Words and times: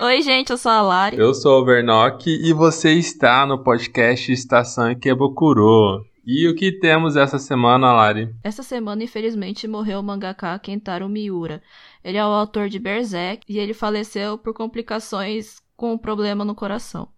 Oi, 0.00 0.22
gente, 0.22 0.50
eu 0.50 0.56
sou 0.56 0.70
a 0.70 0.80
Lari. 0.80 1.18
Eu 1.18 1.34
sou 1.34 1.60
o 1.60 1.64
Vernock 1.64 2.30
e 2.30 2.52
você 2.52 2.92
está 2.92 3.44
no 3.44 3.64
podcast 3.64 4.30
Estação 4.30 4.90
Ikebukuro. 4.90 6.04
E 6.24 6.46
o 6.46 6.54
que 6.54 6.70
temos 6.72 7.16
essa 7.16 7.38
semana, 7.38 7.92
Lari? 7.92 8.32
Essa 8.44 8.62
semana, 8.62 9.02
infelizmente, 9.02 9.66
morreu 9.66 9.98
o 9.98 10.02
mangaka 10.02 10.58
Kentaro 10.58 11.08
Miura. 11.08 11.62
Ele 12.04 12.16
é 12.16 12.24
o 12.24 12.28
autor 12.28 12.68
de 12.68 12.78
Berserk 12.78 13.44
e 13.48 13.58
ele 13.58 13.74
faleceu 13.74 14.38
por 14.38 14.54
complicações 14.54 15.56
com 15.76 15.94
um 15.94 15.98
problema 15.98 16.44
no 16.44 16.54
coração. 16.54 17.08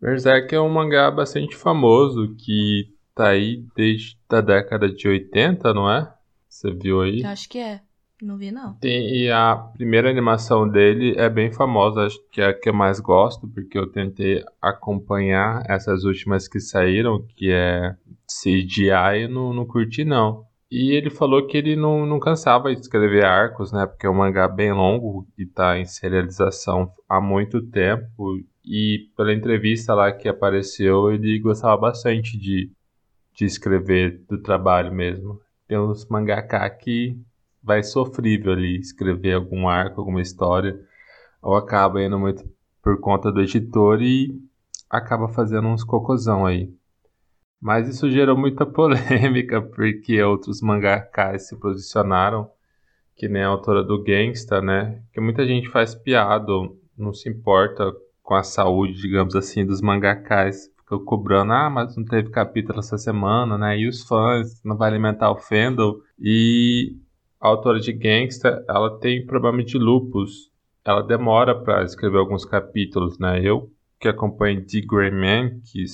Berserk 0.00 0.54
é 0.54 0.60
um 0.60 0.68
mangá 0.68 1.10
bastante 1.10 1.56
famoso 1.56 2.34
que 2.38 2.95
tá 3.16 3.30
aí 3.30 3.64
desde 3.74 4.16
a 4.28 4.40
década 4.42 4.88
de 4.88 5.08
80, 5.08 5.72
não 5.74 5.90
é? 5.90 6.12
Você 6.48 6.70
viu 6.70 7.00
aí? 7.00 7.24
Acho 7.24 7.48
que 7.48 7.58
é. 7.58 7.80
Não 8.22 8.38
vi, 8.38 8.50
não. 8.50 8.74
Tem, 8.74 9.14
e 9.14 9.30
a 9.30 9.56
primeira 9.56 10.08
animação 10.08 10.66
dele 10.66 11.14
é 11.18 11.28
bem 11.28 11.52
famosa, 11.52 12.06
acho 12.06 12.18
que 12.30 12.40
é 12.40 12.46
a 12.46 12.54
que 12.54 12.68
eu 12.68 12.74
mais 12.74 12.98
gosto, 12.98 13.46
porque 13.46 13.76
eu 13.78 13.90
tentei 13.90 14.42
acompanhar 14.60 15.62
essas 15.68 16.04
últimas 16.04 16.48
que 16.48 16.58
saíram, 16.58 17.26
que 17.36 17.50
é 17.50 17.94
CGI, 18.26 19.24
e 19.24 19.28
não, 19.28 19.52
não 19.52 19.66
curti 19.66 20.04
não. 20.04 20.46
E 20.70 20.92
ele 20.92 21.10
falou 21.10 21.46
que 21.46 21.56
ele 21.56 21.76
não, 21.76 22.06
não 22.06 22.18
cansava 22.18 22.74
de 22.74 22.80
escrever 22.80 23.24
arcos, 23.24 23.70
né? 23.70 23.86
Porque 23.86 24.06
é 24.06 24.10
um 24.10 24.14
mangá 24.14 24.48
bem 24.48 24.72
longo 24.72 25.26
e 25.38 25.46
tá 25.46 25.78
em 25.78 25.84
serialização 25.84 26.90
há 27.08 27.20
muito 27.20 27.62
tempo. 27.62 28.40
E 28.64 29.08
pela 29.16 29.32
entrevista 29.32 29.94
lá 29.94 30.10
que 30.10 30.28
apareceu, 30.28 31.12
ele 31.12 31.38
gostava 31.38 31.76
bastante 31.76 32.36
de, 32.36 32.70
de 33.36 33.44
escrever 33.44 34.24
do 34.28 34.40
trabalho 34.40 34.92
mesmo. 34.92 35.40
Tem 35.68 35.78
uns 35.78 36.06
mangaka 36.08 36.68
que 36.70 37.20
vai 37.62 37.82
sofrível 37.82 38.52
ali 38.52 38.78
escrever 38.78 39.34
algum 39.34 39.68
arco, 39.68 40.00
alguma 40.00 40.22
história, 40.22 40.80
ou 41.42 41.54
acaba 41.54 42.02
indo 42.02 42.18
muito 42.18 42.48
por 42.82 42.98
conta 43.00 43.30
do 43.30 43.42
editor 43.42 44.00
e 44.00 44.40
acaba 44.88 45.28
fazendo 45.28 45.68
uns 45.68 45.84
cocôzão 45.84 46.46
aí. 46.46 46.72
Mas 47.60 47.88
isso 47.88 48.10
gerou 48.10 48.36
muita 48.36 48.64
polêmica 48.66 49.60
porque 49.60 50.22
outros 50.22 50.62
mangakas 50.62 51.48
se 51.48 51.56
posicionaram, 51.56 52.48
que 53.14 53.28
nem 53.28 53.42
a 53.42 53.48
autora 53.48 53.82
do 53.82 54.02
Gangsta, 54.02 54.62
né? 54.62 55.02
Que 55.12 55.20
muita 55.20 55.46
gente 55.46 55.68
faz 55.68 55.94
piada, 55.94 56.52
não 56.96 57.12
se 57.12 57.28
importa 57.28 57.92
com 58.22 58.34
a 58.34 58.42
saúde, 58.42 59.00
digamos 59.00 59.34
assim, 59.34 59.66
dos 59.66 59.80
mangakas. 59.80 60.70
Ficou 60.86 61.00
cobrando, 61.00 61.52
ah, 61.52 61.68
mas 61.68 61.96
não 61.96 62.04
teve 62.04 62.30
capítulo 62.30 62.78
essa 62.78 62.96
semana, 62.96 63.58
né? 63.58 63.76
E 63.76 63.88
os 63.88 64.04
fãs, 64.04 64.62
não 64.64 64.76
vai 64.76 64.88
alimentar 64.88 65.32
o 65.32 65.36
fandom. 65.36 65.96
E 66.16 66.96
a 67.40 67.48
autora 67.48 67.80
de 67.80 67.92
Gangsta, 67.92 68.64
ela 68.68 68.96
tem 69.00 69.26
problema 69.26 69.64
de 69.64 69.76
lupus. 69.78 70.48
Ela 70.84 71.02
demora 71.02 71.60
para 71.60 71.82
escrever 71.82 72.18
alguns 72.18 72.44
capítulos, 72.44 73.18
né? 73.18 73.40
Eu 73.42 73.68
que 73.98 74.06
acompanho 74.06 74.64
The 74.64 74.80
Grey 74.82 75.10
Man, 75.10 75.58
que 75.64 75.84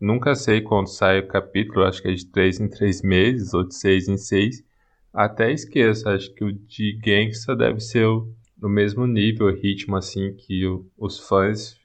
nunca 0.00 0.34
sei 0.34 0.62
quando 0.62 0.86
sai 0.86 1.18
o 1.18 1.28
capítulo, 1.28 1.84
acho 1.84 2.00
que 2.00 2.08
é 2.08 2.14
de 2.14 2.24
3 2.26 2.60
em 2.60 2.68
3 2.68 3.02
meses 3.02 3.52
ou 3.52 3.66
de 3.68 3.74
6 3.74 4.08
em 4.08 4.16
6. 4.16 4.64
Até 5.12 5.52
esqueço, 5.52 6.08
acho 6.08 6.32
que 6.32 6.42
o 6.42 6.50
de 6.50 6.98
Gangsta 7.04 7.54
deve 7.54 7.80
ser 7.80 8.06
o, 8.06 8.32
no 8.58 8.70
mesmo 8.70 9.06
nível, 9.06 9.54
ritmo 9.54 9.94
assim, 9.94 10.34
que 10.34 10.66
o, 10.66 10.86
os 10.96 11.18
fãs 11.18 11.76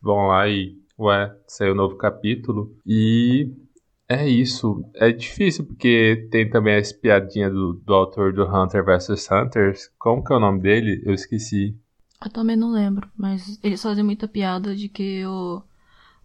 vão 0.00 0.28
lá 0.28 0.48
e, 0.48 0.76
ué, 0.98 1.34
saiu 1.46 1.72
um 1.72 1.76
novo 1.76 1.96
capítulo. 1.96 2.74
E 2.86 3.52
é 4.08 4.28
isso. 4.28 4.84
É 4.94 5.10
difícil 5.10 5.64
porque 5.64 6.28
tem 6.30 6.48
também 6.48 6.74
a 6.74 6.78
espiadinha 6.78 7.50
do, 7.50 7.74
do 7.74 7.94
autor 7.94 8.32
do 8.32 8.44
Hunter 8.44 8.84
vs 8.84 9.28
Hunters. 9.30 9.90
Como 9.98 10.22
que 10.22 10.32
é 10.32 10.36
o 10.36 10.40
nome 10.40 10.60
dele? 10.60 11.02
Eu 11.04 11.14
esqueci. 11.14 11.76
Eu 12.24 12.30
também 12.30 12.56
não 12.56 12.70
lembro, 12.70 13.08
mas 13.16 13.58
eles 13.62 13.82
fazem 13.82 14.02
muita 14.02 14.26
piada 14.26 14.74
de 14.74 14.88
que 14.88 15.24
o, 15.26 15.62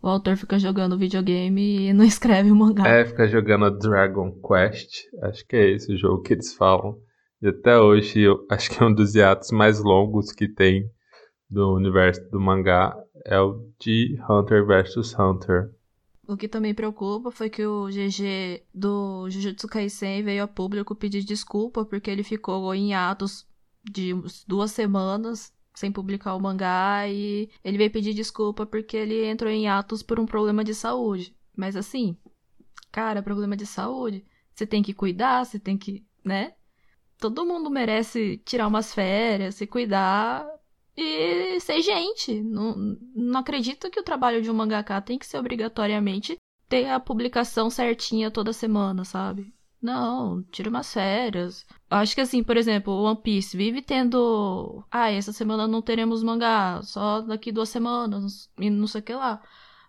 o 0.01 0.07
autor 0.07 0.38
fica 0.38 0.57
jogando 0.57 0.97
videogame 0.97 1.90
e 1.90 1.94
não 1.94 2.06
escreve 2.06 2.51
o 2.51 2.56
mangá. 2.56 2.88
É, 2.88 3.06
fica 3.06 3.28
jogando 3.28 3.78
Dragon 3.78 4.31
Quest. 4.41 5.07
Acho 5.23 5.46
que 5.46 5.56
é 5.56 5.69
esse 5.72 5.94
o 5.94 5.97
jogo 5.97 6.22
que 6.22 6.34
eles 6.34 6.53
falam. 6.53 6.97
E 7.41 7.47
até 7.47 7.78
hoje, 7.78 8.19
eu 8.22 8.46
acho 8.51 8.69
que 8.69 8.81
é 8.81 8.85
um 8.85 8.94
dos 8.94 9.16
hiatos 9.16 9.51
mais 9.51 9.84
longos 9.84 10.31
que 10.31 10.47
tem 10.47 10.88
do 11.50 11.73
universo 11.73 12.22
do 12.29 12.40
mangá 12.40 12.96
é 13.26 13.40
o 13.40 13.68
de 13.80 14.20
Hunter 14.30 14.66
vs 14.66 15.18
Hunter. 15.18 15.74
O 16.28 16.38
que 16.38 16.48
também 16.48 16.74
preocupa 16.74 17.32
foi 17.32 17.50
que 17.50 17.66
o 17.66 17.88
GG 17.88 18.64
do 18.74 19.30
Jujutsu 19.30 19.68
Kaisen 19.68 20.24
veio 20.24 20.44
a 20.44 20.48
público 20.48 20.96
pedir 20.96 21.24
desculpa 21.24 21.84
porque 21.84 22.09
ele 22.09 22.24
ficou 22.24 22.74
em 22.74 22.94
atos 22.94 23.46
de 23.84 24.14
duas 24.48 24.72
semanas 24.72 25.54
sem 25.74 25.92
publicar 25.92 26.36
o 26.36 26.40
mangá 26.40 27.08
e 27.08 27.50
ele 27.64 27.78
veio 27.78 27.92
pedir 27.92 28.14
desculpa 28.14 28.66
porque 28.66 28.96
ele 28.96 29.26
entrou 29.26 29.52
em 29.52 29.68
atos 29.68 30.03
por 30.03 30.20
um 30.20 30.26
problema 30.26 30.64
de 30.64 30.76
saúde. 30.76 31.36
Mas 31.56 31.76
assim, 31.76 32.16
cara, 32.92 33.24
problema 33.24 33.56
de 33.56 33.66
saúde, 33.66 34.24
você 34.53 34.66
tem 34.66 34.84
que 34.84 34.94
cuidar, 34.94 35.46
você 35.46 35.59
tem 35.59 35.78
que, 35.78 36.06
né? 36.24 36.53
Todo 37.18 37.46
mundo 37.46 37.70
merece 37.70 38.38
tirar 38.46 38.68
umas 38.68 38.94
férias, 38.94 39.56
se 39.56 39.68
cuidar 39.68 40.48
e 40.96 41.59
ser 41.59 41.81
gente. 41.81 42.41
Não, 42.41 42.97
não 43.16 43.40
acredito 43.40 43.90
que 43.90 44.00
o 44.00 44.03
trabalho 44.03 44.41
de 44.41 44.50
um 44.50 44.53
mangaka 44.53 45.02
tem 45.02 45.18
que 45.18 45.25
ser 45.25 45.38
obrigatoriamente 45.38 46.38
ter 46.68 46.90
a 46.90 47.00
publicação 47.00 47.69
certinha 47.69 48.31
toda 48.31 48.53
semana, 48.53 49.03
sabe? 49.03 49.53
Não, 49.81 50.44
tira 50.52 50.69
umas 50.69 50.94
férias. 50.94 51.66
Acho 51.90 52.13
que 52.13 52.22
assim, 52.22 52.44
por 52.44 52.56
exemplo, 52.56 52.94
One 52.94 53.19
Piece 53.22 53.57
vive 53.57 53.81
tendo. 53.81 54.84
Ah, 54.91 55.09
essa 55.12 55.34
semana 55.34 55.68
não 55.68 55.81
teremos 55.81 56.22
mangá, 56.24 56.81
só 56.84 57.22
daqui 57.22 57.52
duas 57.52 57.69
semanas, 57.69 58.50
e 58.59 58.69
não 58.69 58.85
sei 58.85 59.02
o 59.02 59.03
que 59.03 59.13
lá. 59.13 59.41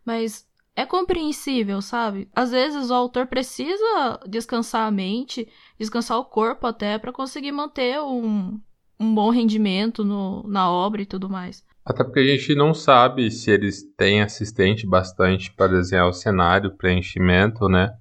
Mas 0.04 0.48
é 0.74 0.86
compreensível, 0.86 1.82
sabe? 1.82 2.28
Às 2.34 2.50
vezes 2.50 2.90
o 2.90 2.94
autor 2.94 3.26
precisa 3.26 4.18
descansar 4.26 4.88
a 4.88 4.90
mente, 4.90 5.46
descansar 5.78 6.18
o 6.18 6.24
corpo 6.24 6.66
até, 6.66 6.98
para 6.98 7.12
conseguir 7.12 7.52
manter 7.52 8.00
um, 8.00 8.58
um 9.02 9.14
bom 9.14 9.30
rendimento 9.30 10.04
no, 10.04 10.46
na 10.48 10.70
obra 10.70 11.02
e 11.02 11.06
tudo 11.06 11.28
mais. 11.28 11.64
Até 11.84 12.04
porque 12.04 12.20
a 12.20 12.24
gente 12.24 12.54
não 12.54 12.72
sabe 12.72 13.30
se 13.30 13.50
eles 13.50 13.82
têm 13.96 14.22
assistente 14.22 14.86
bastante 14.86 15.52
para 15.52 15.72
desenhar 15.72 16.08
o 16.08 16.12
cenário, 16.12 16.76
preenchimento, 16.76 17.68
né? 17.68 17.92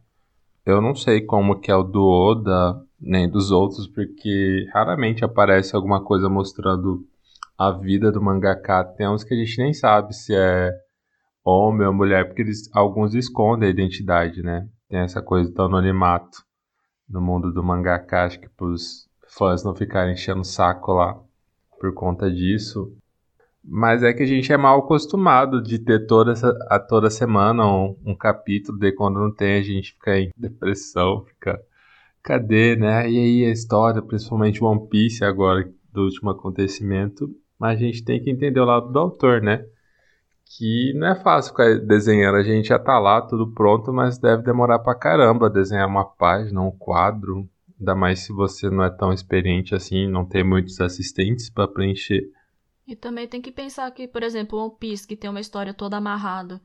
Eu 0.64 0.80
não 0.80 0.94
sei 0.94 1.22
como 1.22 1.60
que 1.60 1.72
é 1.72 1.76
o 1.76 1.82
do 1.82 2.04
Oda, 2.04 2.80
nem 3.00 3.28
dos 3.28 3.50
outros, 3.50 3.88
porque 3.88 4.68
raramente 4.72 5.26
aparece 5.26 5.76
alguma 5.76 6.04
coisa 6.04 6.30
mostrando 6.30 7.04
a 7.58 7.72
vida 7.72 8.12
do 8.12 8.22
mangaka. 8.22 8.84
Tem 8.84 9.10
uns 9.10 9.24
que 9.24 9.34
a 9.34 9.38
gente 9.38 9.58
nem 9.58 9.74
sabe 9.74 10.14
se 10.16 10.36
é 10.36 10.72
homem 11.44 11.88
ou 11.88 11.94
mulher, 11.94 12.28
porque 12.28 12.44
eles, 12.44 12.70
alguns 12.74 13.16
escondem 13.16 13.68
a 13.68 13.72
identidade, 13.72 14.44
né? 14.44 14.68
Tem 14.88 15.00
essa 15.00 15.22
coisa 15.22 15.52
do 15.52 15.64
anonimato 15.64 16.44
no 17.10 17.20
mundo 17.20 17.52
do 17.52 17.64
mangaka, 17.64 18.26
acho 18.26 18.40
que 18.40 18.50
pros 18.50 19.10
fãs 19.32 19.64
não 19.64 19.74
ficarem 19.74 20.14
enchendo 20.14 20.42
o 20.42 20.46
saco 20.46 20.94
lá 20.94 21.20
por 21.80 21.94
conta 21.94 22.30
disso. 22.30 22.96
Mas 23.64 24.04
é 24.04 24.12
que 24.14 24.24
a 24.24 24.26
gente 24.26 24.52
é 24.52 24.58
mal 24.58 24.80
acostumado 24.80 25.62
de 25.62 25.78
ter 25.80 26.06
toda, 26.08 26.32
essa, 26.32 26.58
a 26.68 26.80
toda 26.80 27.10
semana 27.10 27.66
um, 27.66 27.96
um 28.06 28.16
capítulo, 28.16 28.78
de 28.78 28.92
quando 28.92 29.20
não 29.20 29.32
tem 29.32 29.60
a 29.60 29.62
gente 29.62 29.94
fica 29.94 30.18
em 30.18 30.32
depressão, 30.36 31.24
fica 31.26 31.62
cadê, 32.24 32.76
né? 32.76 33.10
E 33.10 33.18
aí 33.18 33.46
a 33.46 33.52
história, 33.52 34.02
principalmente 34.02 34.64
One 34.64 34.88
Piece 34.88 35.24
agora, 35.24 35.72
do 35.92 36.04
último 36.04 36.32
acontecimento, 36.32 37.30
mas 37.60 37.78
a 37.78 37.80
gente 37.80 38.04
tem 38.04 38.22
que 38.22 38.30
entender 38.30 38.60
o 38.60 38.66
lado 38.66 38.92
do 38.92 39.00
autor, 39.00 39.42
né? 39.42 39.64
Que 40.58 40.94
não 40.96 41.08
é 41.08 41.16
fácil 41.16 41.52
ficar 41.52 41.80
desenhando, 41.80 42.36
a 42.36 42.44
gente 42.44 42.70
já 42.70 42.80
tá 42.80 43.00
lá, 43.00 43.22
tudo 43.22 43.52
pronto, 43.54 43.94
mas 43.94 44.18
deve 44.18 44.44
demorar 44.44 44.80
pra 44.80 44.96
caramba 44.96 45.50
desenhar 45.50 45.88
uma 45.88 46.06
página, 46.06 46.62
um 46.62 46.72
quadro, 46.72 47.48
Ainda 47.82 47.96
mais 47.96 48.20
se 48.20 48.32
você 48.32 48.70
não 48.70 48.84
é 48.84 48.92
tão 48.92 49.12
experiente 49.12 49.74
assim, 49.74 50.08
não 50.08 50.24
tem 50.24 50.44
muitos 50.44 50.80
assistentes 50.80 51.50
para 51.50 51.68
preencher. 51.68 52.32
E 52.86 52.96
também 52.96 53.28
tem 53.28 53.42
que 53.42 53.52
pensar 53.52 53.90
que, 53.90 54.08
por 54.08 54.22
exemplo, 54.22 54.60
One 54.60 54.76
Piece, 54.80 55.08
que 55.08 55.16
tem 55.16 55.28
uma 55.28 55.40
história 55.40 55.74
toda 55.74 55.98
amarrada. 55.98 56.62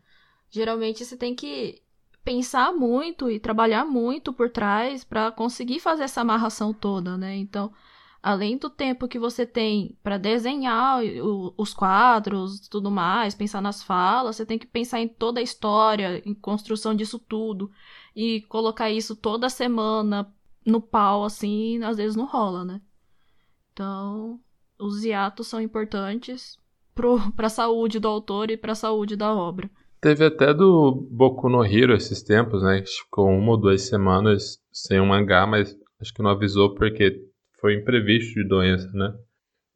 Geralmente 0.50 1.06
você 1.06 1.16
tem 1.16 1.34
que 1.34 1.80
pensar 2.22 2.70
muito 2.70 3.30
e 3.30 3.40
trabalhar 3.40 3.86
muito 3.86 4.30
por 4.30 4.50
trás 4.50 5.04
para 5.04 5.32
conseguir 5.32 5.80
fazer 5.80 6.02
essa 6.02 6.20
amarração 6.20 6.74
toda, 6.74 7.16
né? 7.16 7.34
Então, 7.36 7.72
além 8.22 8.58
do 8.58 8.68
tempo 8.68 9.08
que 9.08 9.18
você 9.18 9.46
tem 9.46 9.96
para 10.02 10.18
desenhar 10.18 11.02
o, 11.02 11.54
os 11.56 11.72
quadros, 11.72 12.68
tudo 12.68 12.90
mais, 12.90 13.34
pensar 13.34 13.62
nas 13.62 13.82
falas, 13.82 14.36
você 14.36 14.44
tem 14.44 14.58
que 14.58 14.66
pensar 14.66 15.00
em 15.00 15.08
toda 15.08 15.40
a 15.40 15.42
história, 15.42 16.20
em 16.26 16.34
construção 16.34 16.94
disso 16.94 17.18
tudo 17.18 17.70
e 18.14 18.42
colocar 18.42 18.90
isso 18.90 19.16
toda 19.16 19.48
semana 19.48 20.30
no 20.66 20.80
pau, 20.80 21.24
assim, 21.24 21.82
às 21.82 21.96
vezes 21.96 22.16
não 22.16 22.26
rola, 22.26 22.64
né? 22.64 22.80
Então, 23.72 24.40
os 24.78 25.04
hiatos 25.04 25.46
são 25.46 25.60
importantes 25.60 26.58
pro, 26.94 27.18
pra 27.32 27.48
saúde 27.48 28.00
do 28.00 28.08
autor 28.08 28.50
e 28.50 28.56
pra 28.56 28.74
saúde 28.74 29.16
da 29.16 29.32
obra. 29.32 29.70
Teve 30.00 30.24
até 30.24 30.52
do 30.52 30.92
Boku 31.10 31.48
no 31.48 31.64
Hero 31.64 31.94
esses 31.94 32.22
tempos, 32.22 32.62
né? 32.62 32.84
Ficou 32.84 33.28
uma 33.28 33.52
ou 33.52 33.56
duas 33.56 33.82
semanas 33.82 34.58
sem 34.72 35.00
um 35.00 35.06
mangá, 35.06 35.46
mas 35.46 35.74
acho 36.00 36.12
que 36.12 36.22
não 36.22 36.30
avisou 36.30 36.74
porque 36.74 37.24
foi 37.60 37.74
imprevisto 37.74 38.34
de 38.34 38.46
doença, 38.46 38.90
né? 38.92 39.14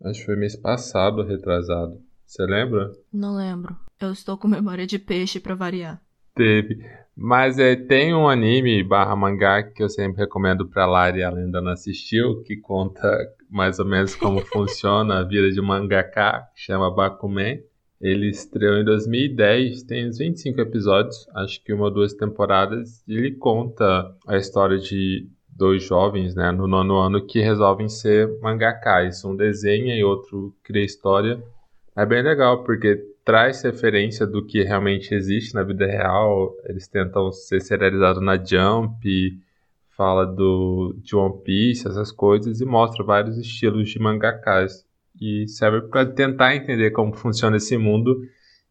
Acho 0.04 0.20
que 0.20 0.26
foi 0.26 0.36
mês 0.36 0.56
passado, 0.56 1.22
retrasado. 1.22 1.98
Você 2.24 2.44
lembra? 2.44 2.92
Não 3.12 3.34
lembro. 3.34 3.76
Eu 3.98 4.12
estou 4.12 4.36
com 4.36 4.46
memória 4.48 4.86
de 4.86 4.98
peixe 4.98 5.40
para 5.40 5.54
variar. 5.54 6.00
Teve. 6.34 6.78
Mas 7.16 7.58
é, 7.58 7.76
tem 7.76 8.14
um 8.14 8.28
anime 8.28 8.82
barra 8.82 9.14
mangá 9.14 9.62
que 9.62 9.82
eu 9.82 9.88
sempre 9.88 10.22
recomendo 10.22 10.66
pra 10.66 10.86
Lari, 10.86 11.20
ela 11.20 11.38
ainda 11.38 11.60
não 11.60 11.72
assistiu, 11.72 12.42
que 12.42 12.56
conta 12.56 13.08
mais 13.50 13.78
ou 13.78 13.84
menos 13.84 14.14
como 14.14 14.40
funciona 14.46 15.18
a 15.18 15.24
vida 15.24 15.50
de 15.50 15.60
um 15.60 15.64
mangaka, 15.64 16.48
que 16.54 16.62
chama 16.62 16.94
Bakuman. 16.94 17.58
Ele 18.00 18.30
estreou 18.30 18.78
em 18.78 18.84
2010, 18.84 19.82
tem 19.82 20.08
uns 20.08 20.16
25 20.16 20.58
episódios, 20.60 21.28
acho 21.34 21.62
que 21.62 21.72
uma 21.72 21.84
ou 21.84 21.90
duas 21.90 22.14
temporadas, 22.14 23.04
e 23.06 23.14
ele 23.14 23.32
conta 23.32 24.16
a 24.26 24.38
história 24.38 24.78
de 24.78 25.28
dois 25.54 25.82
jovens, 25.82 26.34
né, 26.34 26.50
no 26.50 26.66
nono 26.66 26.96
ano, 26.96 27.26
que 27.26 27.40
resolvem 27.40 27.90
ser 27.90 28.40
mangakais. 28.40 29.22
Um 29.22 29.36
desenha 29.36 29.94
e 29.94 30.02
outro 30.02 30.54
cria 30.62 30.82
história. 30.82 31.42
É 31.94 32.06
bem 32.06 32.22
legal, 32.22 32.64
porque 32.64 33.09
traz 33.30 33.62
referência 33.62 34.26
do 34.26 34.44
que 34.44 34.64
realmente 34.64 35.14
existe 35.14 35.54
na 35.54 35.62
vida 35.62 35.86
real. 35.86 36.52
Eles 36.64 36.88
tentam 36.88 37.30
ser 37.30 37.60
serializados 37.60 38.20
na 38.20 38.36
Jump, 38.36 39.06
fala 39.96 40.26
do, 40.26 40.96
de 41.00 41.14
One 41.14 41.40
Piece, 41.44 41.86
essas 41.86 42.10
coisas, 42.10 42.60
e 42.60 42.64
mostra 42.64 43.04
vários 43.04 43.38
estilos 43.38 43.88
de 43.88 44.00
mangakas. 44.00 44.84
E 45.20 45.46
serve 45.46 45.82
para 45.82 46.04
tentar 46.06 46.56
entender 46.56 46.90
como 46.90 47.14
funciona 47.14 47.56
esse 47.56 47.78
mundo 47.78 48.20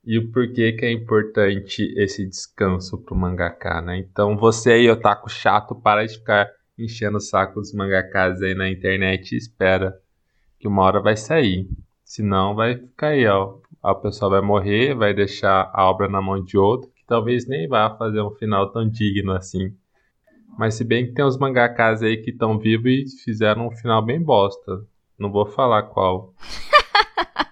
e 0.03 0.17
o 0.17 0.29
porquê 0.29 0.73
que 0.73 0.85
é 0.85 0.91
importante 0.91 1.93
esse 1.95 2.27
descanso 2.27 2.97
para 2.97 3.15
o 3.15 3.17
mangaka, 3.17 3.81
né? 3.81 3.97
Então 3.97 4.35
você 4.35 4.73
aí, 4.73 4.89
otaku 4.89 5.29
chato, 5.29 5.73
para 5.73 6.05
de 6.05 6.15
ficar 6.15 6.51
enchendo 6.77 7.15
o 7.15 7.21
saco 7.21 7.61
dos 7.61 7.73
mangakas 7.73 8.41
aí 8.41 8.53
na 8.53 8.69
internet 8.69 9.31
e 9.31 9.37
espera 9.37 9.97
que 10.59 10.67
uma 10.67 10.83
hora 10.83 10.99
vai 10.99 11.15
sair. 11.15 11.69
Senão 12.03 12.55
vai 12.55 12.75
ficar 12.75 13.09
aí, 13.09 13.25
ó 13.25 13.57
a 13.81 13.95
pessoa 13.95 14.31
vai 14.31 14.41
morrer, 14.41 14.93
vai 14.93 15.13
deixar 15.13 15.71
a 15.73 15.89
obra 15.89 16.07
na 16.07 16.21
mão 16.21 16.43
de 16.43 16.57
outro, 16.57 16.89
que 16.95 17.05
talvez 17.05 17.47
nem 17.47 17.67
vá 17.67 17.89
fazer 17.97 18.21
um 18.21 18.31
final 18.31 18.71
tão 18.71 18.87
digno 18.87 19.31
assim. 19.31 19.73
Mas 20.57 20.75
se 20.75 20.83
bem 20.83 21.05
que 21.05 21.13
tem 21.13 21.23
uns 21.23 21.37
mangakas 21.37 22.03
aí 22.03 22.17
que 22.17 22.31
estão 22.31 22.59
vivos 22.59 23.13
e 23.13 23.23
fizeram 23.23 23.67
um 23.67 23.71
final 23.71 24.03
bem 24.03 24.21
bosta. 24.21 24.85
Não 25.17 25.31
vou 25.31 25.45
falar 25.45 25.83
qual. 25.83 26.33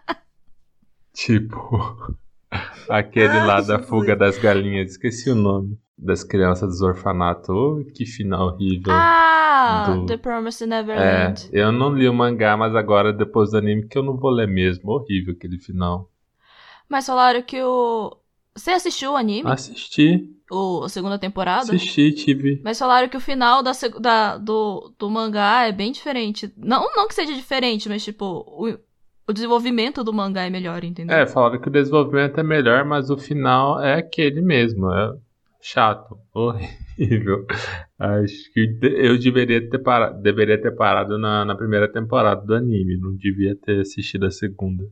tipo, 1.14 2.18
aquele 2.90 3.40
lá 3.46 3.62
da 3.62 3.80
fuga 3.80 4.16
das 4.16 4.38
galinhas, 4.38 4.92
esqueci 4.92 5.30
o 5.30 5.36
nome. 5.36 5.78
Das 5.98 6.24
crianças 6.24 6.68
dos 6.70 6.82
orfanatos. 6.82 7.50
Oh, 7.50 7.84
que 7.94 8.06
final 8.06 8.50
horrível. 8.50 8.94
Ah, 8.94 9.96
do... 9.96 10.06
The 10.06 10.18
Promised 10.18 10.68
Neverland. 10.68 11.50
É, 11.52 11.62
eu 11.62 11.72
não 11.72 11.94
li 11.94 12.08
o 12.08 12.14
mangá, 12.14 12.56
mas 12.56 12.76
agora, 12.76 13.12
depois 13.12 13.52
do 13.52 13.58
anime, 13.58 13.88
que 13.88 13.98
eu 13.98 14.04
não 14.04 14.16
vou 14.16 14.30
ler 14.30 14.48
mesmo. 14.48 14.92
Horrível 14.92 15.34
aquele 15.34 15.58
final. 15.58 16.10
Mas 16.90 17.06
falaram 17.06 17.42
que 17.42 17.62
o. 17.62 18.18
Você 18.56 18.72
assistiu 18.72 19.12
o 19.12 19.16
anime? 19.16 19.50
Assisti. 19.50 20.34
O, 20.50 20.84
a 20.84 20.90
segunda 20.90 21.20
temporada? 21.20 21.74
Assisti, 21.74 22.12
tive. 22.12 22.62
Mas 22.64 22.80
falaram 22.80 23.10
que 23.10 23.18
o 23.18 23.22
final 23.22 23.62
da, 23.62 23.72
da, 24.00 24.38
do, 24.38 24.94
do 24.98 25.10
mangá 25.10 25.68
é 25.68 25.72
bem 25.72 25.92
diferente. 25.92 26.52
Não, 26.58 26.90
não 26.96 27.08
que 27.08 27.14
seja 27.14 27.34
diferente, 27.34 27.90
mas 27.90 28.04
tipo, 28.04 28.26
o, 28.26 28.78
o 29.28 29.34
desenvolvimento 29.34 30.04
do 30.04 30.14
mangá 30.14 30.46
é 30.46 30.50
melhor, 30.50 30.84
entendeu? 30.84 31.16
É, 31.16 31.28
falaram 31.28 31.60
que 31.60 31.68
o 31.68 31.72
desenvolvimento 31.72 32.40
é 32.40 32.44
melhor, 32.44 32.86
mas 32.86 33.10
o 33.10 33.18
final 33.18 33.82
é 33.82 33.96
aquele 33.96 34.42
mesmo. 34.42 34.90
É 34.90 35.14
chato, 35.62 36.18
horrível. 36.34 37.46
Acho 38.00 38.54
que 38.54 38.80
eu 38.82 39.20
deveria 39.20 39.70
ter 39.70 39.80
parado, 39.80 40.22
deveria 40.22 40.62
ter 40.62 40.72
parado 40.72 41.18
na, 41.18 41.44
na 41.44 41.56
primeira 41.56 41.92
temporada 41.92 42.42
do 42.46 42.56
anime, 42.56 42.98
não 42.98 43.16
devia 43.16 43.56
ter 43.56 43.82
assistido 43.82 44.26
a 44.26 44.32
segunda. 44.32 44.86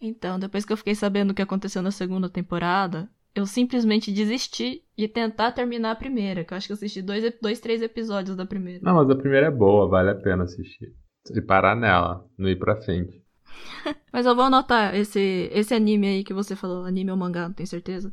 Então, 0.00 0.38
depois 0.38 0.64
que 0.64 0.72
eu 0.72 0.76
fiquei 0.76 0.94
sabendo 0.94 1.30
o 1.30 1.34
que 1.34 1.42
aconteceu 1.42 1.82
na 1.82 1.90
segunda 1.90 2.28
temporada, 2.28 3.10
eu 3.34 3.46
simplesmente 3.46 4.12
desisti 4.12 4.82
de 4.96 5.08
tentar 5.08 5.52
terminar 5.52 5.92
a 5.92 5.96
primeira, 5.96 6.44
que 6.44 6.52
eu 6.52 6.56
acho 6.56 6.66
que 6.66 6.72
eu 6.72 6.76
assisti 6.76 7.02
dois, 7.02 7.22
dois, 7.40 7.60
três 7.60 7.82
episódios 7.82 8.36
da 8.36 8.46
primeira. 8.46 8.80
Não, 8.82 8.94
mas 8.94 9.10
a 9.10 9.16
primeira 9.16 9.46
é 9.46 9.50
boa, 9.50 9.88
vale 9.88 10.10
a 10.10 10.14
pena 10.14 10.44
assistir. 10.44 10.92
E 11.34 11.40
parar 11.40 11.76
nela, 11.76 12.24
não 12.38 12.48
ir 12.48 12.58
pra 12.58 12.80
frente. 12.80 13.22
Mas 14.12 14.26
eu 14.26 14.34
vou 14.34 14.44
anotar 14.44 14.94
esse, 14.94 15.50
esse 15.52 15.74
anime 15.74 16.06
aí 16.06 16.24
que 16.24 16.34
você 16.34 16.56
falou, 16.56 16.84
anime 16.84 17.10
ou 17.10 17.16
mangá, 17.16 17.48
não 17.48 17.52
tenho 17.52 17.66
certeza. 17.66 18.12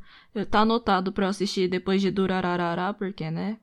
Tá 0.49 0.61
anotado 0.61 1.11
pra 1.11 1.25
eu 1.25 1.29
assistir 1.29 1.67
depois 1.67 2.01
de 2.01 2.11
Durararará, 2.11 2.93
porque, 2.93 3.29
né? 3.31 3.57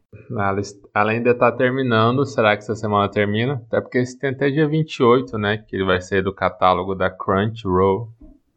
Além 0.94 1.22
de 1.22 1.30
estar 1.30 1.52
tá 1.52 1.56
terminando, 1.56 2.24
será 2.26 2.56
que 2.56 2.62
essa 2.62 2.74
semana 2.74 3.10
termina? 3.10 3.62
Até 3.66 3.80
porque 3.80 3.98
esse 3.98 4.18
tem 4.18 4.30
até 4.30 4.50
dia 4.50 4.68
28, 4.68 5.38
né? 5.38 5.58
Que 5.58 5.76
ele 5.76 5.84
vai 5.84 6.00
sair 6.00 6.22
do 6.22 6.34
catálogo 6.34 6.94
da 6.94 7.10
Crunchyroll. 7.10 8.12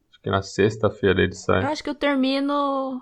Acho 0.10 0.22
que 0.22 0.30
na 0.30 0.42
sexta-feira 0.42 1.22
ele 1.22 1.36
sai. 1.36 1.64
Eu 1.64 1.70
acho 1.70 1.84
que 1.84 1.90
eu 1.90 1.96
termino. 1.96 3.02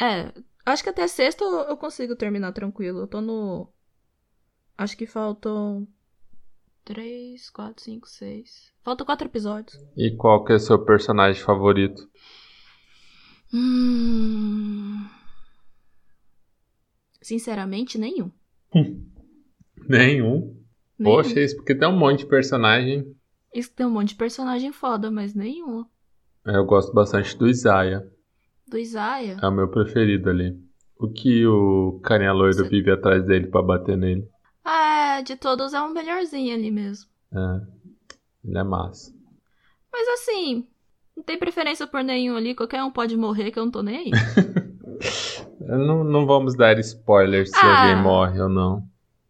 É, 0.00 0.32
acho 0.66 0.82
que 0.82 0.90
até 0.90 1.06
sexta 1.06 1.44
eu 1.44 1.76
consigo 1.76 2.16
terminar 2.16 2.52
tranquilo. 2.52 3.00
Eu 3.00 3.06
tô 3.06 3.20
no. 3.20 3.68
Acho 4.76 4.96
que 4.96 5.06
faltam 5.06 5.86
3, 6.84 7.50
4, 7.50 7.82
5, 7.82 8.08
6. 8.08 8.72
Faltam 8.82 9.06
4 9.06 9.26
episódios. 9.26 9.78
E 9.96 10.10
qual 10.16 10.44
que 10.44 10.52
é 10.52 10.56
o 10.56 10.60
seu 10.60 10.84
personagem 10.84 11.42
favorito? 11.42 12.08
Hum... 13.52 15.06
Sinceramente, 17.20 17.98
nenhum. 17.98 18.30
nenhum? 18.74 19.08
nenhum? 19.88 20.56
Poxa, 21.02 21.40
isso 21.40 21.56
porque 21.56 21.74
tem 21.74 21.88
um 21.88 21.96
monte 21.96 22.20
de 22.20 22.26
personagem. 22.26 23.14
Isso 23.54 23.72
tem 23.72 23.86
um 23.86 23.90
monte 23.90 24.08
de 24.08 24.14
personagem 24.16 24.72
foda, 24.72 25.10
mas 25.10 25.34
nenhum. 25.34 25.84
É, 26.44 26.56
eu 26.56 26.64
gosto 26.64 26.92
bastante 26.92 27.36
do 27.38 27.48
Isaiah. 27.48 28.04
Do 28.66 28.78
Isaiah? 28.78 29.38
É 29.40 29.46
o 29.46 29.52
meu 29.52 29.68
preferido 29.68 30.30
ali. 30.30 30.58
O 30.98 31.08
que 31.08 31.46
o 31.46 32.00
carinha 32.02 32.32
loiro 32.32 32.54
Você... 32.54 32.68
vive 32.68 32.90
atrás 32.90 33.24
dele 33.24 33.46
para 33.46 33.62
bater 33.62 33.96
nele. 33.96 34.28
É, 35.12 35.22
de 35.22 35.36
todos 35.36 35.74
é 35.74 35.80
o 35.80 35.92
melhorzinho 35.92 36.54
ali 36.54 36.70
mesmo. 36.70 37.08
É, 37.32 37.60
ele 38.44 38.58
é 38.58 38.62
massa. 38.62 39.12
Mas 39.92 40.08
assim, 40.08 40.66
não 41.16 41.22
tem 41.22 41.38
preferência 41.38 41.86
por 41.86 42.02
nenhum 42.02 42.36
ali, 42.36 42.54
qualquer 42.54 42.82
um 42.82 42.90
pode 42.90 43.16
morrer 43.16 43.50
que 43.50 43.58
eu 43.58 43.64
não 43.64 43.70
tô 43.70 43.82
nem 43.82 43.98
aí. 43.98 44.10
não, 45.60 46.02
não 46.02 46.26
vamos 46.26 46.56
dar 46.56 46.78
spoilers 46.78 47.50
se 47.50 47.56
ah, 47.56 47.80
alguém 47.80 48.02
morre 48.02 48.40
ou 48.40 48.48
não. 48.48 48.82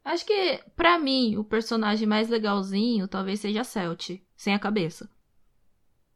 Acho 0.04 0.24
que, 0.24 0.60
pra 0.76 0.98
mim, 0.98 1.36
o 1.36 1.44
personagem 1.44 2.06
mais 2.06 2.28
legalzinho 2.28 3.08
talvez 3.08 3.40
seja 3.40 3.62
a 3.62 3.64
Celt, 3.64 4.10
sem 4.36 4.54
a 4.54 4.58
cabeça. 4.58 5.08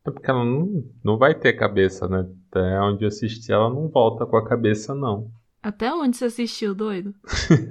É 0.06 0.10
porque 0.10 0.30
ela 0.30 0.44
não, 0.44 0.84
não 1.02 1.18
vai 1.18 1.34
ter 1.34 1.54
cabeça, 1.54 2.06
né? 2.06 2.28
Até 2.50 2.80
onde 2.80 3.04
eu 3.04 3.08
assisti, 3.08 3.50
ela 3.50 3.68
não 3.68 3.88
volta 3.88 4.24
com 4.24 4.36
a 4.36 4.48
cabeça, 4.48 4.94
não. 4.94 5.30
Até 5.60 5.92
onde 5.92 6.16
você 6.16 6.26
assistiu, 6.26 6.72
doido? 6.72 7.12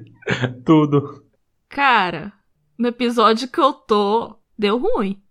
Tudo. 0.66 1.25
Cara, 1.70 2.32
no 2.78 2.88
episódio 2.88 3.48
que 3.48 3.60
eu 3.60 3.74
tô, 3.74 4.36
deu 4.58 4.78
ruim. 4.78 5.22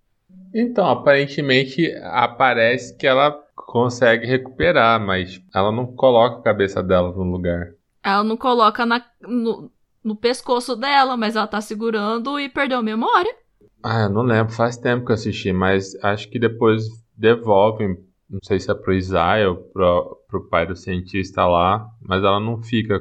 Então, 0.55 0.89
aparentemente 0.89 1.93
aparece 2.03 2.97
que 2.97 3.07
ela 3.07 3.33
consegue 3.57 4.27
recuperar, 4.27 5.01
mas 5.01 5.41
ela 5.55 5.73
não 5.73 5.87
coloca 5.87 6.39
a 6.39 6.43
cabeça 6.43 6.83
dela 6.83 7.11
no 7.11 7.25
lugar. 7.25 7.73
Ela 8.03 8.23
não 8.23 8.37
coloca 8.37 8.87
na, 8.87 9.05
no, 9.23 9.71
no 10.03 10.15
pescoço 10.15 10.77
dela, 10.77 11.17
mas 11.17 11.35
ela 11.35 11.47
tá 11.47 11.61
segurando 11.61 12.39
e 12.39 12.49
perdeu 12.49 12.79
a 12.79 12.83
memória. 12.83 13.35
Ah, 13.83 14.03
eu 14.03 14.11
não 14.11 14.23
lembro, 14.23 14.53
faz 14.53 14.77
tempo 14.77 15.05
que 15.05 15.13
eu 15.13 15.15
assisti, 15.15 15.53
mas 15.53 15.95
acho 16.03 16.31
que 16.31 16.39
depois 16.39 16.85
devolvem, 17.17 17.97
não 18.29 18.39
sei 18.43 18.61
se 18.61 18.71
é 18.71 18.75
pro 18.75 18.95
Isaiah 18.95 19.51
ou 19.51 19.57
pro, 19.57 20.17
pro 20.29 20.49
pai 20.49 20.67
do 20.67 20.77
cientista 20.77 21.47
lá, 21.47 21.87
mas 22.01 22.23
ela 22.23 22.41
não 22.41 22.63
fica 22.63 23.01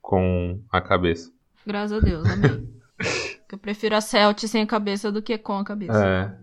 com 0.00 0.60
a 0.70 0.80
cabeça. 0.80 1.30
Graças 1.66 1.96
a 1.96 2.00
Deus, 2.00 2.28
amém. 2.28 2.68
eu 3.50 3.58
prefiro 3.58 3.96
a 3.96 4.00
Celt 4.00 4.40
sem 4.44 4.62
a 4.62 4.66
cabeça 4.66 5.12
do 5.12 5.22
que 5.22 5.36
com 5.38 5.58
a 5.58 5.64
cabeça. 5.64 6.04
É. 6.04 6.42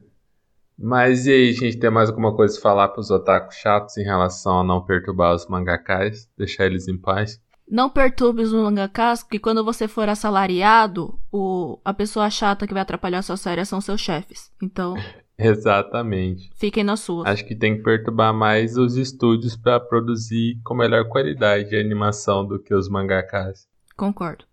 Mas 0.77 1.25
e 1.25 1.31
aí, 1.31 1.53
gente, 1.53 1.77
tem 1.77 1.89
mais 1.89 2.09
alguma 2.09 2.33
coisa 2.33 2.57
a 2.57 2.61
falar 2.61 2.87
pros 2.89 3.11
otakus 3.11 3.55
chatos 3.55 3.97
em 3.97 4.03
relação 4.03 4.61
a 4.61 4.63
não 4.63 4.81
perturbar 4.81 5.35
os 5.35 5.45
mangakais? 5.47 6.29
Deixar 6.37 6.65
eles 6.65 6.87
em 6.87 6.97
paz? 6.97 7.41
Não 7.69 7.89
perturbe 7.89 8.41
os 8.41 8.53
mangakas, 8.53 9.21
porque 9.21 9.37
quando 9.37 9.63
você 9.63 9.87
for 9.87 10.09
assalariado, 10.09 11.19
o, 11.31 11.79
a 11.85 11.93
pessoa 11.93 12.29
chata 12.29 12.65
que 12.65 12.73
vai 12.73 12.81
atrapalhar 12.81 13.19
a 13.19 13.23
sua 13.23 13.37
série 13.37 13.63
são 13.65 13.81
seus 13.81 13.99
chefes. 14.01 14.51
Então. 14.63 14.95
Exatamente. 15.37 16.49
Fiquem 16.55 16.83
na 16.83 16.97
sua. 16.97 17.29
Acho 17.29 17.45
que 17.45 17.55
tem 17.55 17.77
que 17.77 17.83
perturbar 17.83 18.33
mais 18.33 18.75
os 18.75 18.95
estúdios 18.95 19.55
para 19.55 19.79
produzir 19.79 20.59
com 20.63 20.73
melhor 20.73 21.07
qualidade 21.07 21.69
de 21.69 21.77
animação 21.77 22.45
do 22.45 22.59
que 22.59 22.73
os 22.73 22.89
mangakas. 22.89 23.67
Concordo. 23.95 24.48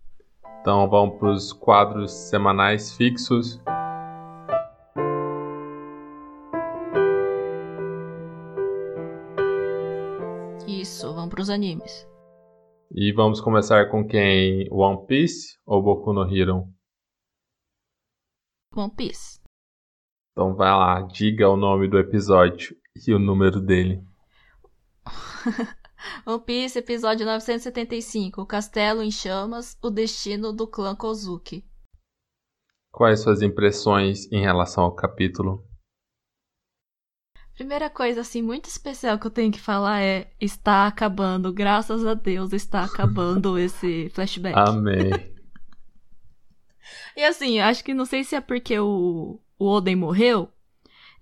Então 0.67 0.91
vamos 0.91 1.17
para 1.21 1.31
os 1.31 1.53
quadros 1.53 2.11
semanais 2.11 2.93
fixos. 2.97 3.63
Isso, 10.67 11.15
vamos 11.15 11.31
pros 11.31 11.51
animes. 11.51 12.05
E 12.91 13.13
vamos 13.13 13.41
começar 13.41 13.93
com 13.93 14.05
quem? 14.05 14.67
One 14.73 15.07
Piece 15.07 15.57
ou 15.65 15.81
Boku 15.81 16.13
no 16.13 16.29
Hero? 16.29 16.65
One 18.75 18.93
Piece. 18.93 19.41
Então 20.33 20.57
vai 20.57 20.73
lá, 20.73 21.01
diga 21.03 21.49
o 21.49 21.57
nome 21.57 21.87
do 21.87 21.97
episódio 21.97 22.77
e 23.07 23.15
o 23.15 23.21
número 23.21 23.61
dele. 23.61 24.03
One 26.27 26.43
Piece, 26.45 26.79
episódio 26.79 27.27
975. 27.27 28.43
O 28.43 28.47
Castelo 28.47 29.03
em 29.03 29.11
Chamas, 29.11 29.77
o 29.83 29.91
destino 29.91 30.53
do 30.53 30.67
clã 30.67 30.95
Kozuki. 30.95 31.65
Quais 32.91 33.21
suas 33.21 33.43
impressões 33.43 34.31
em 34.33 34.41
relação 34.41 34.85
ao 34.85 34.95
capítulo? 34.95 35.65
Primeira 37.55 37.89
coisa, 37.89 38.21
assim, 38.21 38.43
muito 38.43 38.67
especial 38.67 39.19
que 39.19 39.27
eu 39.27 39.31
tenho 39.31 39.51
que 39.51 39.61
falar 39.61 40.03
é: 40.03 40.31
está 40.39 40.87
acabando, 40.87 41.53
graças 41.53 42.07
a 42.07 42.13
Deus, 42.13 42.53
está 42.53 42.85
acabando 42.85 43.57
esse 43.59 44.11
flashback. 44.11 44.59
Amém. 44.59 45.11
e 47.17 47.25
assim, 47.25 47.59
acho 47.59 47.83
que 47.83 47.95
não 47.95 48.05
sei 48.05 48.25
se 48.25 48.35
é 48.35 48.41
porque 48.41 48.79
o, 48.79 49.41
o 49.59 49.67
Oden 49.67 49.97
morreu. 49.97 50.51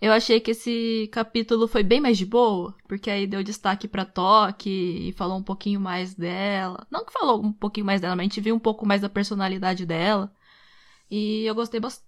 Eu 0.04 0.12
achei 0.12 0.38
que 0.38 0.50
esse 0.50 1.08
capítulo 1.10 1.66
foi 1.66 1.82
bem 1.82 1.98
mais 1.98 2.18
de 2.18 2.26
boa, 2.26 2.74
porque 2.86 3.08
aí 3.08 3.26
deu 3.26 3.42
destaque 3.42 3.88
pra 3.88 4.04
Toque 4.04 4.68
e 4.68 5.12
falou 5.14 5.38
um 5.38 5.42
pouquinho 5.42 5.80
mais 5.80 6.14
dela. 6.14 6.86
Não 6.90 7.06
que 7.06 7.10
falou 7.10 7.42
um 7.42 7.50
pouquinho 7.50 7.86
mais 7.86 8.02
dela, 8.02 8.14
mas 8.14 8.20
a 8.20 8.28
gente 8.28 8.40
viu 8.42 8.54
um 8.54 8.58
pouco 8.58 8.84
mais 8.84 9.00
da 9.00 9.08
personalidade 9.08 9.86
dela. 9.86 10.30
E 11.10 11.46
eu 11.46 11.54
gostei 11.54 11.80
bastante. 11.80 12.06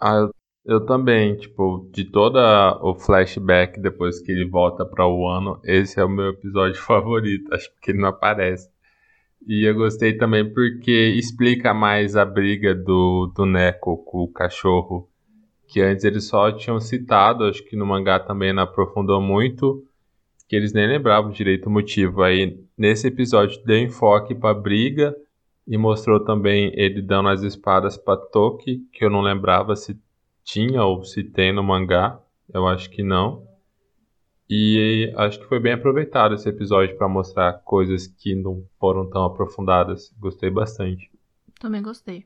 Ah, 0.00 0.28
eu 0.64 0.84
também, 0.86 1.36
tipo, 1.36 1.88
de 1.92 2.04
toda 2.10 2.80
o 2.82 2.96
flashback 2.96 3.80
depois 3.80 4.18
que 4.20 4.32
ele 4.32 4.50
volta 4.50 4.84
para 4.84 5.06
o 5.06 5.28
ano, 5.28 5.60
esse 5.62 6.00
é 6.00 6.04
o 6.04 6.08
meu 6.08 6.30
episódio 6.30 6.74
favorito, 6.82 7.54
acho 7.54 7.70
que 7.80 7.92
ele 7.92 8.00
não 8.00 8.08
aparece. 8.08 8.68
E 9.46 9.64
eu 9.64 9.74
gostei 9.76 10.18
também 10.18 10.52
porque 10.52 11.14
explica 11.16 11.72
mais 11.72 12.16
a 12.16 12.24
briga 12.24 12.74
do, 12.74 13.32
do 13.36 13.46
Neko 13.46 13.98
com 13.98 14.24
o 14.24 14.32
cachorro, 14.32 15.08
que 15.66 15.80
antes 15.80 16.04
eles 16.04 16.24
só 16.24 16.50
tinham 16.52 16.80
citado, 16.80 17.44
acho 17.44 17.64
que 17.64 17.76
no 17.76 17.86
mangá 17.86 18.18
também 18.18 18.52
não 18.52 18.62
aprofundou 18.62 19.20
muito, 19.20 19.84
que 20.48 20.54
eles 20.54 20.72
nem 20.72 20.86
lembravam 20.86 21.30
direito 21.30 21.66
o 21.66 21.70
motivo. 21.70 22.22
Aí 22.22 22.58
nesse 22.76 23.08
episódio 23.08 23.62
deu 23.64 23.78
enfoque 23.78 24.34
pra 24.34 24.54
briga 24.54 25.14
e 25.66 25.76
mostrou 25.76 26.20
também 26.20 26.72
ele 26.74 27.02
dando 27.02 27.28
as 27.28 27.42
espadas 27.42 27.96
pra 27.96 28.16
Toki, 28.16 28.86
que 28.92 29.04
eu 29.04 29.10
não 29.10 29.20
lembrava 29.20 29.74
se 29.74 29.98
tinha 30.44 30.84
ou 30.84 31.02
se 31.02 31.24
tem 31.24 31.52
no 31.52 31.62
mangá. 31.62 32.20
Eu 32.52 32.66
acho 32.68 32.88
que 32.88 33.02
não. 33.02 33.44
E 34.48 35.12
acho 35.16 35.40
que 35.40 35.46
foi 35.46 35.58
bem 35.58 35.72
aproveitado 35.72 36.34
esse 36.34 36.48
episódio 36.48 36.96
para 36.96 37.08
mostrar 37.08 37.52
coisas 37.64 38.06
que 38.06 38.36
não 38.36 38.64
foram 38.78 39.10
tão 39.10 39.24
aprofundadas. 39.24 40.14
Gostei 40.20 40.48
bastante. 40.48 41.10
Também 41.58 41.82
gostei. 41.82 42.24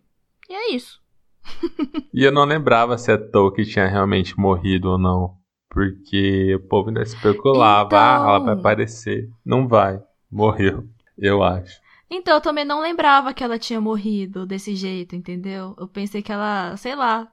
E 0.48 0.52
é 0.52 0.74
isso. 0.74 1.00
e 2.12 2.24
eu 2.24 2.32
não 2.32 2.44
lembrava 2.44 2.96
se 2.98 3.10
a 3.10 3.18
Tolkien 3.18 3.66
tinha 3.66 3.86
realmente 3.86 4.38
morrido 4.38 4.90
ou 4.90 4.98
não. 4.98 5.38
Porque 5.68 6.54
o 6.56 6.60
povo 6.68 6.88
ainda 6.88 7.02
especulava, 7.02 7.86
então... 7.86 7.98
ah, 7.98 8.14
ela 8.14 8.38
vai 8.40 8.54
aparecer. 8.54 9.30
Não 9.44 9.68
vai. 9.68 10.02
Morreu, 10.30 10.88
eu 11.16 11.42
acho. 11.42 11.80
Então, 12.10 12.34
eu 12.34 12.40
também 12.40 12.64
não 12.64 12.80
lembrava 12.80 13.32
que 13.32 13.44
ela 13.44 13.56
tinha 13.58 13.80
morrido 13.80 14.44
desse 14.44 14.74
jeito, 14.74 15.14
entendeu? 15.14 15.76
Eu 15.78 15.86
pensei 15.86 16.22
que 16.22 16.32
ela, 16.32 16.76
sei 16.76 16.96
lá, 16.96 17.32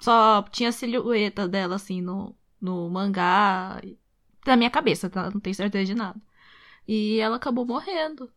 só 0.00 0.42
tinha 0.50 0.70
a 0.70 0.72
silhueta 0.72 1.46
dela, 1.46 1.76
assim, 1.76 2.00
no, 2.00 2.34
no 2.60 2.88
mangá. 2.88 3.80
Na 4.46 4.56
minha 4.56 4.70
cabeça, 4.70 5.10
tá? 5.10 5.30
Não 5.30 5.40
tenho 5.40 5.54
certeza 5.54 5.84
de 5.84 5.94
nada. 5.94 6.20
E 6.88 7.18
ela 7.20 7.36
acabou 7.36 7.66
morrendo. 7.66 8.30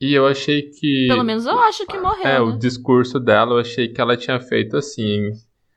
E 0.00 0.12
eu 0.12 0.26
achei 0.26 0.62
que. 0.62 1.06
Pelo 1.08 1.24
menos 1.24 1.46
eu 1.46 1.58
acho 1.58 1.86
que 1.86 1.98
morreu. 1.98 2.26
É, 2.26 2.34
né? 2.34 2.40
o 2.40 2.58
discurso 2.58 3.20
dela 3.20 3.54
eu 3.54 3.58
achei 3.58 3.88
que 3.88 4.00
ela 4.00 4.16
tinha 4.16 4.40
feito 4.40 4.76
assim, 4.76 5.30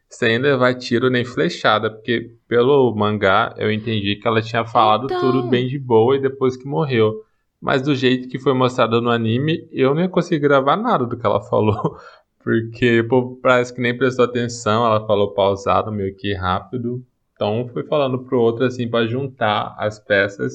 sem 0.09 0.37
levar 0.37 0.73
tiro 0.75 1.09
nem 1.09 1.23
flechada, 1.23 1.89
porque 1.89 2.31
pelo 2.47 2.93
mangá 2.95 3.53
eu 3.57 3.71
entendi 3.71 4.15
que 4.15 4.27
ela 4.27 4.41
tinha 4.41 4.65
falado 4.65 5.05
então... 5.05 5.19
tudo 5.19 5.47
bem 5.47 5.67
de 5.67 5.77
boa 5.77 6.15
e 6.15 6.21
depois 6.21 6.57
que 6.57 6.67
morreu. 6.67 7.23
Mas 7.59 7.81
do 7.81 7.95
jeito 7.95 8.29
que 8.29 8.39
foi 8.39 8.53
mostrado 8.53 9.01
no 9.01 9.09
anime, 9.09 9.67
eu 9.71 9.95
nem 9.95 10.07
consegui 10.07 10.39
gravar 10.39 10.77
nada 10.77 11.05
do 11.05 11.17
que 11.17 11.25
ela 11.25 11.41
falou. 11.41 11.97
Porque 12.43 13.03
povo 13.03 13.39
parece 13.41 13.73
que 13.73 13.81
nem 13.81 13.97
prestou 13.97 14.23
atenção, 14.23 14.85
ela 14.85 15.05
falou 15.05 15.33
pausado, 15.33 15.91
meio 15.91 16.15
que 16.15 16.33
rápido. 16.33 17.03
Então 17.33 17.67
foi 17.73 17.83
falando 17.83 18.19
pro 18.19 18.39
outro 18.39 18.65
assim 18.65 18.89
para 18.89 19.05
juntar 19.05 19.75
as 19.77 19.99
peças 19.99 20.53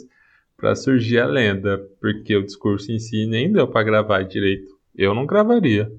para 0.63 0.77
surgir 0.77 1.19
a 1.19 1.27
lenda, 1.27 1.77
porque 2.01 2.37
o 2.37 2.45
discurso 2.45 2.93
em 2.93 2.99
si 3.01 3.27
nem 3.27 3.51
deu 3.53 3.67
para 3.67 3.83
gravar 3.83 4.23
direito. 4.23 4.79
Eu 4.95 5.13
não 5.13 5.27
gravaria. 5.27 5.93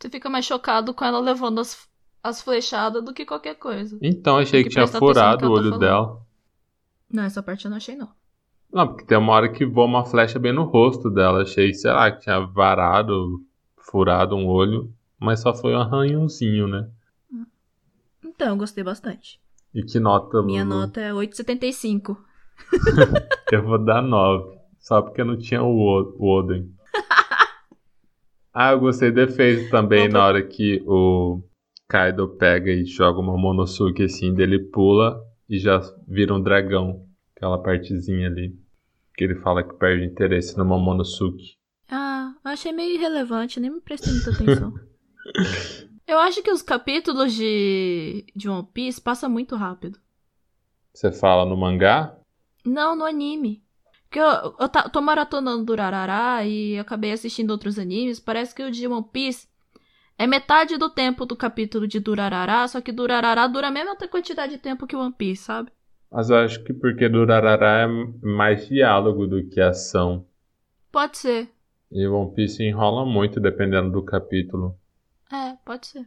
Você 0.00 0.08
fica 0.08 0.30
mais 0.30 0.46
chocado 0.46 0.94
com 0.94 1.04
ela 1.04 1.20
levando 1.20 1.60
as, 1.60 1.86
as 2.22 2.40
flechadas 2.40 3.04
do 3.04 3.12
que 3.12 3.26
qualquer 3.26 3.56
coisa. 3.56 3.98
Então 4.00 4.38
achei 4.38 4.62
que, 4.62 4.70
que 4.70 4.74
tinha 4.74 4.86
furado 4.86 5.46
o 5.46 5.52
olho 5.52 5.78
dela. 5.78 6.22
Não, 7.12 7.24
essa 7.24 7.42
parte 7.42 7.66
eu 7.66 7.70
não 7.70 7.76
achei 7.76 7.94
não. 7.94 8.08
Não, 8.72 8.88
porque 8.88 9.04
tem 9.04 9.18
uma 9.18 9.34
hora 9.34 9.52
que 9.52 9.66
voa 9.66 9.84
uma 9.84 10.06
flecha 10.06 10.38
bem 10.38 10.54
no 10.54 10.64
rosto 10.64 11.10
dela. 11.10 11.42
Achei, 11.42 11.74
sei 11.74 11.92
lá, 11.92 12.10
que 12.10 12.22
tinha 12.22 12.40
varado, 12.40 13.44
furado 13.76 14.34
um 14.34 14.46
olho, 14.46 14.90
mas 15.20 15.40
só 15.40 15.52
foi 15.52 15.74
um 15.74 15.80
arranhãozinho, 15.80 16.66
né? 16.66 16.88
Então, 18.24 18.48
eu 18.48 18.56
gostei 18.56 18.82
bastante. 18.82 19.38
E 19.74 19.82
que 19.82 20.00
nota, 20.00 20.42
Minha 20.42 20.64
nota 20.64 20.98
é 20.98 21.12
8,75. 21.12 22.16
eu 23.52 23.62
vou 23.62 23.78
dar 23.78 24.02
9. 24.02 24.56
Só 24.78 25.02
porque 25.02 25.24
não 25.24 25.36
tinha 25.36 25.62
o, 25.62 26.14
o 26.18 26.38
Oden. 26.38 26.70
ah, 28.54 28.72
eu 28.72 28.80
gostei 28.80 29.10
do 29.10 29.20
efeito 29.20 29.70
também 29.70 30.08
na 30.08 30.24
hora 30.24 30.42
que 30.42 30.82
o 30.86 31.42
Kaido 31.88 32.28
pega 32.28 32.70
e 32.70 32.84
joga 32.84 33.20
uma 33.20 33.36
Monosuke 33.36 34.04
assim, 34.04 34.32
dele 34.34 34.58
pula 34.58 35.20
e 35.48 35.58
já 35.58 35.80
vira 36.06 36.34
um 36.34 36.40
dragão. 36.40 37.04
Aquela 37.36 37.62
partezinha 37.62 38.28
ali. 38.28 38.58
Que 39.16 39.24
ele 39.24 39.36
fala 39.36 39.62
que 39.62 39.74
perde 39.74 40.04
interesse 40.04 40.56
no 40.56 40.64
Momonosuke. 40.64 41.56
Ah, 41.90 42.34
achei 42.44 42.72
meio 42.72 42.94
irrelevante, 42.94 43.60
nem 43.60 43.70
me 43.70 43.80
prestei 43.80 44.12
muita 44.12 44.30
atenção. 44.30 44.72
eu 46.06 46.18
acho 46.18 46.42
que 46.42 46.50
os 46.50 46.62
capítulos 46.62 47.32
de, 47.34 48.24
de 48.34 48.48
One 48.48 48.66
Piece 48.72 49.00
passam 49.00 49.30
muito 49.30 49.56
rápido. 49.56 49.98
Você 50.92 51.12
fala 51.12 51.44
no 51.44 51.56
mangá? 51.56 52.16
Não, 52.66 52.96
no 52.96 53.04
anime. 53.04 53.62
Porque 54.04 54.18
eu, 54.18 54.54
eu 54.58 54.90
tô 54.90 55.00
maratonando 55.00 55.64
Durarará 55.64 56.44
e 56.44 56.78
acabei 56.78 57.12
assistindo 57.12 57.50
outros 57.50 57.78
animes. 57.78 58.20
Parece 58.20 58.54
que 58.54 58.62
o 58.62 58.70
de 58.70 58.86
One 58.86 59.04
Piece 59.12 59.48
é 60.18 60.26
metade 60.26 60.76
do 60.76 60.88
tempo 60.88 61.26
do 61.26 61.36
capítulo 61.36 61.86
de 61.86 62.00
Durarará, 62.00 62.66
só 62.66 62.80
que 62.80 62.92
Durarará 62.92 63.46
dura 63.46 63.68
a 63.68 63.70
mesma 63.70 63.96
quantidade 63.96 64.52
de 64.52 64.58
tempo 64.58 64.86
que 64.86 64.96
One 64.96 65.12
Piece, 65.12 65.44
sabe? 65.44 65.70
Mas 66.10 66.30
eu 66.30 66.36
acho 66.36 66.62
que 66.64 66.72
porque 66.72 67.08
Durarará 67.08 67.82
é 67.82 67.86
mais 68.26 68.66
diálogo 68.68 69.26
do 69.26 69.46
que 69.48 69.60
ação. 69.60 70.26
Pode 70.90 71.18
ser. 71.18 71.48
E 71.90 72.06
One 72.06 72.32
Piece 72.34 72.64
enrola 72.64 73.04
muito 73.04 73.38
dependendo 73.38 73.90
do 73.90 74.02
capítulo. 74.02 74.76
É, 75.30 75.56
pode 75.64 75.88
ser. 75.88 76.06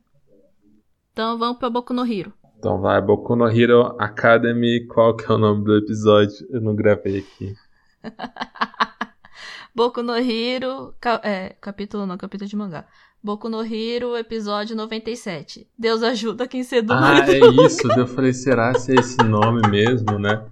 Então 1.12 1.38
vamos 1.38 1.60
pra 1.60 1.70
Boku 1.70 1.94
no 1.94 2.06
Hero. 2.06 2.34
Então 2.60 2.82
vai, 2.82 3.02
Boku 3.02 3.38
no 3.38 3.48
Hero 3.48 3.96
Academy. 3.98 4.86
Qual 4.86 5.16
que 5.16 5.24
é 5.24 5.34
o 5.34 5.38
nome 5.38 5.64
do 5.64 5.78
episódio? 5.78 6.46
Eu 6.50 6.60
não 6.60 6.76
gravei 6.76 7.20
aqui. 7.20 7.56
Boku 9.74 10.04
no 10.04 10.14
Hero. 10.18 10.94
É, 11.24 11.56
capítulo 11.62 12.06
não, 12.06 12.18
capítulo 12.18 12.50
de 12.50 12.58
mangá. 12.58 12.86
Boku 13.24 13.48
no 13.48 13.64
Hero, 13.64 14.18
episódio 14.18 14.76
97. 14.76 15.70
Deus 15.78 16.04
ajuda 16.04 16.50
quem 16.50 16.62
seduz. 16.62 17.00
Ah, 17.02 17.26
é 17.30 17.66
isso. 17.66 17.90
Eu 17.98 18.06
falei, 18.06 18.34
será 18.34 18.74
se 18.74 18.92
é 18.92 18.96
esse 18.96 19.24
nome 19.24 19.62
mesmo, 19.70 20.20
né? 20.20 20.46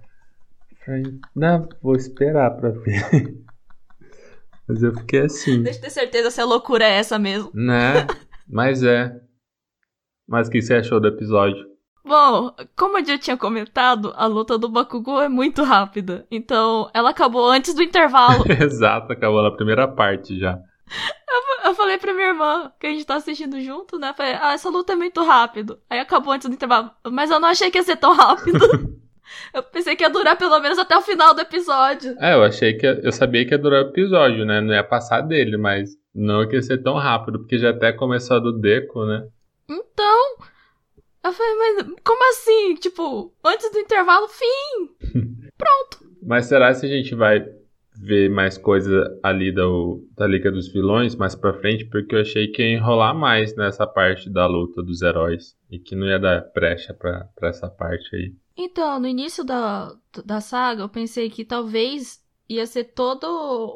não, 1.36 1.68
vou 1.82 1.98
esperar 1.98 2.52
pra 2.52 2.70
ver. 2.70 3.38
Mas 4.66 4.82
eu 4.82 4.94
fiquei 4.96 5.24
assim. 5.24 5.62
Deixa 5.62 5.80
eu 5.80 5.84
ter 5.84 5.90
certeza 5.90 6.32
se 6.32 6.40
a 6.40 6.46
loucura 6.46 6.86
é 6.86 6.94
essa 7.00 7.20
mesmo. 7.20 7.52
Né? 7.54 8.08
Mas 8.48 8.82
é. 8.82 9.20
Mas 10.26 10.48
o 10.48 10.52
que 10.52 10.62
você 10.62 10.76
achou 10.76 11.02
do 11.02 11.10
episódio? 11.10 11.77
Bom, 12.08 12.54
como 12.76 12.98
eu 12.98 13.06
já 13.06 13.18
tinha 13.18 13.36
comentado, 13.36 14.14
a 14.16 14.26
luta 14.26 14.58
do 14.58 14.70
Bakugou 14.70 15.22
é 15.22 15.28
muito 15.28 15.62
rápida. 15.62 16.26
Então, 16.32 16.90
ela 16.94 17.10
acabou 17.10 17.50
antes 17.50 17.74
do 17.74 17.84
intervalo. 17.84 18.46
Exato, 18.64 19.12
acabou 19.12 19.44
na 19.44 19.52
primeira 19.52 19.88
parte 19.88 20.40
já. 20.40 20.58
Eu, 21.30 21.70
eu, 21.70 21.76
falei 21.76 21.98
pra 21.98 22.14
minha 22.14 22.30
irmã, 22.30 22.72
que 22.80 22.88
a 22.88 22.90
gente 22.90 23.06
tá 23.06 23.16
assistindo 23.16 23.60
junto, 23.60 24.00
né? 24.00 24.14
Falei, 24.16 24.38
ah, 24.40 24.54
essa 24.54 24.70
luta 24.70 24.94
é 24.94 24.96
muito 24.96 25.22
rápido. 25.22 25.78
Aí 25.90 26.00
acabou 26.00 26.32
antes 26.32 26.48
do 26.48 26.54
intervalo. 26.54 26.90
Mas 27.12 27.30
eu 27.30 27.42
não 27.42 27.50
achei 27.50 27.70
que 27.70 27.78
ia 27.78 27.84
ser 27.84 27.98
tão 27.98 28.14
rápido. 28.16 28.58
eu 29.54 29.62
pensei 29.64 29.94
que 29.98 30.04
ia 30.06 30.10
durar 30.10 30.38
pelo 30.38 30.58
menos 30.62 30.80
até 30.80 30.98
o 30.98 31.02
final 31.02 31.34
do 31.34 31.42
episódio. 31.42 32.16
É, 32.22 32.36
eu 32.36 32.44
achei 32.44 32.74
que. 32.76 32.86
Eu 32.86 33.12
sabia 33.12 33.46
que 33.46 33.54
ia 33.54 33.58
durar 33.58 33.84
o 33.84 33.90
episódio, 33.90 34.46
né? 34.46 34.62
Não 34.62 34.74
ia 34.74 34.84
passar 34.84 35.20
dele, 35.20 35.58
mas 35.58 35.90
não 36.16 36.50
ia 36.50 36.62
ser 36.62 36.82
tão 36.82 36.96
rápido, 36.96 37.40
porque 37.40 37.58
já 37.58 37.72
até 37.72 37.92
começou 37.92 38.38
a 38.38 38.40
do 38.40 38.54
Deco, 38.58 39.06
né? 39.06 39.28
Então. 39.70 40.38
Eu 41.24 41.34
falei, 41.34 41.56
mas 41.56 41.96
como 42.04 42.32
assim? 42.32 42.76
Tipo, 42.76 43.34
antes 43.44 43.72
do 43.72 43.80
intervalo, 43.80 44.28
fim! 44.28 44.90
Pronto. 45.58 46.12
Mas 46.22 46.46
será 46.46 46.74
se 46.74 46.86
a 46.86 46.90
gente 46.90 47.16
vai 47.16 47.46
ver 48.00 48.30
mais 48.30 48.58
coisa 48.58 49.20
ali 49.24 49.52
da, 49.52 49.64
da 50.16 50.28
Liga 50.28 50.52
dos 50.52 50.72
Vilões 50.72 51.16
mais 51.16 51.36
pra 51.36 51.54
frente, 51.54 51.86
porque 51.86 52.16
eu 52.16 52.22
achei 52.22 52.48
que 52.48 52.62
ia 52.62 52.78
enrolar 52.78 53.16
mais 53.16 53.56
nessa 53.56 53.88
parte 53.88 54.30
da 54.30 54.46
luta 54.46 54.84
dos 54.84 55.02
heróis 55.02 55.58
e 55.70 55.80
que 55.80 55.96
não 55.96 56.08
ia 56.08 56.20
dar 56.20 56.50
brecha 56.54 56.94
pra, 56.94 57.28
pra 57.36 57.50
essa 57.50 57.68
parte 57.68 58.16
aí. 58.16 58.36
Então, 58.56 59.00
no 59.00 59.08
início 59.08 59.44
da, 59.44 59.96
da 60.26 60.40
saga, 60.42 60.84
eu 60.84 60.90
pensei 60.90 61.30
que 61.30 61.44
talvez 61.44 62.24
ia 62.50 62.66
ser 62.66 62.86
todo 62.86 63.26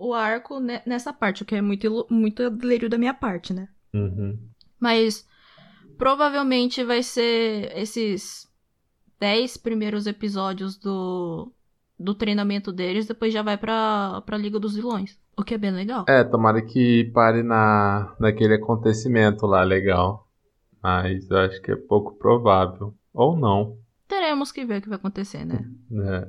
o 0.02 0.14
arco 0.14 0.60
nessa 0.60 1.12
parte, 1.12 1.44
o 1.44 1.46
que 1.46 1.56
é 1.56 1.62
muito, 1.62 2.08
muito 2.10 2.50
delírio 2.50 2.90
da 2.90 2.98
minha 2.98 3.14
parte, 3.14 3.54
né? 3.54 3.68
Uhum. 3.94 4.40
Mas 4.80 5.28
provavelmente 6.02 6.84
vai 6.84 7.04
ser 7.04 7.72
esses 7.78 8.52
dez 9.20 9.56
primeiros 9.56 10.08
episódios 10.08 10.76
do, 10.76 11.54
do 12.00 12.16
treinamento 12.16 12.72
deles, 12.72 13.06
depois 13.06 13.32
já 13.32 13.44
vai 13.44 13.56
pra, 13.56 14.20
pra 14.26 14.36
Liga 14.36 14.60
dos 14.60 14.74
Vilões. 14.74 15.20
O 15.38 15.44
que 15.44 15.54
é 15.54 15.60
bem 15.60 15.70
legal. 15.70 16.06
É, 16.10 16.24
tomara 16.24 16.60
que 16.60 17.12
pare 17.14 17.44
na, 17.44 18.16
naquele 18.20 18.56
acontecimento 18.56 19.46
lá 19.46 19.62
legal. 19.62 20.28
Mas 20.82 21.30
eu 21.30 21.38
acho 21.38 21.62
que 21.62 21.72
é 21.72 21.76
pouco 21.76 22.16
provável. 22.16 22.96
Ou 23.14 23.38
não. 23.38 23.78
Teremos 24.08 24.52
que 24.52 24.66
ver 24.66 24.80
o 24.80 24.82
que 24.82 24.90
vai 24.90 24.98
acontecer, 24.98 25.46
né? 25.46 25.70
É. 25.94 26.28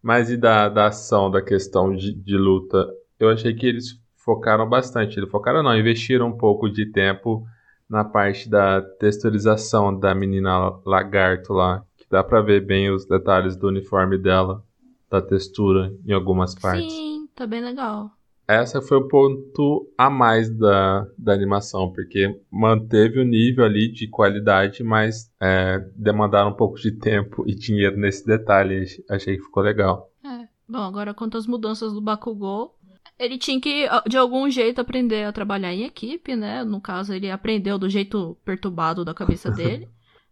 Mas 0.00 0.30
e 0.30 0.36
da, 0.36 0.68
da 0.68 0.86
ação, 0.86 1.28
da 1.28 1.42
questão 1.42 1.92
de, 1.92 2.14
de 2.14 2.36
luta? 2.36 2.88
Eu 3.18 3.30
achei 3.30 3.52
que 3.52 3.66
eles 3.66 4.00
focaram 4.14 4.68
bastante. 4.68 5.18
Eles 5.18 5.30
focaram 5.30 5.60
não, 5.60 5.76
investiram 5.76 6.28
um 6.28 6.38
pouco 6.38 6.70
de 6.70 6.86
tempo 6.86 7.44
na 7.92 8.02
parte 8.02 8.48
da 8.48 8.80
texturização 8.80 9.96
da 9.96 10.14
menina 10.14 10.80
lagarto 10.86 11.52
lá. 11.52 11.84
Que 11.98 12.06
dá 12.10 12.24
pra 12.24 12.40
ver 12.40 12.64
bem 12.64 12.90
os 12.90 13.04
detalhes 13.04 13.54
do 13.54 13.68
uniforme 13.68 14.16
dela 14.16 14.64
da 15.10 15.20
textura 15.20 15.94
em 16.06 16.12
algumas 16.12 16.54
partes. 16.54 16.90
Sim, 16.90 17.28
tá 17.34 17.46
bem 17.46 17.62
legal. 17.62 18.10
Essa 18.48 18.80
foi 18.80 18.96
o 18.96 19.08
ponto 19.08 19.86
a 19.96 20.08
mais 20.08 20.48
da, 20.50 21.06
da 21.18 21.34
animação, 21.34 21.92
porque 21.92 22.40
manteve 22.50 23.20
o 23.20 23.24
nível 23.24 23.62
ali 23.62 23.92
de 23.92 24.08
qualidade, 24.08 24.82
mas 24.82 25.30
é, 25.38 25.78
demandaram 25.94 26.50
um 26.50 26.56
pouco 26.56 26.78
de 26.78 26.92
tempo 26.92 27.44
e 27.46 27.54
dinheiro 27.54 27.98
nesse 27.98 28.24
detalhe. 28.24 28.86
Achei 29.10 29.36
que 29.36 29.42
ficou 29.42 29.62
legal. 29.62 30.10
É. 30.24 30.48
Bom, 30.66 30.78
agora 30.78 31.12
quanto 31.12 31.36
às 31.36 31.46
mudanças 31.46 31.92
do 31.92 32.00
Bakugou, 32.00 32.74
ele 33.22 33.38
tinha 33.38 33.60
que, 33.60 33.86
de 34.08 34.16
algum 34.16 34.50
jeito, 34.50 34.80
aprender 34.80 35.24
a 35.24 35.32
trabalhar 35.32 35.72
em 35.72 35.84
equipe, 35.84 36.34
né? 36.34 36.64
No 36.64 36.80
caso, 36.80 37.14
ele 37.14 37.30
aprendeu 37.30 37.78
do 37.78 37.88
jeito 37.88 38.36
perturbado 38.44 39.04
da 39.04 39.14
cabeça 39.14 39.48
dele. 39.52 39.88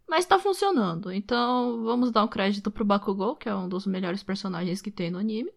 Mas 0.07 0.25
tá 0.25 0.37
funcionando. 0.37 1.09
Então, 1.09 1.83
vamos 1.83 2.11
dar 2.11 2.25
um 2.25 2.27
crédito 2.27 2.69
pro 2.69 2.83
Bakugou, 2.83 3.37
que 3.37 3.47
é 3.47 3.55
um 3.55 3.69
dos 3.69 3.87
melhores 3.87 4.21
personagens 4.21 4.81
que 4.81 4.91
tem 4.91 5.09
no 5.09 5.17
anime. 5.17 5.49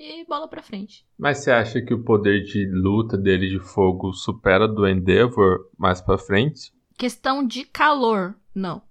E 0.00 0.24
bola 0.24 0.48
pra 0.48 0.62
frente. 0.62 1.06
Mas 1.18 1.38
você 1.38 1.50
acha 1.50 1.82
que 1.82 1.92
o 1.92 2.02
poder 2.02 2.42
de 2.42 2.66
luta 2.72 3.18
dele 3.18 3.50
de 3.50 3.60
fogo 3.60 4.14
supera 4.14 4.66
do 4.66 4.88
Endeavor 4.88 5.68
mais 5.78 6.00
pra 6.00 6.16
frente? 6.16 6.72
Questão 6.96 7.46
de 7.46 7.64
calor, 7.64 8.34
não. 8.54 8.82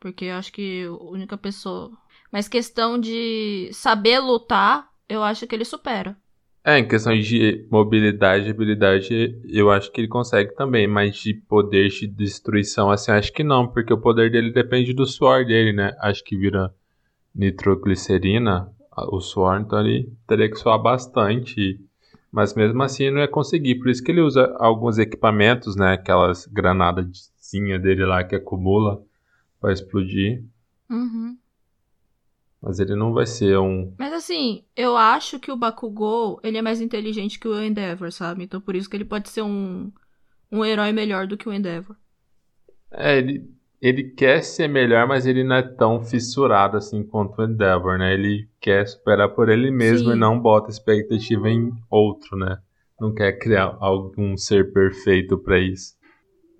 Porque 0.00 0.24
eu 0.24 0.34
acho 0.34 0.52
que 0.52 0.84
a 0.86 0.92
única 0.92 1.38
pessoa. 1.38 1.92
Mas 2.32 2.48
questão 2.48 2.98
de 2.98 3.70
saber 3.72 4.18
lutar, 4.18 4.90
eu 5.08 5.22
acho 5.22 5.46
que 5.46 5.54
ele 5.54 5.64
supera. 5.64 6.16
É, 6.64 6.78
em 6.78 6.86
questão 6.86 7.18
de 7.18 7.66
mobilidade 7.68 8.46
e 8.46 8.50
habilidade, 8.50 9.40
eu 9.48 9.68
acho 9.68 9.90
que 9.90 10.00
ele 10.00 10.06
consegue 10.06 10.54
também, 10.54 10.86
mas 10.86 11.16
de 11.16 11.34
poder 11.34 11.88
de 11.88 12.06
destruição, 12.06 12.88
assim, 12.88 13.10
acho 13.10 13.32
que 13.32 13.42
não, 13.42 13.66
porque 13.66 13.92
o 13.92 13.98
poder 13.98 14.30
dele 14.30 14.52
depende 14.52 14.92
do 14.92 15.04
suor 15.04 15.44
dele, 15.44 15.72
né? 15.72 15.96
Acho 15.98 16.22
que 16.22 16.36
vira 16.36 16.72
nitroglicerina, 17.34 18.70
o 19.10 19.20
suor, 19.20 19.60
então 19.60 19.80
ele 19.80 20.12
teria 20.24 20.48
que 20.48 20.54
suar 20.56 20.78
bastante, 20.78 21.80
mas 22.30 22.54
mesmo 22.54 22.80
assim 22.80 23.10
não 23.10 23.18
ia 23.20 23.28
conseguir, 23.28 23.76
por 23.76 23.88
isso 23.88 24.02
que 24.02 24.12
ele 24.12 24.20
usa 24.20 24.54
alguns 24.60 24.98
equipamentos, 24.98 25.74
né? 25.74 25.94
Aquelas 25.94 26.46
granadazinhas 26.46 27.82
dele 27.82 28.04
lá 28.04 28.22
que 28.22 28.36
acumula 28.36 29.02
para 29.60 29.72
explodir. 29.72 30.44
Uhum. 30.88 31.36
Mas 32.62 32.78
ele 32.78 32.94
não 32.94 33.12
vai 33.12 33.26
ser 33.26 33.58
um. 33.58 33.92
Mas 33.98 34.12
assim, 34.12 34.64
eu 34.76 34.96
acho 34.96 35.40
que 35.40 35.50
o 35.50 35.56
Bakugou, 35.56 36.38
ele 36.44 36.58
é 36.58 36.62
mais 36.62 36.80
inteligente 36.80 37.40
que 37.40 37.48
o 37.48 37.60
Endeavor, 37.60 38.12
sabe? 38.12 38.44
Então 38.44 38.60
por 38.60 38.76
isso 38.76 38.88
que 38.88 38.96
ele 38.96 39.04
pode 39.04 39.28
ser 39.30 39.42
um, 39.42 39.90
um 40.50 40.64
herói 40.64 40.92
melhor 40.92 41.26
do 41.26 41.36
que 41.36 41.48
o 41.48 41.52
Endeavor. 41.52 41.96
É, 42.92 43.18
ele, 43.18 43.50
ele 43.80 44.04
quer 44.04 44.44
ser 44.44 44.68
melhor, 44.68 45.08
mas 45.08 45.26
ele 45.26 45.42
não 45.42 45.56
é 45.56 45.62
tão 45.62 46.04
fissurado 46.04 46.76
assim 46.76 47.02
quanto 47.02 47.40
o 47.40 47.44
Endeavor, 47.44 47.98
né? 47.98 48.14
Ele 48.14 48.48
quer 48.60 48.86
superar 48.86 49.30
por 49.30 49.48
ele 49.48 49.70
mesmo 49.72 50.10
Sim. 50.10 50.16
e 50.16 50.18
não 50.18 50.38
bota 50.38 50.70
expectativa 50.70 51.50
em 51.50 51.72
outro, 51.90 52.36
né? 52.36 52.58
Não 53.00 53.12
quer 53.12 53.32
criar 53.40 53.76
algum 53.80 54.36
ser 54.36 54.72
perfeito 54.72 55.36
para 55.36 55.58
isso. 55.58 55.96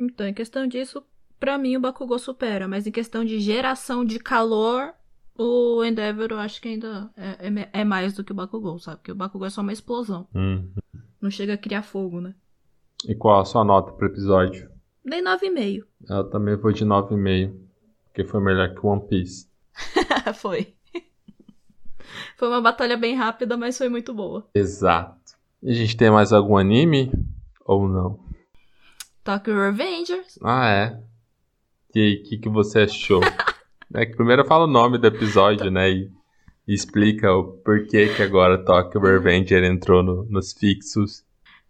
Então, 0.00 0.26
em 0.26 0.34
questão 0.34 0.66
disso, 0.66 1.00
para 1.38 1.56
mim 1.56 1.76
o 1.76 1.80
Bakugou 1.80 2.18
supera, 2.18 2.66
mas 2.66 2.88
em 2.88 2.90
questão 2.90 3.24
de 3.24 3.38
geração 3.38 4.04
de 4.04 4.18
calor, 4.18 4.92
o 5.36 5.82
Endeavor 5.84 6.28
eu 6.30 6.38
acho 6.38 6.60
que 6.60 6.68
ainda 6.68 7.10
é, 7.16 7.48
é, 7.48 7.68
é, 7.80 7.84
mais 7.84 8.14
do 8.14 8.22
que 8.22 8.32
o 8.32 8.34
Bakugou, 8.34 8.78
sabe? 8.78 8.98
Porque 8.98 9.12
o 9.12 9.16
Bakugou 9.16 9.46
é 9.46 9.50
só 9.50 9.60
uma 9.60 9.72
explosão. 9.72 10.28
Uhum. 10.34 10.70
Não 11.20 11.30
chega 11.30 11.54
a 11.54 11.58
criar 11.58 11.82
fogo, 11.82 12.20
né? 12.20 12.34
E 13.06 13.14
qual 13.14 13.40
a 13.40 13.44
sua 13.44 13.64
nota 13.64 13.92
pro 13.92 14.06
episódio? 14.06 14.70
Dei 15.04 15.22
9,5. 15.22 15.84
Eu 16.08 16.30
também 16.30 16.56
vou 16.56 16.72
de 16.72 16.84
9,5. 16.84 17.54
Porque 18.04 18.24
foi 18.24 18.40
melhor 18.40 18.74
que 18.74 18.86
One 18.86 19.06
Piece. 19.08 19.48
foi. 20.34 20.74
foi 22.36 22.48
uma 22.48 22.60
batalha 22.60 22.96
bem 22.96 23.14
rápida, 23.14 23.56
mas 23.56 23.78
foi 23.78 23.88
muito 23.88 24.12
boa. 24.12 24.46
Exato. 24.54 25.18
E 25.62 25.70
a 25.70 25.74
gente 25.74 25.96
tem 25.96 26.10
mais 26.10 26.32
algum 26.32 26.56
anime? 26.56 27.10
Ou 27.64 27.88
não? 27.88 28.20
Tokyo 29.24 29.54
Revengers. 29.54 30.38
Ah, 30.42 30.68
é. 30.68 31.02
E 31.94 32.00
aí, 32.00 32.14
o 32.16 32.22
que, 32.24 32.38
que 32.38 32.48
você 32.48 32.80
achou? 32.80 33.20
É 33.94 34.06
que 34.06 34.16
primeiro 34.16 34.44
fala 34.44 34.64
o 34.64 34.70
nome 34.70 34.98
do 34.98 35.06
episódio, 35.06 35.70
né? 35.70 35.90
E, 35.90 36.10
e 36.66 36.74
explica 36.74 37.32
o 37.32 37.58
porquê 37.58 38.08
que 38.14 38.22
agora 38.22 38.64
Tokyo 38.64 39.00
Revenger 39.00 39.62
entrou 39.64 40.02
no, 40.02 40.24
nos 40.24 40.52
fixos. 40.52 41.24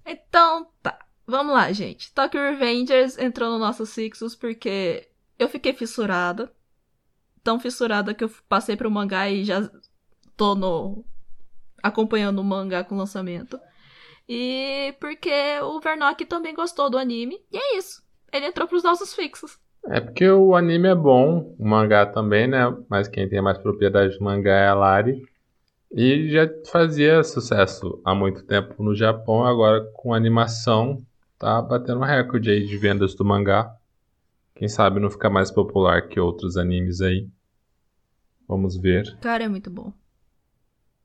Então, 0.06 0.66
tá. 0.82 0.98
Vamos 1.26 1.54
lá, 1.54 1.72
gente. 1.72 2.12
Tokyo 2.12 2.40
Revengers 2.40 3.18
entrou 3.18 3.50
nos 3.50 3.60
nossos 3.60 3.94
fixos 3.94 4.36
porque 4.36 5.08
eu 5.38 5.48
fiquei 5.48 5.72
fissurada. 5.72 6.52
Tão 7.42 7.58
fissurada 7.58 8.14
que 8.14 8.22
eu 8.22 8.30
passei 8.48 8.76
pro 8.76 8.90
mangá 8.90 9.28
e 9.28 9.44
já 9.44 9.68
tô 10.36 10.54
no... 10.54 11.04
acompanhando 11.82 12.38
o 12.40 12.44
mangá 12.44 12.84
com 12.84 12.94
o 12.94 12.98
lançamento. 12.98 13.58
E 14.28 14.94
porque 15.00 15.58
o 15.62 15.80
Vernock 15.80 16.24
também 16.26 16.54
gostou 16.54 16.88
do 16.88 16.98
anime. 16.98 17.44
E 17.50 17.56
é 17.56 17.78
isso. 17.78 18.02
Ele 18.32 18.46
entrou 18.46 18.68
pros 18.68 18.84
nossos 18.84 19.12
fixos. 19.12 19.58
É 19.86 20.00
porque 20.00 20.28
o 20.30 20.54
anime 20.54 20.88
é 20.88 20.94
bom, 20.94 21.54
o 21.58 21.66
mangá 21.66 22.06
também, 22.06 22.46
né? 22.46 22.74
Mas 22.88 23.08
quem 23.08 23.28
tem 23.28 23.42
mais 23.42 23.58
propriedade 23.58 24.16
do 24.16 24.24
mangá 24.24 24.52
é 24.52 24.68
a 24.68 24.74
Lari. 24.74 25.22
E 25.94 26.30
já 26.30 26.48
fazia 26.70 27.22
sucesso 27.22 28.00
há 28.04 28.14
muito 28.14 28.44
tempo 28.44 28.82
no 28.82 28.94
Japão, 28.94 29.44
agora 29.44 29.84
com 29.92 30.14
animação 30.14 31.02
tá 31.38 31.60
batendo 31.60 32.00
recorde 32.00 32.50
aí 32.50 32.64
de 32.64 32.76
vendas 32.76 33.14
do 33.14 33.24
mangá. 33.24 33.74
Quem 34.54 34.68
sabe 34.68 35.00
não 35.00 35.10
ficar 35.10 35.28
mais 35.28 35.50
popular 35.50 36.08
que 36.08 36.20
outros 36.20 36.56
animes 36.56 37.00
aí. 37.00 37.28
Vamos 38.46 38.76
ver. 38.76 39.18
Cara, 39.20 39.44
é 39.44 39.48
muito 39.48 39.68
bom. 39.68 39.92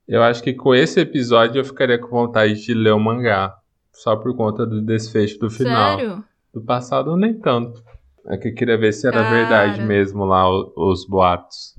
Eu 0.08 0.22
acho 0.22 0.44
que 0.44 0.54
com 0.54 0.76
esse 0.76 1.00
episódio 1.00 1.60
eu 1.60 1.66
ficaria 1.66 1.98
com 1.98 2.08
vontade 2.08 2.64
de 2.64 2.74
ler 2.74 2.94
o 2.94 3.00
mangá. 3.00 3.58
Só 3.92 4.16
por 4.16 4.36
conta 4.36 4.66
do 4.66 4.82
desfecho 4.82 5.40
do 5.40 5.50
final. 5.50 5.98
Sério? 5.98 6.24
Do 6.54 6.62
passado 6.62 7.18
nem 7.18 7.34
tanto. 7.34 7.84
É 8.28 8.38
que 8.38 8.50
eu 8.50 8.56
queria 8.56 8.78
ver 8.78 8.92
se 8.94 9.08
era 9.08 9.24
Cara. 9.24 9.30
verdade 9.30 9.82
mesmo 9.82 10.26
lá 10.26 10.50
os, 10.50 10.72
os 10.76 11.06
boatos. 11.06 11.76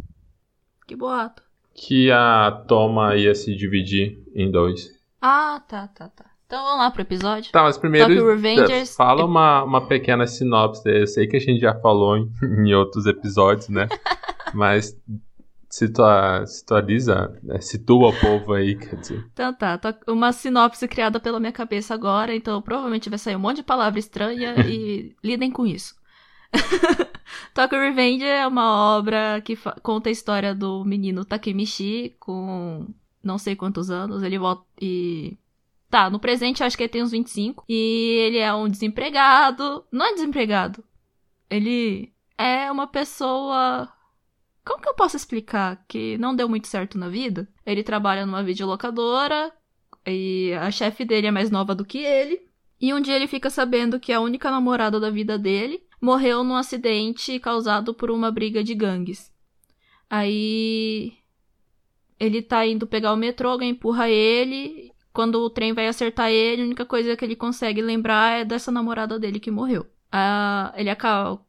Que 0.86 0.96
boato? 0.96 1.42
Que 1.74 2.10
a 2.10 2.64
toma 2.66 3.14
ia 3.16 3.34
se 3.34 3.54
dividir 3.54 4.18
em 4.34 4.50
dois. 4.50 4.90
Ah, 5.20 5.62
tá, 5.68 5.88
tá, 5.88 6.08
tá. 6.08 6.24
Então 6.46 6.64
vamos 6.64 6.78
lá 6.78 6.90
pro 6.90 7.02
episódio. 7.02 7.52
Tá, 7.52 7.62
mas 7.62 7.76
primeiro 7.76 8.26
Revengers... 8.26 8.96
fala 8.96 9.24
uma, 9.24 9.62
uma 9.62 9.86
pequena 9.86 10.26
sinopse. 10.26 10.88
Eu 10.88 11.06
sei 11.06 11.26
que 11.26 11.36
a 11.36 11.40
gente 11.40 11.60
já 11.60 11.74
falou 11.78 12.16
em, 12.16 12.32
em 12.66 12.74
outros 12.74 13.04
episódios, 13.04 13.68
né? 13.68 13.86
mas 14.54 14.96
situa, 15.68 16.46
situaliza, 16.46 17.38
né? 17.42 17.60
situa 17.60 18.08
o 18.08 18.18
povo 18.18 18.54
aí, 18.54 18.74
quer 18.76 18.96
dizer. 18.96 19.26
Então 19.32 19.52
tá, 19.52 19.78
uma 20.06 20.32
sinopse 20.32 20.88
criada 20.88 21.20
pela 21.20 21.38
minha 21.38 21.52
cabeça 21.52 21.92
agora, 21.92 22.34
então 22.34 22.62
provavelmente 22.62 23.10
vai 23.10 23.18
sair 23.18 23.36
um 23.36 23.40
monte 23.40 23.56
de 23.56 23.62
palavra 23.62 23.98
estranha 23.98 24.54
e 24.66 25.14
lidem 25.22 25.50
com 25.50 25.66
isso. 25.66 25.97
Tokyo 27.54 27.78
Revenge 27.78 28.24
é 28.24 28.46
uma 28.46 28.96
obra 28.96 29.40
que 29.44 29.56
conta 29.82 30.08
a 30.08 30.12
história 30.12 30.54
do 30.54 30.84
menino 30.84 31.24
Takemichi 31.24 32.14
com 32.18 32.86
não 33.22 33.38
sei 33.38 33.56
quantos 33.56 33.90
anos. 33.90 34.22
Ele 34.22 34.38
volta 34.38 34.64
e. 34.80 35.36
Tá, 35.90 36.10
no 36.10 36.20
presente 36.20 36.60
eu 36.60 36.66
acho 36.66 36.76
que 36.76 36.82
ele 36.82 36.90
tem 36.92 37.02
uns 37.02 37.10
25. 37.10 37.64
E 37.68 38.18
ele 38.26 38.38
é 38.38 38.52
um 38.52 38.68
desempregado. 38.68 39.84
Não 39.90 40.06
é 40.06 40.14
desempregado. 40.14 40.84
Ele 41.50 42.12
é 42.36 42.70
uma 42.70 42.86
pessoa. 42.86 43.88
Como 44.64 44.82
que 44.82 44.88
eu 44.88 44.94
posso 44.94 45.16
explicar? 45.16 45.82
Que 45.88 46.18
não 46.18 46.36
deu 46.36 46.48
muito 46.48 46.68
certo 46.68 46.98
na 46.98 47.08
vida. 47.08 47.48
Ele 47.64 47.82
trabalha 47.82 48.26
numa 48.26 48.42
videolocadora. 48.42 49.52
E 50.06 50.52
a 50.60 50.70
chefe 50.70 51.04
dele 51.04 51.26
é 51.26 51.30
mais 51.30 51.50
nova 51.50 51.74
do 51.74 51.84
que 51.84 51.98
ele. 51.98 52.46
E 52.80 52.94
um 52.94 53.00
dia 53.00 53.16
ele 53.16 53.26
fica 53.26 53.50
sabendo 53.50 53.98
que 53.98 54.12
a 54.12 54.20
única 54.20 54.50
namorada 54.50 55.00
da 55.00 55.10
vida 55.10 55.38
dele 55.38 55.82
morreu 56.00 56.44
num 56.44 56.56
acidente 56.56 57.38
causado 57.38 57.92
por 57.94 58.10
uma 58.10 58.30
briga 58.30 58.62
de 58.62 58.74
gangues. 58.74 59.32
Aí 60.08 61.12
ele 62.18 62.42
tá 62.42 62.66
indo 62.66 62.86
pegar 62.86 63.12
o 63.12 63.16
metrô, 63.16 63.50
alguém 63.50 63.70
empurra 63.70 64.08
ele. 64.08 64.92
Quando 65.12 65.36
o 65.36 65.50
trem 65.50 65.72
vai 65.72 65.88
acertar 65.88 66.30
ele, 66.30 66.62
a 66.62 66.64
única 66.64 66.84
coisa 66.84 67.16
que 67.16 67.24
ele 67.24 67.36
consegue 67.36 67.82
lembrar 67.82 68.40
é 68.40 68.44
dessa 68.44 68.70
namorada 68.70 69.18
dele 69.18 69.40
que 69.40 69.50
morreu. 69.50 69.86
Ah, 70.12 70.72
ele, 70.76 70.90
acaba, 70.90 71.40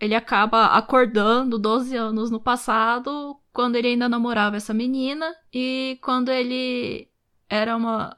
ele 0.00 0.14
acaba 0.14 0.66
acordando 0.66 1.58
12 1.58 1.96
anos 1.96 2.30
no 2.30 2.40
passado, 2.40 3.36
quando 3.52 3.76
ele 3.76 3.88
ainda 3.88 4.08
namorava 4.08 4.56
essa 4.56 4.74
menina, 4.74 5.34
e 5.52 5.98
quando 6.02 6.30
ele 6.30 7.08
era 7.48 7.76
uma, 7.76 8.16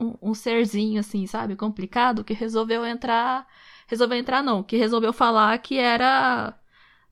um, 0.00 0.16
um 0.30 0.34
serzinho, 0.34 1.00
assim, 1.00 1.26
sabe, 1.26 1.56
complicado, 1.56 2.24
que 2.24 2.32
resolveu 2.32 2.86
entrar. 2.86 3.46
Resolveu 3.88 4.18
entrar, 4.18 4.42
não, 4.42 4.62
que 4.62 4.76
resolveu 4.76 5.12
falar 5.12 5.58
que 5.58 5.78
era 5.78 6.54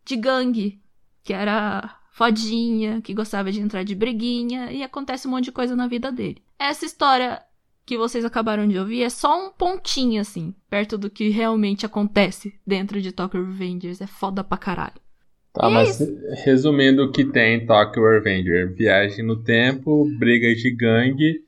de 0.04 0.14
gangue, 0.14 0.80
que 1.24 1.32
era 1.32 1.98
fodinha, 2.12 3.00
que 3.02 3.12
gostava 3.12 3.50
de 3.50 3.60
entrar 3.60 3.82
de 3.82 3.94
briguinha, 3.94 4.70
e 4.70 4.82
acontece 4.82 5.26
um 5.26 5.32
monte 5.32 5.44
de 5.46 5.52
coisa 5.52 5.74
na 5.74 5.88
vida 5.88 6.12
dele. 6.12 6.42
Essa 6.58 6.84
história 6.84 7.42
que 7.84 7.96
vocês 7.96 8.24
acabaram 8.24 8.66
de 8.66 8.78
ouvir 8.78 9.02
é 9.02 9.08
só 9.10 9.46
um 9.46 9.50
pontinho, 9.50 10.20
assim, 10.20 10.54
perto 10.68 10.98
do 10.98 11.08
que 11.08 11.28
realmente 11.28 11.86
acontece 11.86 12.54
dentro 12.66 13.00
de 13.00 13.12
Tokyo 13.12 13.44
Revengers. 13.44 14.00
É 14.00 14.06
foda 14.06 14.44
pra 14.44 14.58
caralho. 14.58 15.00
Tá, 15.52 15.66
E 15.66 15.70
é 15.70 15.74
mas 15.74 15.98
resumindo 16.44 17.04
o 17.04 17.12
que 17.12 17.24
tem 17.24 17.56
em 17.56 17.66
Tokyo 17.66 18.02
Revenger, 18.02 18.74
viagem 18.74 19.24
no 19.24 19.42
tempo, 19.42 20.06
briga 20.18 20.54
de 20.54 20.70
gangue 20.70 21.42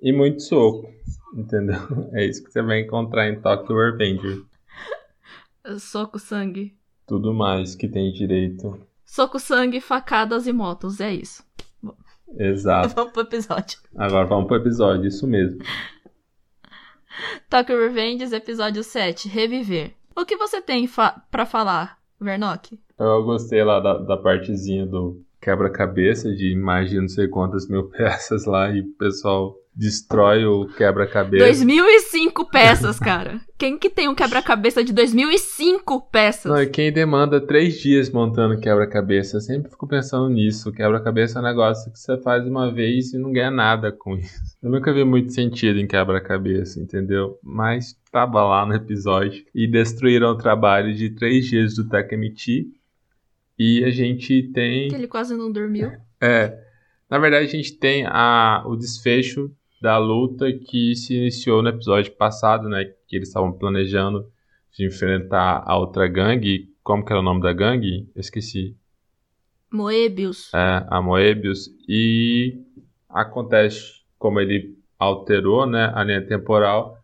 e 0.00 0.12
muito 0.12 0.42
soco. 0.42 0.88
Entendeu? 1.34 1.78
É 2.12 2.24
isso 2.24 2.44
que 2.44 2.52
você 2.52 2.62
vai 2.62 2.80
encontrar 2.80 3.28
em 3.28 3.40
Tokyo 3.40 3.76
Revenger. 3.76 4.42
Soco, 5.78 6.18
sangue. 6.18 6.76
Tudo 7.06 7.34
mais 7.34 7.74
que 7.74 7.88
tem 7.88 8.12
direito. 8.12 8.78
Soco, 9.04 9.38
sangue, 9.38 9.80
facadas 9.80 10.46
e 10.46 10.52
motos. 10.52 11.00
É 11.00 11.12
isso. 11.12 11.42
Exato. 12.36 12.94
Vamos 12.96 13.12
pro 13.12 13.22
episódio. 13.22 13.78
Agora 13.96 14.26
vamos 14.26 14.46
pro 14.46 14.56
episódio, 14.56 15.06
isso 15.06 15.26
mesmo. 15.26 15.60
Tokyo 17.48 17.78
Revengers, 17.78 18.32
episódio 18.32 18.84
7. 18.84 19.28
Reviver. 19.28 19.94
O 20.14 20.24
que 20.24 20.36
você 20.36 20.60
tem 20.60 20.86
fa 20.86 21.22
pra 21.30 21.46
falar, 21.46 21.98
Vernock? 22.20 22.78
Eu 22.98 23.24
gostei 23.24 23.64
lá 23.64 23.80
da, 23.80 23.98
da 23.98 24.16
partezinha 24.16 24.86
do 24.86 25.22
quebra-cabeça 25.40 26.34
de 26.34 26.54
mais 26.56 26.90
de 26.90 27.00
não 27.00 27.08
sei 27.08 27.28
quantas 27.28 27.68
mil 27.68 27.88
peças 27.90 28.44
lá 28.44 28.70
e 28.70 28.80
o 28.80 28.92
pessoal 28.94 29.56
destrói 29.78 30.44
o 30.44 30.66
quebra-cabeça. 30.66 31.44
2005 31.44 32.50
peças, 32.50 32.98
cara. 32.98 33.40
Quem 33.56 33.78
que 33.78 33.88
tem 33.88 34.08
um 34.08 34.14
quebra-cabeça 34.14 34.82
de 34.82 34.92
2005 34.92 36.10
peças? 36.10 36.50
Não, 36.50 36.60
e 36.60 36.66
quem 36.66 36.92
demanda 36.92 37.40
três 37.40 37.78
dias 37.78 38.10
montando 38.10 38.58
quebra-cabeça? 38.58 39.36
Eu 39.36 39.40
sempre 39.40 39.70
fico 39.70 39.86
pensando 39.86 40.28
nisso. 40.28 40.72
Quebra-cabeça 40.72 41.38
é 41.38 41.42
um 41.42 41.44
negócio 41.44 41.92
que 41.92 41.98
você 41.98 42.20
faz 42.20 42.44
uma 42.44 42.72
vez 42.72 43.12
e 43.12 43.18
não 43.18 43.32
ganha 43.32 43.52
nada 43.52 43.92
com 43.92 44.16
isso. 44.16 44.56
Eu 44.60 44.68
nunca 44.68 44.92
vi 44.92 45.04
muito 45.04 45.32
sentido 45.32 45.78
em 45.78 45.86
quebra-cabeça, 45.86 46.80
entendeu? 46.80 47.38
Mas 47.40 47.96
tava 48.10 48.42
lá 48.42 48.66
no 48.66 48.74
episódio. 48.74 49.44
E 49.54 49.68
destruíram 49.68 50.30
o 50.30 50.36
trabalho 50.38 50.92
de 50.92 51.10
três 51.10 51.46
dias 51.46 51.76
do 51.76 51.88
Takemichi. 51.88 52.66
E 53.56 53.84
a 53.84 53.90
gente 53.90 54.50
tem. 54.52 54.88
Que 54.88 54.96
ele 54.96 55.06
quase 55.06 55.36
não 55.36 55.52
dormiu. 55.52 55.92
É. 56.20 56.58
Na 57.08 57.18
verdade, 57.18 57.46
a 57.46 57.48
gente 57.48 57.78
tem 57.78 58.04
a, 58.06 58.64
o 58.66 58.76
desfecho 58.76 59.52
da 59.80 59.98
luta 59.98 60.52
que 60.52 60.94
se 60.94 61.16
iniciou 61.16 61.62
no 61.62 61.68
episódio 61.68 62.12
passado, 62.12 62.68
né? 62.68 62.84
Que 63.06 63.16
eles 63.16 63.28
estavam 63.28 63.52
planejando 63.52 64.30
de 64.76 64.86
enfrentar 64.86 65.62
a 65.66 65.76
outra 65.76 66.06
gangue. 66.06 66.72
Como 66.82 67.04
que 67.04 67.12
era 67.12 67.20
o 67.20 67.24
nome 67.24 67.40
da 67.40 67.52
gangue? 67.52 68.10
Eu 68.14 68.20
esqueci. 68.20 68.76
Moebius. 69.70 70.52
É, 70.54 70.86
a 70.88 71.00
Moebius. 71.00 71.68
E 71.88 72.60
acontece, 73.08 74.02
como 74.18 74.40
ele 74.40 74.76
alterou 74.98 75.66
né, 75.66 75.92
a 75.94 76.02
linha 76.02 76.26
temporal, 76.26 76.98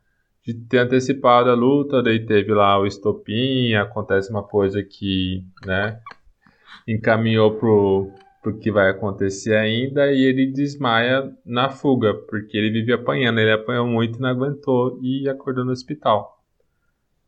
de 0.44 0.54
ter 0.54 0.78
antecipado 0.78 1.48
a 1.48 1.54
luta, 1.54 2.02
daí 2.02 2.24
teve 2.26 2.52
lá 2.52 2.78
o 2.78 2.87
estopim, 2.87 3.74
acontece 3.74 4.30
uma 4.30 4.42
coisa 4.42 4.82
que, 4.82 5.42
né, 5.64 6.00
encaminhou 6.87 7.54
pro, 7.56 8.10
pro 8.44 8.59
que 8.59 8.70
vai 8.70 8.90
acontecer 8.90 9.54
ainda 9.57 10.12
e 10.12 10.22
ele 10.22 10.52
desmaia 10.52 11.33
na 11.46 11.70
fuga, 11.70 12.12
porque 12.28 12.57
ele 12.57 12.70
vive 12.70 12.92
apanhando, 12.92 13.40
ele 13.40 13.50
apanhou 13.52 13.87
muito 13.87 14.18
e 14.18 14.20
não 14.20 14.28
aguentou 14.28 14.98
e 15.02 15.26
acordou 15.28 15.64
no 15.64 15.72
hospital. 15.72 16.44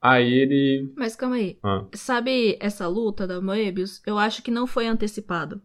Aí 0.01 0.31
ele... 0.33 0.93
Mas 0.95 1.17
calma 1.17 1.37
aí. 1.37 1.59
Ah, 1.65 1.85
Sabe 1.95 2.57
essa 2.61 2.87
luta 2.87 3.27
da 3.27 3.41
Moebius? 3.41 4.03
Eu 4.07 4.19
acho 4.19 4.43
que 4.43 4.51
não 4.51 4.67
foi 4.67 4.87
antecipado. 4.87 5.61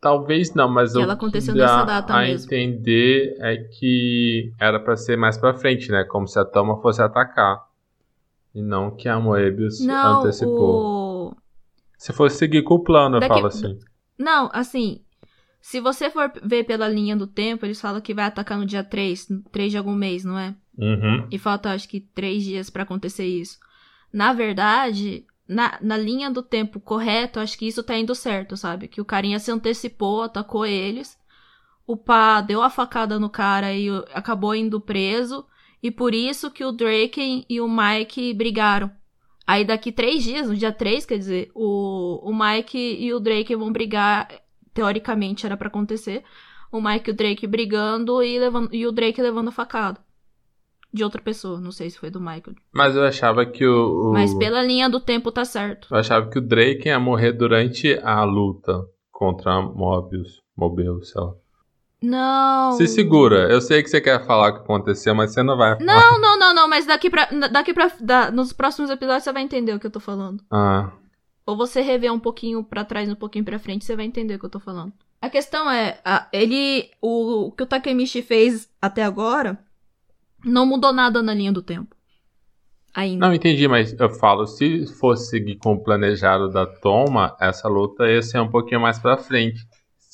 Talvez 0.00 0.54
não, 0.54 0.68
mas 0.68 0.94
ela 0.94 1.12
aconteceu 1.14 1.52
que 1.52 1.60
dá 1.60 1.66
nessa 1.66 1.84
data 1.84 2.14
a 2.14 2.22
mesmo. 2.22 2.46
entender 2.46 3.36
é 3.40 3.56
que 3.56 4.52
era 4.58 4.80
pra 4.80 4.96
ser 4.96 5.16
mais 5.16 5.36
pra 5.36 5.52
frente, 5.54 5.90
né? 5.90 6.04
Como 6.04 6.26
se 6.26 6.38
a 6.38 6.44
Toma 6.44 6.80
fosse 6.80 7.02
atacar. 7.02 7.66
E 8.54 8.62
não 8.62 8.90
que 8.94 9.08
a 9.08 9.18
Moebius 9.20 9.84
Não, 9.84 10.20
antecipou. 10.20 11.30
o... 11.30 11.36
Se 11.98 12.12
fosse 12.12 12.36
seguir 12.36 12.62
com 12.62 12.74
o 12.74 12.82
plano, 12.84 13.16
eu 13.16 13.20
Daqui- 13.20 13.34
falo 13.34 13.46
assim. 13.48 13.78
Não, 14.18 14.50
assim... 14.52 15.00
Se 15.64 15.78
você 15.78 16.10
for 16.10 16.32
ver 16.42 16.64
pela 16.64 16.88
linha 16.88 17.16
do 17.16 17.24
tempo, 17.24 17.64
eles 17.64 17.80
falam 17.80 18.00
que 18.00 18.12
vai 18.12 18.24
atacar 18.24 18.58
no 18.58 18.66
dia 18.66 18.82
3, 18.82 19.28
3 19.52 19.70
de 19.70 19.78
algum 19.78 19.94
mês, 19.94 20.24
não 20.24 20.36
é? 20.36 20.56
Uhum. 20.76 21.28
E 21.30 21.38
falta, 21.38 21.70
acho 21.70 21.88
que, 21.88 22.00
três 22.00 22.42
dias 22.42 22.68
pra 22.68 22.82
acontecer 22.82 23.26
isso. 23.26 23.60
Na 24.12 24.32
verdade, 24.32 25.24
na, 25.46 25.78
na 25.80 25.96
linha 25.96 26.30
do 26.30 26.42
tempo 26.42 26.80
correto, 26.80 27.38
acho 27.38 27.56
que 27.56 27.66
isso 27.66 27.82
tá 27.82 27.96
indo 27.96 28.14
certo, 28.14 28.56
sabe? 28.56 28.88
Que 28.88 29.00
o 29.00 29.04
carinha 29.04 29.38
se 29.38 29.50
antecipou, 29.50 30.22
atacou 30.22 30.66
eles. 30.66 31.16
O 31.86 31.96
pá 31.96 32.40
deu 32.40 32.62
a 32.62 32.70
facada 32.70 33.18
no 33.18 33.30
cara 33.30 33.72
e 33.72 33.88
acabou 34.12 34.54
indo 34.54 34.80
preso. 34.80 35.46
E 35.82 35.90
por 35.90 36.14
isso 36.14 36.50
que 36.50 36.64
o 36.64 36.72
Draken 36.72 37.44
e 37.48 37.60
o 37.60 37.68
Mike 37.68 38.34
brigaram. 38.34 38.90
Aí 39.46 39.64
daqui 39.64 39.90
três 39.90 40.22
dias, 40.22 40.48
no 40.48 40.54
dia 40.56 40.72
3, 40.72 41.04
quer 41.04 41.18
dizer, 41.18 41.50
o, 41.54 42.20
o 42.30 42.32
Mike 42.34 42.78
e 42.78 43.12
o 43.12 43.18
Drake 43.20 43.54
vão 43.56 43.72
brigar. 43.72 44.28
Teoricamente 44.72 45.44
era 45.44 45.56
pra 45.56 45.68
acontecer. 45.68 46.22
O 46.70 46.80
Mike 46.80 47.10
e 47.10 47.12
o 47.12 47.16
Drake 47.16 47.46
brigando 47.46 48.22
e, 48.22 48.38
levando, 48.38 48.74
e 48.74 48.86
o 48.86 48.92
Drake 48.92 49.20
levando 49.20 49.48
a 49.48 49.52
facada 49.52 50.00
de 50.94 51.04
outra 51.04 51.20
pessoa. 51.20 51.60
Não 51.60 51.70
sei 51.72 51.90
se 51.90 51.98
foi 51.98 52.08
do 52.10 52.20
Michael. 52.20 52.54
Mas 52.72 52.96
eu 52.96 53.04
achava 53.04 53.44
que 53.44 53.66
o. 53.66 54.10
o- 54.10 54.12
Mas 54.12 54.32
pela 54.34 54.62
linha 54.62 54.88
do 54.88 54.98
tempo 55.00 55.30
tá 55.30 55.44
certo. 55.44 55.88
Eu 55.90 55.98
achava 55.98 56.30
que 56.30 56.38
o 56.38 56.42
Drake 56.46 56.88
ia 56.88 56.98
morrer 56.98 57.32
durante 57.32 57.98
a 58.02 58.24
luta 58.24 58.82
contra 59.10 59.52
a 59.54 59.60
Mobius. 59.62 60.38
Mobius, 60.56 61.10
sei 61.10 61.20
lá. 61.20 61.32
Não. 62.02 62.72
Se 62.72 62.86
segura. 62.88 63.48
Eu 63.50 63.60
sei 63.60 63.82
que 63.82 63.88
você 63.88 64.00
quer 64.00 64.24
falar 64.26 64.48
o 64.50 64.52
que 64.54 64.60
aconteceu, 64.60 65.14
mas 65.14 65.32
você 65.32 65.42
não 65.42 65.56
vai 65.56 65.78
falar. 65.78 65.84
Não, 65.84 66.20
não, 66.20 66.38
não, 66.38 66.54
não. 66.54 66.68
Mas 66.68 66.84
daqui 66.86 67.08
pra. 67.08 67.26
Daqui 67.50 67.72
pra 67.72 67.90
da- 68.00 68.30
nos 68.30 68.52
próximos 68.52 68.90
episódios 68.90 69.22
você 69.24 69.32
vai 69.32 69.42
entender 69.42 69.72
o 69.74 69.78
que 69.80 69.86
eu 69.86 69.90
tô 69.90 70.00
falando. 70.00 70.42
Ah, 70.50 70.90
Ou 71.46 71.56
você 71.56 71.80
rever 71.80 72.12
um 72.12 72.18
pouquinho 72.18 72.62
pra 72.64 72.84
trás, 72.84 73.08
um 73.08 73.14
pouquinho 73.14 73.44
pra 73.44 73.58
frente, 73.58 73.84
você 73.84 73.94
vai 73.96 74.04
entender 74.04 74.34
o 74.34 74.38
que 74.38 74.46
eu 74.46 74.50
tô 74.50 74.60
falando. 74.60 74.92
A 75.20 75.30
questão 75.30 75.70
é, 75.70 76.00
a- 76.04 76.26
ele. 76.32 76.90
O, 77.00 77.46
o 77.48 77.52
que 77.52 77.62
o 77.62 77.66
Takemichi 77.66 78.22
fez 78.22 78.68
até 78.80 79.04
agora 79.04 79.58
não 80.44 80.66
mudou 80.66 80.92
nada 80.92 81.22
na 81.22 81.32
linha 81.32 81.52
do 81.52 81.62
tempo. 81.62 81.94
Ainda. 82.94 83.26
Não, 83.26 83.34
entendi, 83.34 83.66
mas 83.66 83.98
eu 83.98 84.10
falo, 84.10 84.46
se 84.46 84.86
fosse 84.98 85.30
seguir 85.30 85.56
com 85.56 85.72
o 85.72 85.82
planejado 85.82 86.50
da 86.50 86.66
Toma, 86.66 87.34
essa 87.40 87.66
luta 87.66 88.06
ia 88.06 88.20
ser 88.20 88.38
um 88.38 88.50
pouquinho 88.50 88.80
mais 88.82 88.98
pra 88.98 89.16
frente, 89.16 89.66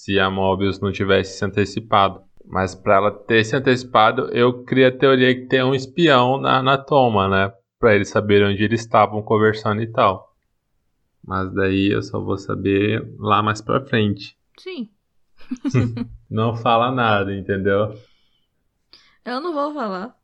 se 0.09 0.19
a 0.19 0.31
Mobius 0.31 0.81
não 0.81 0.91
tivesse 0.91 1.37
se 1.37 1.45
antecipado. 1.45 2.23
Mas 2.43 2.75
pra 2.75 2.97
ela 2.97 3.11
ter 3.11 3.45
se 3.45 3.55
antecipado, 3.55 4.31
eu 4.33 4.65
cria 4.65 4.89
a 4.89 4.97
teoria 4.97 5.35
que 5.35 5.47
tem 5.47 5.63
um 5.63 5.75
espião 5.75 6.41
na, 6.41 6.63
na 6.63 6.79
Toma, 6.79 7.29
né? 7.29 7.53
Pra 7.79 7.95
eles 7.95 8.09
saberem 8.09 8.49
onde 8.49 8.65
eles 8.65 8.81
estavam 8.81 9.21
conversando 9.23 9.83
e 9.83 9.87
tal. 9.87 10.35
Mas 11.23 11.53
daí 11.53 11.93
eu 11.93 12.03
só 12.03 12.19
vou 12.19 12.39
saber 12.39 13.07
lá 13.19 13.43
mais 13.43 13.61
pra 13.61 13.85
frente. 13.85 14.35
Sim. 14.59 14.89
Não 16.31 16.57
fala 16.57 16.91
nada, 16.91 17.35
entendeu? 17.35 17.95
Eu 19.25 19.43
não 19.43 19.53
vou 19.53 19.75
falar. 19.75 20.17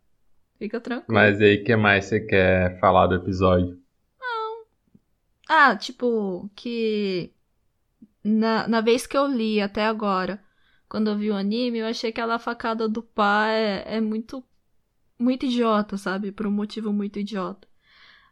Fica 0.58 0.80
tranquilo. 0.80 1.14
Mas 1.14 1.40
aí, 1.40 1.56
o 1.56 1.64
que 1.64 1.76
mais 1.76 2.06
você 2.06 2.20
quer 2.20 2.78
falar 2.80 3.06
do 3.06 3.16
episódio? 3.16 3.78
Ah, 5.48 5.76
tipo, 5.76 6.50
que 6.56 7.33
na, 8.24 8.66
na 8.68 8.80
vez 8.80 9.06
que 9.06 9.16
eu 9.16 9.26
li 9.26 9.60
até 9.60 9.84
agora, 9.86 10.42
quando 10.88 11.10
eu 11.10 11.16
vi 11.18 11.30
o 11.30 11.36
anime, 11.36 11.78
eu 11.78 11.86
achei 11.86 12.12
que 12.12 12.20
aquela 12.20 12.38
facada 12.38 12.88
do 12.88 13.02
pai 13.02 13.54
é, 13.54 13.96
é 13.96 14.00
muito, 14.00 14.44
muito 15.18 15.46
idiota, 15.46 15.96
sabe? 15.98 16.32
Por 16.32 16.46
um 16.46 16.50
motivo 16.52 16.92
muito 16.92 17.18
idiota. 17.18 17.68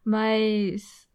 Mas 0.05 1.09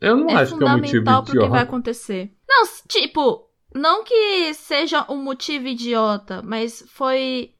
Eu 0.00 0.16
não 0.16 0.30
é 0.30 0.34
acho 0.34 0.56
que 0.56 0.62
é 0.64 0.66
um 0.66 0.70
motivo 0.70 1.04
fundamental 1.04 1.24
pro 1.24 1.36
que 1.36 1.46
vai 1.46 1.62
idiota. 1.62 1.62
acontecer. 1.62 2.36
Não, 2.48 2.64
tipo, 2.88 3.50
não 3.74 4.04
que 4.04 4.54
seja 4.54 5.06
um 5.10 5.16
motivo 5.22 5.68
idiota, 5.68 6.42
mas 6.42 6.84
foi 6.88 7.54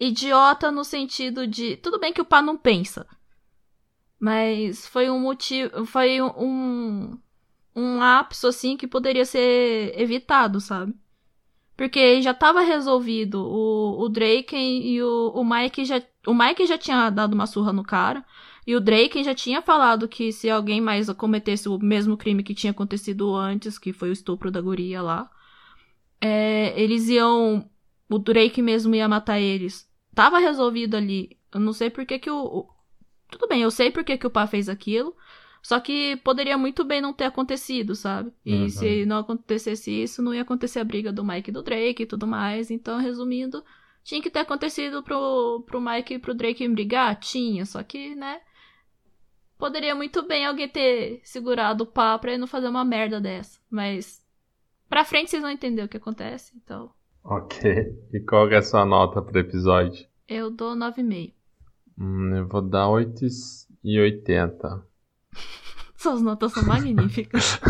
idiota 0.00 0.70
no 0.70 0.84
sentido 0.84 1.46
de. 1.46 1.76
Tudo 1.78 1.98
bem 2.00 2.12
que 2.12 2.20
o 2.20 2.24
pá 2.24 2.42
não 2.42 2.56
pensa. 2.56 3.06
Mas 4.18 4.86
foi 4.86 5.10
um 5.10 5.20
motivo. 5.20 5.84
Foi 5.86 6.20
um. 6.22 7.18
Um 7.74 8.02
ápice, 8.02 8.46
assim, 8.46 8.76
que 8.76 8.86
poderia 8.86 9.24
ser 9.24 9.98
evitado, 9.98 10.60
sabe? 10.60 10.94
Porque 11.76 12.20
já 12.20 12.34
tava 12.34 12.60
resolvido. 12.60 13.44
O, 13.44 14.02
o 14.02 14.08
Drake 14.08 14.56
e 14.56 15.02
o, 15.02 15.32
o 15.34 15.44
Mike 15.44 15.84
já. 15.84 16.02
O 16.26 16.34
Mike 16.34 16.66
já 16.66 16.78
tinha 16.78 17.10
dado 17.10 17.34
uma 17.34 17.46
surra 17.46 17.72
no 17.72 17.82
cara. 17.82 18.24
E 18.66 18.76
o 18.76 18.80
Drake 18.80 19.24
já 19.24 19.34
tinha 19.34 19.60
falado 19.60 20.06
que 20.06 20.30
se 20.32 20.48
alguém 20.48 20.80
mais 20.80 21.10
cometesse 21.14 21.68
o 21.68 21.78
mesmo 21.78 22.16
crime 22.16 22.44
que 22.44 22.54
tinha 22.54 22.70
acontecido 22.70 23.34
antes, 23.34 23.78
que 23.78 23.92
foi 23.92 24.10
o 24.10 24.12
estupro 24.12 24.50
da 24.50 24.60
guria 24.60 25.02
lá, 25.02 25.28
é, 26.20 26.80
eles 26.80 27.08
iam. 27.08 27.68
O 28.08 28.18
Drake 28.18 28.62
mesmo 28.62 28.94
ia 28.94 29.08
matar 29.08 29.40
eles. 29.40 29.88
Tava 30.14 30.38
resolvido 30.38 30.96
ali. 30.96 31.38
Eu 31.52 31.60
não 31.60 31.72
sei 31.72 31.90
por 31.90 32.06
que, 32.06 32.18
que 32.18 32.30
o, 32.30 32.36
o. 32.36 32.68
Tudo 33.30 33.48
bem, 33.48 33.62
eu 33.62 33.70
sei 33.70 33.90
por 33.90 34.04
que, 34.04 34.18
que 34.18 34.26
o 34.26 34.30
Pá 34.30 34.46
fez 34.46 34.68
aquilo. 34.68 35.16
Só 35.62 35.78
que 35.78 36.16
poderia 36.16 36.58
muito 36.58 36.84
bem 36.84 37.00
não 37.00 37.12
ter 37.12 37.24
acontecido, 37.24 37.94
sabe? 37.94 38.32
E 38.44 38.54
uhum. 38.54 38.68
se 38.68 39.06
não 39.06 39.18
acontecesse 39.18 39.92
isso, 39.92 40.20
não 40.20 40.34
ia 40.34 40.42
acontecer 40.42 40.80
a 40.80 40.84
briga 40.84 41.12
do 41.12 41.24
Mike 41.24 41.50
e 41.50 41.52
do 41.52 41.62
Drake 41.62 42.02
e 42.02 42.06
tudo 42.06 42.26
mais. 42.26 42.68
Então, 42.68 42.98
resumindo, 42.98 43.64
tinha 44.02 44.20
que 44.20 44.28
ter 44.28 44.40
acontecido 44.40 45.04
pro, 45.04 45.62
pro 45.64 45.80
Mike 45.80 46.14
e 46.14 46.18
pro 46.18 46.34
Drake 46.34 46.66
brigar? 46.66 47.14
Tinha, 47.20 47.64
só 47.64 47.80
que, 47.84 48.14
né? 48.16 48.40
Poderia 49.56 49.94
muito 49.94 50.26
bem 50.26 50.44
alguém 50.44 50.68
ter 50.68 51.20
segurado 51.22 51.84
o 51.84 51.86
pá 51.86 52.18
pra 52.18 52.32
ele 52.32 52.40
não 52.40 52.48
fazer 52.48 52.66
uma 52.66 52.84
merda 52.84 53.20
dessa. 53.20 53.60
Mas 53.70 54.20
pra 54.88 55.04
frente 55.04 55.30
vocês 55.30 55.42
vão 55.42 55.50
entender 55.52 55.84
o 55.84 55.88
que 55.88 55.96
acontece, 55.96 56.52
então. 56.56 56.90
Ok. 57.22 57.70
E 58.12 58.18
qual 58.18 58.50
é 58.50 58.56
a 58.56 58.62
sua 58.62 58.84
nota 58.84 59.22
pro 59.22 59.38
episódio? 59.38 60.04
Eu 60.26 60.50
dou 60.50 60.74
9,5. 60.74 61.32
Hum, 61.96 62.34
eu 62.34 62.48
vou 62.48 62.62
dar 62.62 62.88
8,80. 62.88 64.82
Suas 66.02 66.20
notas 66.20 66.52
são 66.52 66.64
magníficas. 66.64 67.60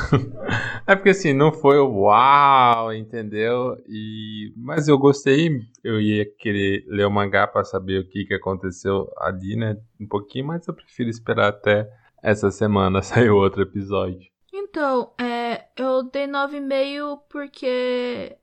é 0.86 0.96
porque 0.96 1.10
assim, 1.10 1.34
não 1.34 1.52
foi 1.52 1.76
o 1.76 2.04
uau, 2.04 2.90
entendeu? 2.94 3.76
E 3.86 4.54
mas 4.56 4.88
eu 4.88 4.96
gostei, 4.96 5.50
eu 5.84 6.00
ia 6.00 6.24
querer 6.38 6.82
ler 6.88 7.06
o 7.06 7.10
mangá 7.10 7.46
para 7.46 7.62
saber 7.62 8.00
o 8.00 8.08
que 8.08 8.24
que 8.24 8.32
aconteceu 8.32 9.06
ali, 9.18 9.54
né? 9.54 9.76
Um 10.00 10.06
pouquinho, 10.06 10.46
mas 10.46 10.66
eu 10.66 10.72
prefiro 10.72 11.10
esperar 11.10 11.48
até 11.48 11.86
essa 12.22 12.50
semana 12.50 13.02
sair 13.02 13.28
outro 13.28 13.62
episódio. 13.62 14.32
Então, 14.50 15.12
é, 15.20 15.66
eu 15.76 16.02
dei 16.04 16.26
9,5 16.26 17.20
porque 17.28 18.38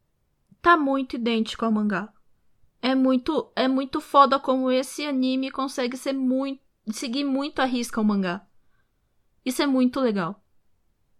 tá 0.62 0.78
muito 0.78 1.16
idêntico 1.16 1.66
ao 1.66 1.72
mangá. 1.72 2.14
É 2.80 2.94
muito, 2.94 3.52
é 3.56 3.68
muito 3.68 4.00
foda 4.00 4.40
como 4.40 4.70
esse 4.70 5.04
anime 5.06 5.50
consegue 5.50 5.98
ser 5.98 6.14
muito, 6.14 6.62
seguir 6.92 7.24
muito 7.24 7.60
a 7.60 7.66
risca 7.66 8.00
o 8.00 8.04
mangá. 8.04 8.46
Isso 9.46 9.62
é 9.62 9.68
muito 9.68 10.00
legal. 10.00 10.42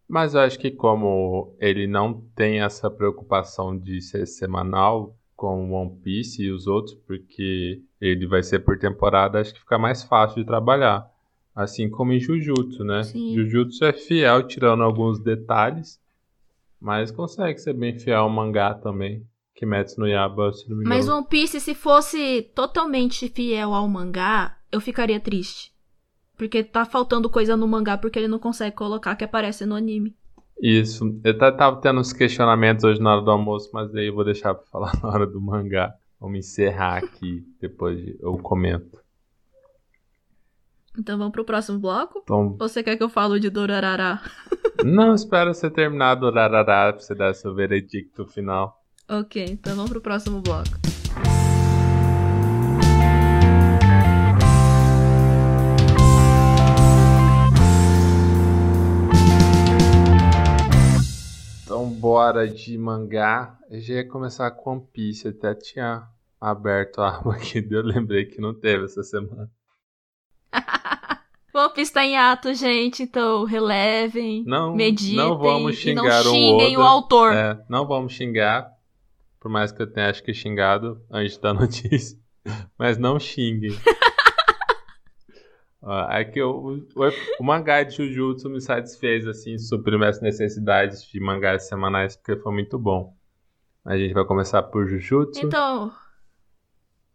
Mas 0.08 0.34
eu 0.34 0.42
acho 0.42 0.58
que 0.58 0.72
como 0.72 1.56
ele 1.60 1.86
não 1.86 2.22
tem 2.36 2.62
essa 2.62 2.90
preocupação 2.90 3.78
de 3.78 4.02
ser 4.02 4.26
semanal 4.26 5.16
com 5.36 5.72
One 5.72 6.02
Piece 6.04 6.42
e 6.42 6.52
os 6.52 6.68
outros, 6.68 6.96
porque 7.08 7.82
ele 8.02 8.28
vai 8.28 8.42
ser 8.42 8.60
por 8.60 8.78
temporada, 8.78 9.40
acho 9.40 9.54
que 9.54 9.60
fica 9.60 9.78
mais 9.78 10.04
fácil 10.04 10.42
de 10.42 10.48
trabalhar. 10.48 11.10
Assim 11.56 11.90
como 11.90 12.12
em 12.12 12.20
Jujutsu, 12.20 12.84
né? 12.84 13.04
Sim. 13.04 13.36
Jujutsu 13.36 13.86
é 13.86 13.94
fiel, 13.94 14.48
tirando 14.48 14.84
alguns 14.84 15.20
detalhes, 15.20 16.00
mas 16.80 17.12
consegue 17.12 17.60
ser 17.60 17.74
bem 17.74 17.98
fiel 17.98 18.22
ao 18.22 18.30
mangá 18.30 18.74
também. 18.74 19.26
Kimetsu 19.56 20.00
no 20.00 20.08
Yaba, 20.08 20.54
se 20.54 20.70
não 20.70 20.78
me 20.78 20.86
engano. 20.86 20.96
Mas 20.96 21.10
One 21.10 21.28
Piece, 21.28 21.60
se 21.60 21.76
fosse 21.76 22.44
totalmente 22.56 23.28
fiel 23.28 23.74
ao 23.74 23.88
mangá, 23.88 24.58
eu 24.72 24.80
ficaria 24.80 25.20
triste. 25.20 25.74
Porque 26.40 26.64
tá 26.64 26.86
faltando 26.86 27.30
coisa 27.30 27.58
no 27.58 27.68
mangá 27.68 27.98
porque 27.98 28.18
ele 28.18 28.30
não 28.30 28.40
consegue 28.40 28.74
colocar 28.74 29.14
que 29.18 29.26
aparece 29.26 29.66
no 29.66 29.76
anime. 29.76 30.16
Isso. 30.62 31.20
Eu 31.22 31.38
tava 31.38 31.82
tendo 31.82 32.00
uns 32.00 32.14
questionamentos 32.14 32.86
hoje 32.86 33.02
na 33.02 33.12
hora 33.12 33.22
do 33.22 33.30
almoço, 33.30 33.70
mas 33.74 33.94
aí 33.94 34.08
eu 34.08 34.16
vou 34.16 34.24
deixar 34.24 34.56
pra 34.56 34.66
falar 34.68 34.94
na 35.04 35.10
hora 35.10 35.28
do 35.28 35.42
mangá. 35.42 35.94
Vamos 36.18 36.40
encerrar 36.40 37.04
aqui, 37.04 37.46
depois 37.60 38.00
eu 38.22 38.38
comento. 38.38 39.02
Então 40.98 41.18
vamos 41.18 41.34
pro 41.34 41.44
próximo 41.44 41.78
bloco? 41.78 42.22
Então... 42.24 42.56
Você 42.58 42.82
quer 42.84 42.96
que 42.96 43.04
eu 43.04 43.10
falo 43.10 43.38
de 43.38 43.50
Dorarará? 43.50 44.22
não, 44.84 45.14
espero 45.14 45.54
você 45.54 45.70
terminar 45.70 46.16
Dorarará 46.16 46.94
pra 46.94 47.02
você 47.02 47.14
dar 47.14 47.34
seu 47.34 47.54
veredicto 47.54 48.26
final. 48.26 48.82
Ok, 49.10 49.44
então 49.44 49.76
vamos 49.76 49.92
pro 49.92 50.02
próximo 50.02 50.42
bloco. 50.42 50.89
Bora 61.88 62.48
de 62.48 62.78
mangá, 62.78 63.58
eu 63.70 63.80
já 63.80 63.96
ia 63.96 64.08
começar 64.08 64.50
com 64.52 64.72
One 64.72 64.88
Piece. 64.92 65.26
Eu 65.26 65.32
até 65.32 65.54
tinha 65.54 66.08
aberto 66.40 67.02
a 67.02 67.10
aba 67.18 67.36
aqui, 67.36 67.66
eu 67.70 67.84
lembrei 67.84 68.26
que 68.26 68.42
não 68.42 68.54
teve 68.54 68.86
essa 68.86 69.04
semana. 69.04 69.50
One 71.54 71.74
Piece 71.74 71.92
tá 71.92 72.06
em 72.06 72.18
ato, 72.18 72.54
gente, 72.54 73.04
então 73.04 73.44
relevem, 73.44 74.44
não, 74.46 74.76
meditem 74.76 75.16
não 75.16 75.38
vamos 75.38 75.76
xingar 75.76 76.24
não 76.24 76.32
xinguem 76.32 76.78
o, 76.78 76.80
o 76.80 76.84
autor. 76.84 77.34
É, 77.34 77.60
não 77.68 77.88
vamos 77.88 78.14
xingar, 78.14 78.72
por 79.40 79.50
mais 79.50 79.72
que 79.72 79.82
eu 79.82 79.92
tenha 79.92 80.10
acho 80.10 80.24
que 80.24 80.34
xingado 80.34 81.02
antes 81.12 81.38
da 81.38 81.52
notícia, 81.54 82.18
mas 82.78 82.98
não 82.98 83.20
xinguem. 83.20 83.72
É 86.10 86.26
que 86.26 86.42
o, 86.42 86.78
o, 86.96 87.10
o, 87.40 87.44
mangá 87.44 87.84
de 87.84 87.96
Jujutsu 87.96 88.50
me 88.50 88.60
satisfez, 88.60 89.26
assim, 89.26 89.58
suprir 89.58 89.98
minhas 89.98 90.22
necessidades 90.22 91.04
de 91.06 91.20
mangás 91.20 91.68
semanais, 91.68 92.18
porque 92.18 92.36
foi 92.42 92.52
muito 92.52 92.78
bom. 92.78 93.16
A 93.86 93.98
gente 93.98 94.14
vai 94.14 94.26
começar 94.26 94.62
por 94.64 94.88
Jujutsu. 94.88 95.46
Então. 95.46 95.92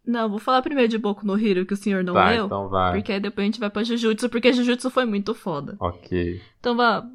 Não, 0.06 0.28
vou 0.28 0.38
falar 0.38 0.60
primeiro 0.62 0.88
de 0.88 0.98
Boku 0.98 1.26
no 1.26 1.38
Hero, 1.38 1.64
que 1.64 1.72
o 1.72 1.76
senhor 1.76 2.04
não 2.04 2.14
tá, 2.14 2.30
leu. 2.30 2.46
então 2.46 2.68
vai. 2.68 2.92
Porque 2.92 3.12
aí 3.12 3.20
depois 3.20 3.44
a 3.44 3.46
gente 3.46 3.60
vai 3.60 3.70
pra 3.70 3.84
Jujutsu, 3.84 4.28
porque 4.28 4.52
Jujutsu 4.52 4.90
foi 4.90 5.04
muito 5.04 5.34
foda. 5.34 5.76
Ok. 5.80 6.40
Então 6.58 6.76
vá. 6.76 7.06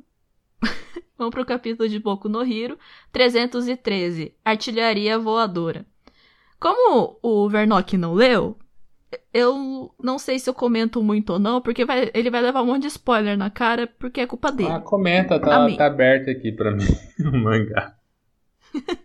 Vamos 1.17 1.33
pro 1.33 1.45
capítulo 1.45 1.87
de 1.89 1.99
Boku 1.99 2.29
no 2.29 2.41
Hero, 2.41 2.77
313, 3.11 4.33
Artilharia 4.43 5.19
Voadora. 5.19 5.85
Como 6.59 7.19
o 7.21 7.49
Vernock 7.49 7.97
não 7.97 8.13
leu, 8.13 8.57
eu 9.33 9.93
não 10.01 10.19
sei 10.19 10.39
se 10.39 10.49
eu 10.49 10.53
comento 10.53 11.01
muito 11.01 11.33
ou 11.33 11.39
não, 11.39 11.61
porque 11.61 11.85
vai, 11.85 12.11
ele 12.13 12.29
vai 12.29 12.41
levar 12.41 12.61
um 12.61 12.67
monte 12.67 12.83
de 12.83 12.87
spoiler 12.87 13.37
na 13.37 13.49
cara, 13.49 13.87
porque 13.87 14.21
é 14.21 14.27
culpa 14.27 14.51
dele. 14.51 14.71
Ah, 14.71 14.79
comenta, 14.79 15.39
tá, 15.39 15.67
tá 15.75 15.85
aberto 15.85 16.29
aqui 16.29 16.51
pra 16.51 16.71
mim 16.71 16.85
o 17.19 17.37
mangá. 17.37 17.95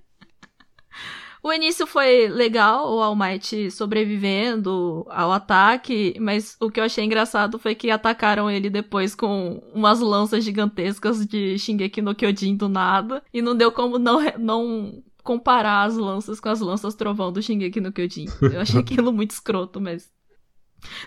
o 1.42 1.52
início 1.52 1.86
foi 1.86 2.28
legal, 2.28 2.92
o 2.92 3.00
All 3.00 3.16
Might 3.16 3.70
sobrevivendo 3.70 5.06
ao 5.08 5.32
ataque, 5.32 6.16
mas 6.20 6.56
o 6.60 6.70
que 6.70 6.80
eu 6.80 6.84
achei 6.84 7.04
engraçado 7.04 7.58
foi 7.58 7.74
que 7.74 7.90
atacaram 7.90 8.50
ele 8.50 8.68
depois 8.68 9.14
com 9.14 9.62
umas 9.74 10.00
lanças 10.00 10.44
gigantescas 10.44 11.26
de 11.26 11.58
Shingeki 11.58 12.02
no 12.02 12.14
Kyojin 12.14 12.56
do 12.56 12.68
nada, 12.68 13.22
e 13.32 13.40
não 13.40 13.56
deu 13.56 13.72
como 13.72 13.98
não, 13.98 14.20
não 14.38 15.02
comparar 15.24 15.84
as 15.84 15.96
lanças 15.96 16.38
com 16.38 16.50
as 16.50 16.60
lanças 16.60 16.94
trovão 16.94 17.32
do 17.32 17.42
Shingeki 17.42 17.80
no 17.80 17.90
Kyojin. 17.90 18.26
Eu 18.40 18.60
achei 18.60 18.78
aquilo 18.80 19.12
muito 19.12 19.30
escroto, 19.30 19.80
mas 19.80 20.12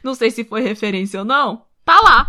não 0.03 0.15
sei 0.15 0.31
se 0.31 0.43
foi 0.43 0.61
referência 0.61 1.19
ou 1.19 1.25
não. 1.25 1.65
Tá 1.85 2.01
lá. 2.03 2.27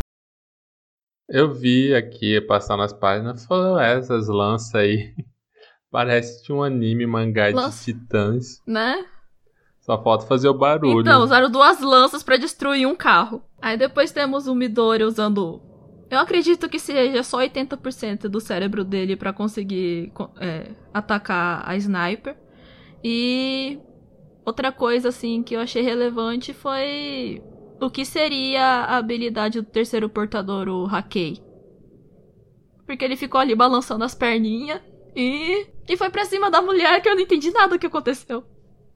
Eu 1.29 1.53
vi 1.53 1.95
aqui 1.95 2.41
passar 2.43 2.77
nas 2.77 2.93
páginas, 2.93 3.45
falou 3.47 3.79
essas 3.81 4.29
lanças 4.29 4.75
aí. 4.75 5.15
Parece 5.91 6.45
de 6.45 6.53
um 6.53 6.63
anime 6.63 7.07
mangá 7.07 7.49
Lança, 7.49 7.79
de 7.79 7.99
titãs. 7.99 8.63
Né? 8.67 9.07
Só 9.81 10.03
falta 10.03 10.27
fazer 10.27 10.49
o 10.49 10.55
barulho. 10.55 11.01
Então, 11.01 11.23
usaram 11.23 11.51
duas 11.51 11.81
lanças 11.81 12.23
para 12.23 12.37
destruir 12.37 12.87
um 12.87 12.95
carro. 12.95 13.43
Aí 13.61 13.77
depois 13.77 14.13
temos 14.13 14.47
o 14.47 14.55
Midori 14.55 15.03
usando 15.03 15.63
eu 16.11 16.19
acredito 16.19 16.69
que 16.69 16.79
seja 16.79 17.23
só 17.23 17.39
80% 17.39 18.29
do 18.29 18.41
cérebro 18.41 18.85
dele 18.85 19.17
para 19.17 19.33
conseguir 19.33 20.13
é, 20.41 20.71
atacar 20.93 21.63
a 21.69 21.77
sniper. 21.77 22.37
E 23.05 23.79
outra 24.45 24.73
coisa 24.73 25.11
assim 25.11 25.43
que 25.43 25.55
eu 25.55 25.61
achei 25.61 25.83
relevante 25.83 26.53
foi 26.55 27.43
o 27.81 27.91
que 27.91 28.05
seria 28.05 28.63
a 28.63 28.97
habilidade 28.97 29.61
do 29.61 29.67
terceiro 29.67 30.09
portador, 30.09 30.69
o 30.69 30.87
Hakei. 30.87 31.43
Porque 32.87 33.05
ele 33.05 33.17
ficou 33.17 33.41
ali 33.41 33.55
balançando 33.55 34.03
as 34.03 34.15
perninhas 34.15 34.81
e 35.15 35.67
e 35.89 35.97
foi 35.97 36.11
pra 36.11 36.25
cima 36.25 36.51
da 36.51 36.61
mulher 36.61 37.01
que 37.01 37.09
eu 37.09 37.15
não 37.15 37.23
entendi 37.23 37.51
nada 37.51 37.69
do 37.69 37.79
que 37.79 37.87
aconteceu. 37.87 38.45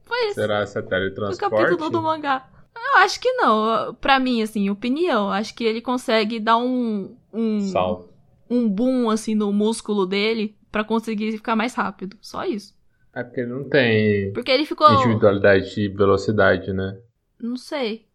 Foi 0.03 0.27
isso. 0.27 0.35
Será 0.35 0.61
essa 0.61 0.83
teletransporte? 0.83 1.55
O 1.55 1.59
capítulo 1.59 1.91
do 1.91 2.03
mangá. 2.03 2.47
Eu 2.75 2.99
acho 2.99 3.21
que 3.21 3.33
não. 3.35 3.95
Pra 3.95 4.19
mim, 4.19 4.43
assim, 4.43 4.69
opinião. 4.71 5.31
Acho 5.31 5.55
que 5.55 5.65
ele 5.65 5.81
consegue 5.81 6.39
dar 6.41 6.57
um. 6.59 7.17
Um, 7.33 7.61
Salto. 7.61 8.13
um 8.51 8.69
boom, 8.69 9.09
assim, 9.11 9.35
no 9.35 9.53
músculo 9.53 10.05
dele 10.07 10.57
para 10.71 10.85
conseguir 10.85 11.33
ficar 11.33 11.57
mais 11.57 11.75
rápido. 11.75 12.17
Só 12.21 12.45
isso. 12.45 12.75
É 13.15 13.23
porque 13.23 13.41
ele 13.41 13.51
não 13.53 13.69
tem 13.69 14.33
Porque 14.33 14.51
ele 14.51 14.65
ficou. 14.67 14.91
individualidade 14.93 15.75
de 15.75 15.89
velocidade, 15.89 16.73
né? 16.73 16.99
Não 17.41 17.57
sei. 17.57 18.07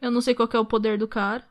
Eu 0.00 0.10
não 0.10 0.20
sei 0.20 0.34
qual 0.34 0.48
que 0.48 0.56
é 0.56 0.60
o 0.60 0.64
poder 0.66 0.98
do 0.98 1.06
cara. 1.08 1.44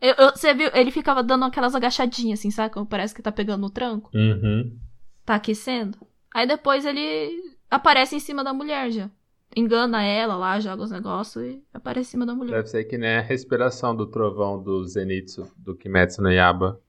Eu- 0.00 0.14
eu- 0.16 0.30
você 0.30 0.54
viu? 0.54 0.70
Ele 0.74 0.90
ficava 0.90 1.22
dando 1.22 1.44
aquelas 1.44 1.74
agachadinhas, 1.74 2.38
assim, 2.38 2.50
sabe? 2.50 2.72
Como 2.74 2.86
parece 2.86 3.14
que 3.14 3.22
tá 3.22 3.30
pegando 3.32 3.60
no 3.62 3.70
tranco. 3.70 4.10
Uhum. 4.14 4.76
Tá 5.24 5.34
aquecendo. 5.36 5.98
Aí 6.34 6.46
depois 6.46 6.84
ele 6.86 7.54
aparece 7.70 8.14
em 8.16 8.20
cima 8.20 8.42
da 8.44 8.52
mulher 8.54 8.90
já. 8.90 9.10
Engana 9.56 10.02
ela 10.02 10.36
lá, 10.36 10.60
joga 10.60 10.84
os 10.84 10.90
negócios 10.90 11.44
e 11.44 11.62
aparece 11.74 12.08
em 12.08 12.12
cima 12.12 12.26
da 12.26 12.34
mulher. 12.34 12.52
Deve 12.52 12.68
ser 12.68 12.84
que 12.84 12.96
nem 12.96 13.16
a 13.16 13.20
respiração 13.20 13.94
do 13.96 14.06
trovão 14.06 14.62
do 14.62 14.84
Zenitsu, 14.86 15.50
do 15.56 15.74
Kimetsu 15.74 16.22
no 16.22 16.30
Yaba. 16.30 16.80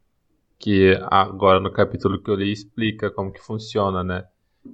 Que 0.59 0.95
agora 1.09 1.59
no 1.59 1.71
capítulo 1.71 2.21
que 2.21 2.29
eu 2.29 2.35
li 2.35 2.51
explica 2.51 3.09
como 3.09 3.31
que 3.31 3.41
funciona, 3.41 4.03
né? 4.03 4.27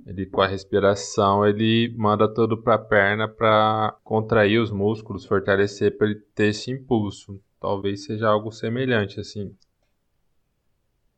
Ele 0.06 0.26
com 0.26 0.42
a 0.42 0.48
respiração, 0.48 1.46
ele 1.46 1.94
manda 1.98 2.28
tudo 2.28 2.62
pra 2.62 2.78
perna 2.78 3.26
pra 3.26 3.98
contrair 4.04 4.60
os 4.60 4.70
músculos, 4.70 5.24
fortalecer 5.24 5.98
pra 5.98 6.08
ele 6.08 6.20
ter 6.36 6.48
esse 6.48 6.72
impulso. 6.72 7.40
Talvez 7.58 8.04
seja 8.04 8.28
algo 8.28 8.52
semelhante 8.52 9.18
assim. 9.18 9.56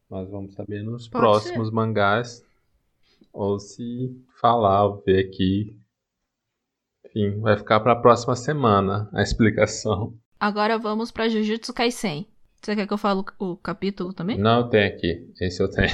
Mas 0.08 0.30
vamos 0.30 0.54
saber 0.54 0.84
nos 0.84 1.08
Pode 1.08 1.22
próximos 1.24 1.72
mangás. 1.72 2.46
Ou 3.34 3.60
se 3.60 4.16
falar, 4.40 4.86
ou 4.86 5.02
ver 5.04 5.26
aqui. 5.26 5.76
Enfim, 7.10 7.40
vai 7.40 7.58
ficar 7.58 7.80
pra 7.80 7.96
próxima 7.96 8.36
semana 8.36 9.10
a 9.14 9.22
explicação. 9.22 10.14
Agora 10.40 10.78
vamos 10.78 11.12
pra 11.12 11.28
Jujutsu 11.28 11.74
Kaisen. 11.74 12.28
Você 12.62 12.76
quer 12.76 12.86
que 12.88 12.94
eu 12.94 12.98
fale 12.98 13.24
o 13.40 13.58
capítulo 13.58 14.14
também? 14.14 14.38
Não 14.38 14.70
tem 14.70 14.86
aqui. 14.86 15.28
Esse 15.40 15.64
eu 15.64 15.70
tenho. 15.70 15.90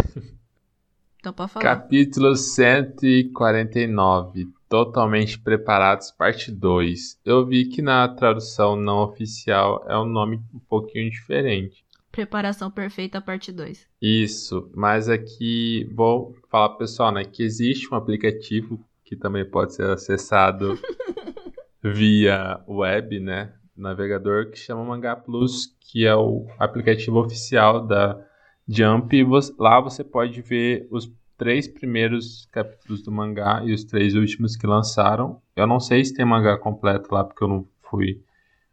Então 1.20 1.34
pode 1.34 1.52
falar. 1.52 1.64
Capítulo 1.64 2.36
149. 2.36 4.48
Totalmente 4.70 5.40
Preparados, 5.40 6.12
parte 6.12 6.52
2. 6.52 7.20
Eu 7.26 7.46
vi 7.46 7.66
que 7.66 7.82
na 7.82 8.08
tradução 8.08 8.76
não 8.76 9.00
oficial 9.00 9.84
é 9.88 9.98
um 9.98 10.06
nome 10.06 10.40
um 10.54 10.60
pouquinho 10.60 11.10
diferente. 11.10 11.84
Preparação 12.12 12.70
Perfeita, 12.70 13.20
parte 13.20 13.52
2. 13.52 13.88
Isso, 14.02 14.70
mas 14.76 15.10
aqui 15.10 15.90
vou 15.94 16.36
falar 16.50 16.70
pro 16.70 16.78
pessoal, 16.78 17.12
né, 17.12 17.26
que 17.26 17.42
existe 17.42 17.92
um 17.92 17.98
aplicativo 17.98 18.80
que 19.06 19.16
também 19.16 19.46
pode 19.50 19.74
ser 19.76 19.90
acessado 19.90 20.78
via 21.84 22.60
web, 22.68 23.20
né, 23.20 23.54
navegador 23.78 24.50
que 24.50 24.58
chama 24.58 24.84
Mangá 24.84 25.16
Plus, 25.16 25.68
que 25.80 26.06
é 26.06 26.16
o 26.16 26.48
aplicativo 26.58 27.20
oficial 27.20 27.86
da 27.86 28.20
Jump. 28.68 29.16
E 29.16 29.24
você- 29.24 29.54
lá 29.60 29.80
você 29.80 30.04
pode 30.04 30.42
ver 30.42 30.88
os 30.90 31.12
três 31.38 31.68
primeiros 31.68 32.48
capítulos 32.52 33.04
do 33.04 33.12
mangá 33.12 33.62
e 33.66 33.74
os 33.74 33.84
três 33.84 34.16
últimos 34.16 34.56
que 34.56 34.66
lançaram. 34.66 35.42
Eu 35.56 35.68
não 35.68 35.80
sei 35.80 36.04
se 36.04 36.14
tem 36.14 36.26
mangá 36.26 36.58
completo 36.58 37.14
lá 37.14 37.24
porque 37.24 37.44
eu 37.44 37.48
não 37.48 37.68
fui 37.90 38.22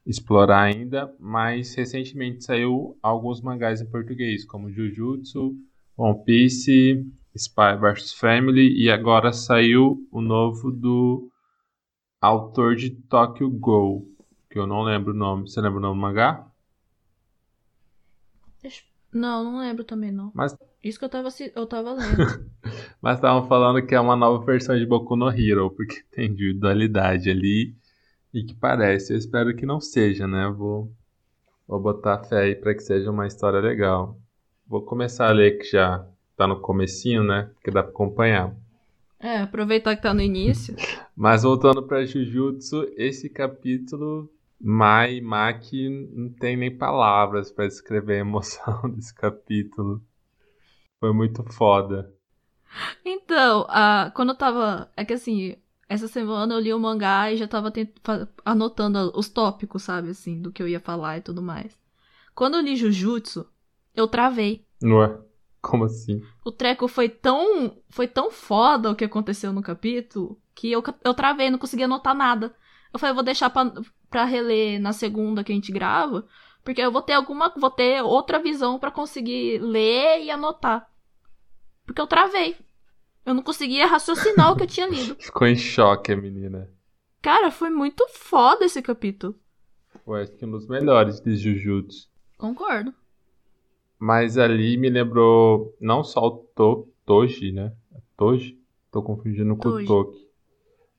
explorar 0.06 0.62
ainda, 0.62 1.12
mas 1.20 1.74
recentemente 1.74 2.44
saiu 2.44 2.96
alguns 3.02 3.40
mangás 3.40 3.80
em 3.80 3.86
português, 3.90 4.44
como 4.44 4.70
Jujutsu, 4.70 5.54
One 5.96 6.24
Piece, 6.24 7.04
Spy 7.34 7.76
vs 7.80 8.12
Family 8.12 8.82
e 8.82 8.90
agora 8.90 9.32
saiu 9.32 10.06
o 10.10 10.20
novo 10.20 10.70
do 10.70 11.30
autor 12.20 12.76
de 12.76 12.90
Tokyo 12.90 13.50
Ghoul, 13.50 14.06
que 14.50 14.58
eu 14.58 14.66
não 14.66 14.82
lembro 14.82 15.12
o 15.12 15.16
nome. 15.16 15.48
Você 15.48 15.60
lembra 15.60 15.78
o 15.78 15.82
nome 15.82 15.96
do 15.96 16.00
mangá? 16.00 16.46
Não, 19.12 19.44
não 19.44 19.58
lembro 19.58 19.84
também, 19.84 20.10
não. 20.10 20.32
Mas 20.34 20.56
Isso 20.82 20.98
que 20.98 21.04
eu 21.04 21.08
tava, 21.08 21.28
eu 21.54 21.66
tava 21.66 21.92
lendo. 21.92 22.16
mas 23.00 23.16
estavam 23.16 23.46
falando 23.46 23.84
que 23.84 23.94
é 23.94 24.00
uma 24.00 24.16
nova 24.16 24.44
versão 24.44 24.78
de 24.78 24.86
Boku 24.86 25.16
no 25.16 25.28
Hero, 25.28 25.70
porque 25.70 26.02
tem 26.12 26.30
individualidade 26.30 27.30
ali 27.30 27.74
e 28.32 28.42
que 28.42 28.54
parece. 28.54 29.12
Eu 29.12 29.18
espero 29.18 29.54
que 29.54 29.66
não 29.66 29.80
seja, 29.80 30.26
né? 30.26 30.48
Vou 30.48 30.90
vou 31.66 31.80
botar 31.80 32.24
fé 32.24 32.42
aí 32.42 32.54
para 32.54 32.74
que 32.74 32.80
seja 32.80 33.10
uma 33.10 33.26
história 33.26 33.60
legal. 33.60 34.18
Vou 34.66 34.82
começar 34.82 35.28
a 35.28 35.32
ler 35.32 35.58
que 35.58 35.64
já 35.64 36.06
tá 36.36 36.46
no 36.46 36.60
comecinho, 36.60 37.22
né? 37.24 37.50
Porque 37.54 37.70
dá 37.70 37.82
para 37.82 37.90
acompanhar. 37.92 38.54
é, 39.18 39.38
aproveitar 39.38 39.96
que 39.96 40.02
tá 40.02 40.12
no 40.12 40.20
início. 40.20 40.76
Mas 41.16 41.42
voltando 41.42 41.82
para 41.86 42.04
Jujutsu, 42.04 42.84
esse 42.96 43.28
capítulo 43.28 44.30
Mai 44.60 45.20
Maki 45.20 45.88
não 46.12 46.30
tem 46.30 46.56
nem 46.56 46.76
palavras 46.76 47.50
para 47.50 47.66
descrever 47.66 48.14
a 48.14 48.18
emoção 48.20 48.80
desse 48.90 49.14
capítulo. 49.14 50.02
Foi 51.00 51.12
muito 51.12 51.44
foda. 51.52 52.12
Então, 53.04 53.66
a, 53.68 54.10
quando 54.14 54.30
eu 54.30 54.36
tava. 54.36 54.90
É 54.96 55.04
que 55.04 55.12
assim, 55.14 55.56
essa 55.88 56.08
semana 56.08 56.54
eu 56.54 56.60
li 56.60 56.72
o 56.72 56.78
mangá 56.78 57.30
e 57.32 57.36
já 57.36 57.46
tava 57.48 57.70
tent- 57.70 57.92
anotando 58.44 59.12
os 59.16 59.28
tópicos, 59.28 59.82
sabe, 59.82 60.10
assim, 60.10 60.40
do 60.40 60.52
que 60.52 60.62
eu 60.62 60.68
ia 60.68 60.80
falar 60.80 61.18
e 61.18 61.20
tudo 61.22 61.42
mais. 61.42 61.78
Quando 62.34 62.56
eu 62.56 62.60
li 62.62 62.76
Jujutsu, 62.76 63.48
eu 63.94 64.08
travei. 64.08 64.66
Ué, 64.82 65.06
como 65.62 65.84
assim? 65.84 66.22
O 66.44 66.50
treco 66.50 66.88
foi 66.88 67.08
tão. 67.08 67.78
Foi 67.88 68.08
tão 68.08 68.30
foda 68.30 68.90
o 68.90 68.96
que 68.96 69.04
aconteceu 69.04 69.52
no 69.52 69.62
capítulo 69.62 70.38
que 70.54 70.70
eu, 70.70 70.82
eu 71.04 71.14
travei, 71.14 71.50
não 71.50 71.58
conseguia 71.58 71.86
anotar 71.86 72.14
nada. 72.14 72.54
Eu 72.92 72.98
falei, 72.98 73.12
eu 73.12 73.14
vou 73.14 73.24
deixar 73.24 73.48
pra, 73.48 73.72
pra 74.10 74.24
reler 74.24 74.80
na 74.80 74.92
segunda 74.92 75.42
que 75.42 75.52
a 75.52 75.54
gente 75.54 75.72
grava, 75.72 76.26
porque 76.62 76.80
eu 76.80 76.92
vou 76.92 77.02
ter 77.02 77.14
alguma. 77.14 77.52
Vou 77.56 77.70
ter 77.70 78.02
outra 78.02 78.38
visão 78.38 78.78
pra 78.78 78.90
conseguir 78.90 79.58
ler 79.58 80.22
e 80.22 80.30
anotar. 80.30 80.88
Porque 81.86 82.00
eu 82.00 82.06
travei. 82.06 82.56
Eu 83.24 83.34
não 83.34 83.42
conseguia 83.42 83.86
raciocinar 83.86 84.52
o 84.52 84.56
que 84.56 84.64
eu 84.64 84.68
tinha 84.68 84.86
lido. 84.90 85.16
Ficou 85.18 85.46
em 85.46 85.56
choque 85.56 86.12
a 86.12 86.16
menina. 86.16 86.68
Cara, 87.20 87.50
foi 87.50 87.70
muito 87.70 88.04
foda 88.08 88.64
esse 88.64 88.82
capítulo. 88.82 89.38
Foi 90.04 90.22
acho 90.22 90.32
que 90.32 90.44
um 90.44 90.50
dos 90.50 90.66
melhores 90.66 91.20
de 91.20 91.36
Jujutsu. 91.36 92.08
Concordo. 92.36 92.92
Mas 94.04 94.36
ali 94.36 94.76
me 94.76 94.90
lembrou 94.90 95.76
não 95.80 96.02
só 96.02 96.26
o 96.26 96.30
to, 96.56 96.88
Toji, 97.06 97.52
né? 97.52 97.72
Toji? 98.16 98.58
Tô 98.90 99.00
confundindo 99.00 99.54
com 99.54 99.68
o 99.68 99.84
Toki. 99.84 100.26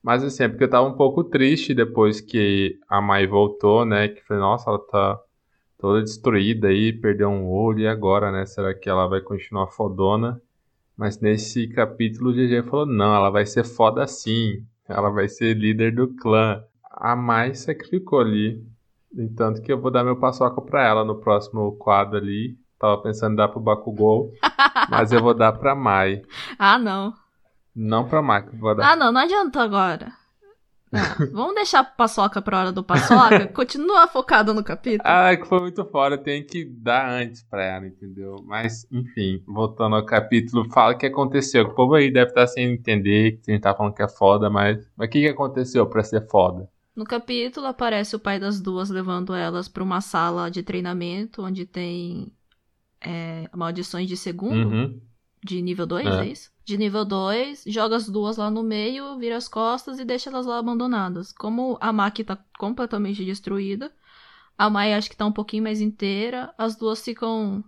Mas 0.01 0.23
assim, 0.23 0.43
é 0.43 0.47
porque 0.47 0.63
eu 0.63 0.69
tava 0.69 0.87
um 0.87 0.95
pouco 0.95 1.21
triste 1.21 1.73
depois 1.73 2.21
que 2.21 2.79
a 2.87 3.01
Mai 3.01 3.27
voltou, 3.27 3.83
né? 3.83 4.07
Que 4.07 4.23
falei, 4.23 4.39
nossa, 4.41 4.69
ela 4.69 4.79
tá 4.79 5.19
toda 5.77 6.01
destruída 6.01 6.69
aí, 6.69 6.93
perdeu 6.93 7.27
um 7.27 7.51
olho, 7.51 7.79
e 7.79 7.87
agora, 7.89 8.31
né? 8.31 8.45
Será 8.45 8.73
que 8.73 8.87
ela 8.87 9.05
vai 9.05 9.19
continuar 9.19 9.67
fodona? 9.67 10.41
Mas 10.95 11.19
nesse 11.19 11.67
capítulo 11.67 12.29
o 12.29 12.33
GG 12.33 12.63
falou, 12.69 12.85
não, 12.85 13.13
ela 13.13 13.29
vai 13.29 13.45
ser 13.45 13.65
foda 13.65 14.07
sim. 14.07 14.65
Ela 14.87 15.09
vai 15.09 15.27
ser 15.27 15.57
líder 15.57 15.93
do 15.93 16.07
clã. 16.07 16.63
A 16.89 17.17
Mai 17.17 17.53
sacrificou 17.53 18.21
ali. 18.21 18.65
Entanto 19.13 19.61
que 19.61 19.73
eu 19.73 19.81
vou 19.81 19.91
dar 19.91 20.05
meu 20.05 20.15
paçoca 20.15 20.61
pra 20.61 20.87
ela 20.87 21.03
no 21.03 21.19
próximo 21.19 21.73
quadro 21.73 22.17
ali. 22.17 22.62
Tava 22.83 22.97
pensando 22.97 23.31
em 23.31 23.35
dar 23.37 23.47
pro 23.47 23.61
Bakugou, 23.61 24.33
mas 24.89 25.13
eu 25.13 25.21
vou 25.21 25.33
dar 25.33 25.53
pra 25.53 25.73
Mai. 25.73 26.21
Ah, 26.59 26.77
não. 26.77 27.13
Não 27.73 28.05
pra 28.09 28.21
Mai, 28.21 28.43
que 28.43 28.53
eu 28.53 28.59
vou 28.59 28.75
dar. 28.75 28.91
Ah, 28.91 28.95
não, 28.97 29.09
não 29.09 29.21
adianta 29.21 29.61
agora. 29.61 30.11
Não, 30.91 31.01
vamos 31.31 31.55
deixar 31.55 31.79
a 31.79 31.83
paçoca 31.85 32.41
pra 32.41 32.59
hora 32.59 32.71
do 32.73 32.83
paçoca. 32.83 33.47
Continua 33.55 34.05
focado 34.09 34.53
no 34.53 34.61
capítulo. 34.61 35.01
Ah, 35.05 35.31
é 35.31 35.37
que 35.37 35.47
foi 35.47 35.61
muito 35.61 35.85
fora, 35.85 36.15
eu 36.15 36.17
tenho 36.21 36.45
que 36.45 36.65
dar 36.65 37.09
antes 37.09 37.41
pra 37.43 37.63
ela, 37.63 37.87
entendeu? 37.87 38.43
Mas, 38.43 38.85
enfim, 38.91 39.41
voltando 39.47 39.95
ao 39.95 40.05
capítulo, 40.05 40.69
fala 40.69 40.93
o 40.93 40.97
que 40.97 41.05
aconteceu. 41.05 41.63
O 41.63 41.73
povo 41.73 41.95
aí 41.95 42.11
deve 42.11 42.31
estar 42.31 42.47
sem 42.47 42.65
entender, 42.65 43.39
que 43.41 43.49
a 43.49 43.53
gente 43.53 43.63
tá 43.63 43.73
falando 43.73 43.93
que 43.93 44.03
é 44.03 44.09
foda, 44.09 44.49
mas. 44.49 44.85
Mas 44.97 45.07
o 45.07 45.09
que, 45.09 45.21
que 45.21 45.29
aconteceu 45.29 45.87
pra 45.87 46.03
ser 46.03 46.27
foda? 46.27 46.69
No 46.93 47.05
capítulo 47.05 47.65
aparece 47.65 48.13
o 48.13 48.19
pai 48.19 48.41
das 48.41 48.59
duas 48.59 48.89
levando 48.89 49.33
elas 49.33 49.69
pra 49.69 49.81
uma 49.81 50.01
sala 50.01 50.51
de 50.51 50.61
treinamento 50.61 51.41
onde 51.41 51.65
tem 51.65 52.29
é, 53.03 53.49
maldições 53.55 54.07
de 54.07 54.15
segundo, 54.17 54.69
Uhum. 54.69 55.01
de 55.43 55.61
nível 55.61 55.85
2, 55.85 56.07
É. 56.07 56.21
é. 56.21 56.25
isso? 56.27 56.51
De 56.65 56.77
nível 56.77 57.03
2, 57.03 57.63
joga 57.67 57.95
as 57.97 58.07
duas 58.09 58.37
lá 58.37 58.49
no 58.49 58.63
meio, 58.63 59.17
vira 59.19 59.35
as 59.35 59.47
costas 59.49 59.99
e 59.99 60.05
deixa 60.05 60.29
elas 60.29 60.45
lá 60.45 60.57
abandonadas. 60.57 61.31
Como 61.33 61.77
a 61.81 61.91
Maki 61.91 62.23
tá 62.23 62.37
completamente 62.57 63.23
destruída, 63.25 63.91
a 64.57 64.69
Mai 64.69 64.93
acho 64.93 65.09
que 65.09 65.17
tá 65.17 65.25
um 65.25 65.31
pouquinho 65.31 65.63
mais 65.63 65.81
inteira, 65.81 66.53
as 66.57 66.75
duas 66.75 67.03
ficam. 67.03 67.63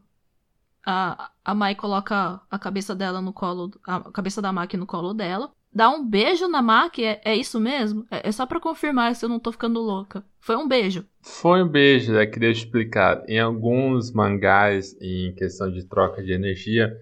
A, 0.85 1.31
a 1.43 1.55
Mai 1.55 1.75
coloca 1.75 2.39
a 2.49 2.59
cabeça 2.59 2.93
dela 2.95 3.19
no 3.19 3.33
colo. 3.33 3.71
A 3.85 3.99
cabeça 4.11 4.41
da 4.41 4.53
Maki 4.53 4.77
no 4.77 4.85
colo 4.85 5.13
dela. 5.13 5.51
Dá 5.73 5.89
um 5.89 6.05
beijo 6.07 6.47
na 6.47 6.61
Maki, 6.61 7.03
é, 7.03 7.21
é 7.25 7.35
isso 7.35 7.59
mesmo? 7.59 8.05
É, 8.09 8.29
é 8.29 8.31
só 8.31 8.45
pra 8.45 8.59
confirmar 8.61 9.13
se 9.15 9.25
eu 9.25 9.29
não 9.29 9.39
tô 9.39 9.51
ficando 9.51 9.81
louca. 9.81 10.23
Foi 10.45 10.55
um 10.55 10.67
beijo. 10.67 11.03
Foi 11.23 11.63
um 11.63 11.67
beijo, 11.67 12.13
né? 12.13 12.23
Te 12.27 12.45
explicar. 12.51 13.23
Em 13.27 13.39
alguns 13.39 14.11
mangás, 14.11 14.95
em 15.01 15.33
questão 15.33 15.71
de 15.71 15.83
troca 15.83 16.21
de 16.21 16.33
energia, 16.33 16.95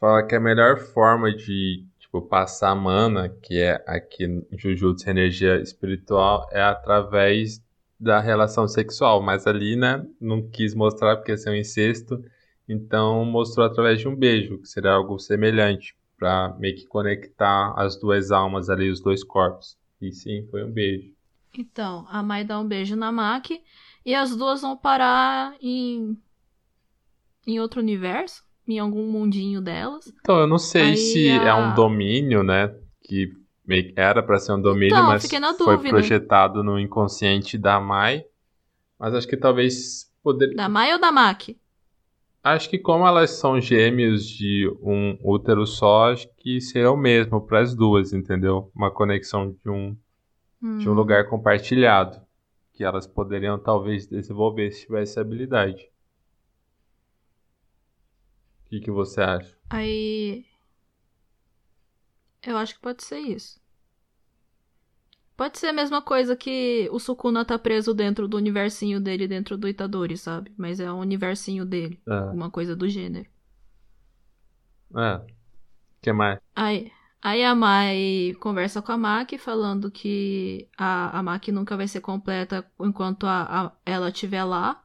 fala 0.00 0.26
que 0.26 0.34
a 0.34 0.40
melhor 0.40 0.78
forma 0.78 1.32
de 1.32 1.84
tipo, 2.00 2.20
passar 2.20 2.74
mana, 2.74 3.28
que 3.28 3.60
é 3.60 3.80
aqui 3.86 4.44
Jujutsu 4.50 5.08
energia 5.08 5.62
espiritual, 5.62 6.48
é 6.50 6.60
através 6.60 7.62
da 8.00 8.18
relação 8.18 8.66
sexual. 8.66 9.22
Mas 9.22 9.46
ali, 9.46 9.76
né, 9.76 10.04
não 10.20 10.42
quis 10.50 10.74
mostrar 10.74 11.14
porque 11.14 11.30
ia 11.30 11.38
ser 11.38 11.50
um 11.50 11.54
incesto, 11.54 12.20
então 12.68 13.24
mostrou 13.24 13.64
através 13.64 14.00
de 14.00 14.08
um 14.08 14.16
beijo, 14.16 14.58
que 14.58 14.66
seria 14.66 14.90
algo 14.90 15.20
semelhante. 15.20 15.96
Pra 16.18 16.52
meio 16.58 16.74
que 16.74 16.84
conectar 16.88 17.74
as 17.76 17.94
duas 17.94 18.32
almas 18.32 18.68
ali, 18.68 18.90
os 18.90 19.00
dois 19.00 19.22
corpos. 19.22 19.78
E 20.02 20.10
sim, 20.10 20.48
foi 20.50 20.64
um 20.64 20.72
beijo. 20.72 21.16
Então, 21.58 22.06
a 22.08 22.22
Mai 22.22 22.44
dá 22.44 22.58
um 22.60 22.66
beijo 22.66 22.94
na 22.94 23.10
Maki 23.10 23.60
e 24.06 24.14
as 24.14 24.34
duas 24.36 24.60
vão 24.62 24.76
parar 24.76 25.56
em. 25.60 26.16
em 27.46 27.58
outro 27.58 27.80
universo, 27.80 28.44
em 28.66 28.78
algum 28.78 29.10
mundinho 29.10 29.60
delas. 29.60 30.06
Então, 30.20 30.38
eu 30.38 30.46
não 30.46 30.58
sei 30.58 30.82
Aí 30.82 30.96
se 30.96 31.28
é 31.28 31.48
a- 31.48 31.56
um 31.56 31.74
domínio, 31.74 32.42
né? 32.44 32.72
Que 33.02 33.32
era 33.96 34.22
pra 34.22 34.38
ser 34.38 34.52
um 34.52 34.60
domínio, 34.62 34.94
Então, 34.94 35.06
mas 35.08 35.26
foi 35.58 35.76
dúvida. 35.76 35.90
projetado 35.90 36.62
no 36.62 36.78
inconsciente 36.78 37.58
da 37.58 37.80
Mai. 37.80 38.24
Mas 38.98 39.14
acho 39.14 39.26
que 39.28 39.36
talvez 39.36 40.10
poderia. 40.22 40.54
Da 40.56 40.68
Mai 40.68 40.92
ou 40.92 41.00
da 41.00 41.10
Maki? 41.10 41.58
Acho 42.42 42.70
que 42.70 42.78
como 42.78 43.06
elas 43.06 43.30
são 43.30 43.60
gêmeos 43.60 44.24
de 44.26 44.68
um 44.80 45.18
útero 45.22 45.66
só, 45.66 46.12
acho 46.12 46.28
que 46.36 46.60
seria 46.60 46.90
o 46.90 46.96
mesmo 46.96 47.40
para 47.44 47.60
as 47.60 47.74
duas, 47.74 48.12
entendeu? 48.12 48.70
Uma 48.74 48.90
conexão 48.92 49.50
de 49.62 49.70
um, 49.70 49.96
de 50.60 50.88
um 50.88 50.92
Hum. 50.92 50.94
lugar 50.94 51.28
compartilhado. 51.28 52.20
Que 52.72 52.84
elas 52.84 53.06
poderiam 53.06 53.58
talvez 53.58 54.06
desenvolver 54.06 54.70
se 54.70 54.86
tivesse 54.86 55.18
habilidade. 55.18 55.90
O 58.66 58.68
que, 58.68 58.80
que 58.80 58.90
você 58.90 59.20
acha? 59.20 59.56
Aí. 59.70 60.44
Eu 62.42 62.56
acho 62.56 62.74
que 62.74 62.80
pode 62.80 63.02
ser 63.02 63.18
isso. 63.18 63.60
Pode 65.36 65.58
ser 65.58 65.68
a 65.68 65.72
mesma 65.72 66.02
coisa 66.02 66.36
que 66.36 66.88
o 66.90 66.98
Sukuna 66.98 67.44
tá 67.44 67.58
preso 67.58 67.94
dentro 67.94 68.26
do 68.26 68.36
universinho 68.36 69.00
dele, 69.00 69.28
dentro 69.28 69.56
do 69.56 69.68
Itadori, 69.68 70.16
sabe? 70.16 70.52
Mas 70.56 70.80
é 70.80 70.90
o 70.90 70.96
universinho 70.96 71.64
dele. 71.64 72.00
É. 72.08 72.12
Alguma 72.12 72.50
coisa 72.50 72.74
do 72.74 72.88
gênero. 72.88 73.28
É. 74.96 75.14
O 75.16 75.26
que 76.02 76.12
mais? 76.12 76.38
Aí, 76.54 76.90
aí 77.22 77.44
a 77.44 77.54
Mai 77.54 78.34
conversa 78.40 78.82
com 78.82 78.92
a 78.92 78.98
Maki, 78.98 79.38
falando 79.38 79.90
que 79.90 80.68
a, 80.76 81.18
a 81.18 81.40
nunca 81.52 81.76
vai 81.76 81.88
ser 81.88 82.00
completa 82.00 82.70
enquanto 82.80 83.26
a, 83.26 83.66
a- 83.66 83.72
ela 83.84 84.08
estiver 84.10 84.44
lá. 84.44 84.82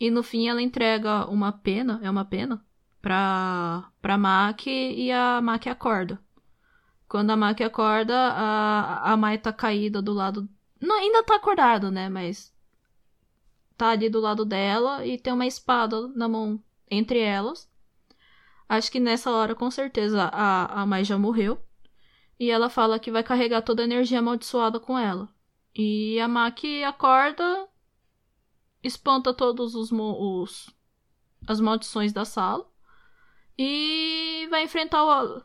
E 0.00 0.10
no 0.10 0.22
fim 0.22 0.48
ela 0.48 0.60
entrega 0.62 1.26
uma 1.26 1.52
pena, 1.52 2.00
é 2.02 2.10
uma 2.10 2.24
pena, 2.24 2.64
pra, 3.00 3.90
pra 4.02 4.18
Maki 4.18 4.70
e 4.70 5.12
a 5.12 5.40
Maki 5.40 5.68
acorda. 5.68 6.20
Quando 7.08 7.30
a 7.30 7.36
Maki 7.36 7.62
acorda, 7.64 8.14
a, 8.16 9.12
a 9.12 9.16
Mai 9.16 9.38
tá 9.38 9.52
caída 9.52 10.02
do 10.02 10.12
lado. 10.12 10.48
Não, 10.80 10.96
ainda 10.98 11.22
tá 11.24 11.36
acordado, 11.36 11.90
né? 11.90 12.08
Mas 12.08 12.52
tá 13.76 13.90
ali 13.90 14.08
do 14.08 14.20
lado 14.20 14.44
dela 14.44 15.04
e 15.06 15.18
tem 15.18 15.32
uma 15.32 15.46
espada 15.46 16.08
na 16.08 16.28
mão 16.28 16.62
entre 16.90 17.18
elas. 17.20 17.68
Acho 18.76 18.90
que 18.90 19.00
nessa 19.00 19.30
hora, 19.30 19.54
com 19.54 19.70
certeza, 19.70 20.24
a, 20.32 20.82
a 20.82 20.86
Mai 20.86 21.04
já 21.04 21.18
morreu. 21.18 21.58
E 22.38 22.50
ela 22.50 22.68
fala 22.68 22.98
que 22.98 23.10
vai 23.10 23.22
carregar 23.22 23.62
toda 23.62 23.82
a 23.82 23.84
energia 23.84 24.18
amaldiçoada 24.18 24.80
com 24.80 24.98
ela. 24.98 25.28
E 25.74 26.18
a 26.20 26.28
Maki 26.28 26.84
acorda, 26.84 27.68
espanta 28.82 29.32
todos 29.32 29.74
os, 29.74 29.90
os 29.92 30.74
as 31.46 31.60
maldições 31.60 32.12
da 32.12 32.24
sala 32.24 32.68
e 33.58 34.46
vai 34.50 34.64
enfrentar 34.64 35.04
o, 35.04 35.42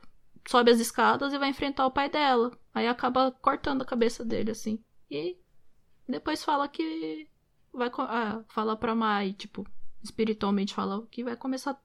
sobe 0.48 0.72
as 0.72 0.80
escadas 0.80 1.34
e 1.34 1.38
vai 1.38 1.50
enfrentar 1.50 1.86
o 1.86 1.92
pai 1.92 2.10
dela. 2.10 2.52
Aí 2.74 2.88
acaba 2.88 3.32
cortando 3.32 3.82
a 3.82 3.86
cabeça 3.86 4.24
dele 4.26 4.52
assim. 4.52 4.84
E 5.10 5.38
depois 6.08 6.44
fala 6.44 6.68
que 6.68 7.30
vai 7.74 7.92
ah, 8.00 8.44
fala 8.50 8.76
pra 8.76 8.96
Mai, 8.96 9.34
tipo, 9.34 9.66
espiritualmente 10.04 10.74
fala 10.74 11.06
que 11.08 11.24
vai 11.24 11.36
começar 11.36 11.80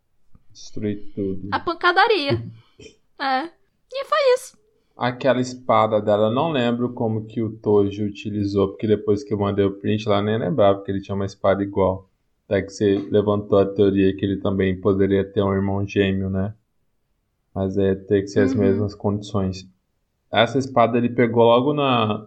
Destruir 0.54 1.12
tudo. 1.14 1.48
a 1.52 1.60
pancadaria. 1.60 2.32
é. 3.20 3.50
E 3.92 4.04
foi 4.06 4.34
isso. 4.34 4.56
Aquela 4.96 5.40
espada 5.40 6.00
dela, 6.00 6.28
eu 6.28 6.32
não 6.34 6.52
lembro 6.52 6.92
como 6.94 7.26
que 7.26 7.42
o 7.42 7.50
Toji 7.58 8.04
utilizou, 8.04 8.68
porque 8.68 8.86
depois 8.86 9.24
que 9.24 9.34
eu 9.34 9.38
mandei 9.38 9.64
o 9.64 9.72
print 9.80 10.08
lá, 10.08 10.18
eu 10.18 10.22
nem 10.24 10.38
lembrava 10.38 10.82
que 10.82 10.90
ele 10.90 11.00
tinha 11.02 11.14
uma 11.16 11.26
espada 11.26 11.62
igual. 11.62 12.08
Até 12.46 12.62
que 12.62 12.70
você 12.70 12.96
levantou 13.10 13.58
a 13.58 13.66
teoria 13.66 14.14
que 14.16 14.24
ele 14.24 14.36
também 14.36 14.80
poderia 14.80 15.24
ter 15.24 15.42
um 15.42 15.52
irmão 15.52 15.84
gêmeo, 15.86 16.30
né? 16.30 16.54
Mas 17.54 17.76
é 17.76 17.94
ter 17.94 18.22
que 18.22 18.28
ser 18.28 18.40
as 18.40 18.52
Uhum. 18.52 18.60
mesmas 18.60 18.94
condições. 18.94 19.68
Essa 20.32 20.58
espada 20.58 20.98
ele 20.98 21.08
pegou 21.08 21.44
logo 21.44 21.72
na, 21.72 22.26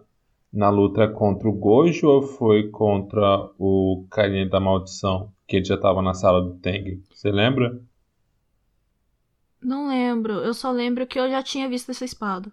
na 0.52 0.70
luta 0.70 1.08
contra 1.08 1.48
o 1.48 1.52
Gojo 1.52 2.06
ou 2.08 2.22
foi 2.22 2.68
contra 2.68 3.50
o 3.58 4.06
carinha 4.10 4.48
da 4.48 4.60
maldição? 4.60 5.32
Que 5.46 5.56
ele 5.56 5.64
já 5.64 5.76
tava 5.78 6.02
na 6.02 6.14
sala 6.14 6.42
do 6.42 6.54
Tengen. 6.58 7.02
Você 7.12 7.30
lembra? 7.30 7.78
Não 9.60 9.88
lembro. 9.88 10.34
Eu 10.34 10.54
só 10.54 10.70
lembro 10.70 11.06
que 11.06 11.18
eu 11.18 11.28
já 11.30 11.42
tinha 11.42 11.68
visto 11.68 11.90
essa 11.90 12.04
espada. 12.04 12.50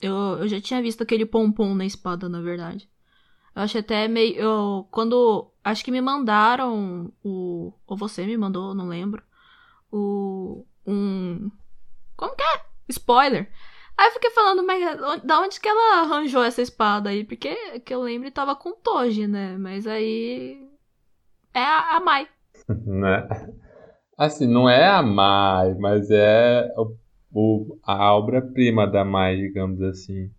Eu, 0.00 0.14
eu 0.40 0.48
já 0.48 0.60
tinha 0.60 0.82
visto 0.82 1.02
aquele 1.02 1.26
pompom 1.26 1.74
na 1.74 1.84
espada, 1.84 2.28
na 2.28 2.40
verdade. 2.40 2.88
Eu 3.54 3.62
achei 3.62 3.80
até 3.80 4.06
meio. 4.08 4.36
Eu, 4.36 4.88
quando. 4.90 5.50
Acho 5.64 5.84
que 5.84 5.90
me 5.90 6.00
mandaram 6.00 7.12
o. 7.24 7.72
Ou 7.86 7.96
você 7.96 8.24
me 8.24 8.36
mandou, 8.36 8.74
não 8.74 8.88
lembro. 8.88 9.22
O. 9.90 10.64
Um. 10.86 11.50
Como 12.16 12.34
que 12.36 12.42
é? 12.42 12.64
Spoiler. 12.88 13.50
Aí 13.96 14.06
eu 14.06 14.12
fiquei 14.12 14.30
falando, 14.30 14.64
mas 14.64 15.24
da 15.24 15.40
onde 15.40 15.58
que 15.58 15.68
ela 15.68 16.02
arranjou 16.02 16.44
essa 16.44 16.62
espada 16.62 17.10
aí? 17.10 17.24
Porque 17.24 17.80
que 17.80 17.92
eu 17.92 18.02
lembro 18.02 18.30
tava 18.30 18.54
com 18.54 18.72
Toji, 18.72 19.26
né? 19.26 19.56
Mas 19.58 19.86
aí. 19.86 20.64
É 21.52 21.60
a, 21.60 21.96
a 21.96 22.00
Mai. 22.00 22.28
né? 22.68 23.28
Assim, 24.18 24.46
não 24.46 24.68
é 24.68 24.86
a 24.86 25.02
Mai, 25.02 25.72
mas 25.76 26.10
é 26.10 26.70
o, 26.76 26.94
o- 27.32 27.78
a 27.82 28.14
obra-prima 28.14 28.86
da 28.86 29.02
Mai, 29.04 29.36
digamos 29.36 29.80
assim. 29.80 30.30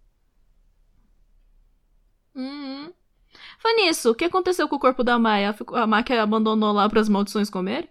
Uhum. 2.35 2.91
Foi 3.59 3.73
nisso. 3.75 4.11
O 4.11 4.15
que 4.15 4.25
aconteceu 4.25 4.67
com 4.69 4.75
o 4.77 4.79
corpo 4.79 5.03
da 5.03 5.19
Mai? 5.19 5.51
Ficou- 5.53 5.77
A 5.77 5.87
Mai 5.87 6.03
que 6.03 6.13
abandonou 6.13 6.71
lá 6.73 6.89
para 6.89 7.01
as 7.01 7.09
maldições 7.09 7.49
comerem? 7.49 7.89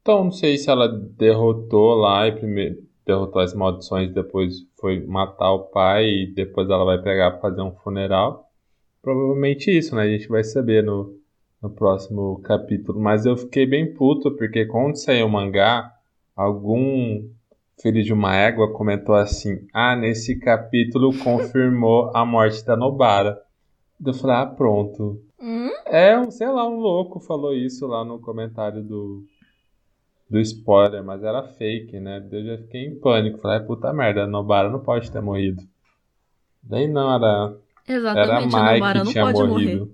Então, 0.00 0.24
não 0.24 0.32
sei 0.32 0.56
se 0.58 0.70
ela 0.70 0.88
derrotou 0.88 1.94
lá 1.94 2.26
e 2.28 2.32
primeiro 2.32 2.82
derrotou 3.04 3.40
as 3.42 3.52
maldições, 3.54 4.12
depois 4.14 4.54
foi 4.80 5.04
matar 5.04 5.52
o 5.52 5.64
pai 5.70 6.04
e 6.08 6.32
depois 6.34 6.68
ela 6.70 6.84
vai 6.84 7.02
pegar 7.02 7.32
pra 7.32 7.40
fazer 7.40 7.62
um 7.62 7.74
funeral. 7.76 8.48
Provavelmente 9.02 9.70
isso, 9.76 9.94
né? 9.96 10.02
A 10.04 10.08
gente 10.08 10.28
vai 10.28 10.44
saber 10.44 10.84
no, 10.84 11.18
no 11.62 11.70
próximo 11.70 12.40
capítulo. 12.42 13.00
Mas 13.00 13.24
eu 13.24 13.36
fiquei 13.36 13.64
bem 13.64 13.94
puto 13.94 14.32
porque 14.32 14.66
quando 14.66 14.96
saiu 14.96 15.26
o 15.26 15.30
mangá, 15.30 15.92
algum 16.34 17.28
filho 17.80 18.02
de 18.02 18.12
uma 18.12 18.34
égua 18.34 18.72
comentou 18.72 19.14
assim: 19.14 19.66
Ah, 19.72 19.94
nesse 19.94 20.38
capítulo 20.38 21.16
confirmou 21.18 22.10
a 22.14 22.24
morte 22.24 22.64
da 22.64 22.76
Nobara. 22.76 23.40
Eu 24.04 24.14
falei, 24.14 24.36
ah, 24.36 24.46
pronto. 24.46 25.22
Hum? 25.40 25.70
É, 25.86 26.18
um, 26.18 26.30
sei 26.30 26.48
lá, 26.48 26.68
um 26.68 26.80
louco 26.80 27.20
falou 27.20 27.54
isso 27.54 27.86
lá 27.86 28.04
no 28.04 28.18
comentário 28.18 28.82
do, 28.82 29.24
do 30.28 30.40
spoiler, 30.40 31.04
mas 31.04 31.22
era 31.22 31.44
fake, 31.44 32.00
né? 32.00 32.26
Eu 32.32 32.44
já 32.44 32.58
fiquei 32.58 32.86
em 32.86 32.98
pânico. 32.98 33.38
Falei, 33.38 33.58
"Ai, 33.58 33.64
puta 33.64 33.92
merda, 33.92 34.24
a 34.24 34.26
Nobara 34.26 34.68
não 34.68 34.80
pode 34.80 35.10
ter 35.10 35.20
morrido. 35.20 35.62
Daí 36.62 36.88
não, 36.88 37.14
era, 37.14 37.56
era 37.86 37.92
a 37.92 37.92
Exatamente, 37.92 38.56
a 38.56 38.72
Nobara 38.72 39.02
que 39.02 39.10
tinha 39.10 39.24
pode 39.24 39.48
morrer. 39.48 39.88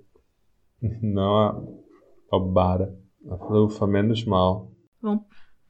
Não 1.03 1.37
a 1.37 1.63
Nobara. 2.33 2.95
Ela 3.25 3.39
falou, 3.39 3.67
ufa, 3.67 3.87
menos 3.87 4.25
mal. 4.25 4.71
Vamos 5.01 5.25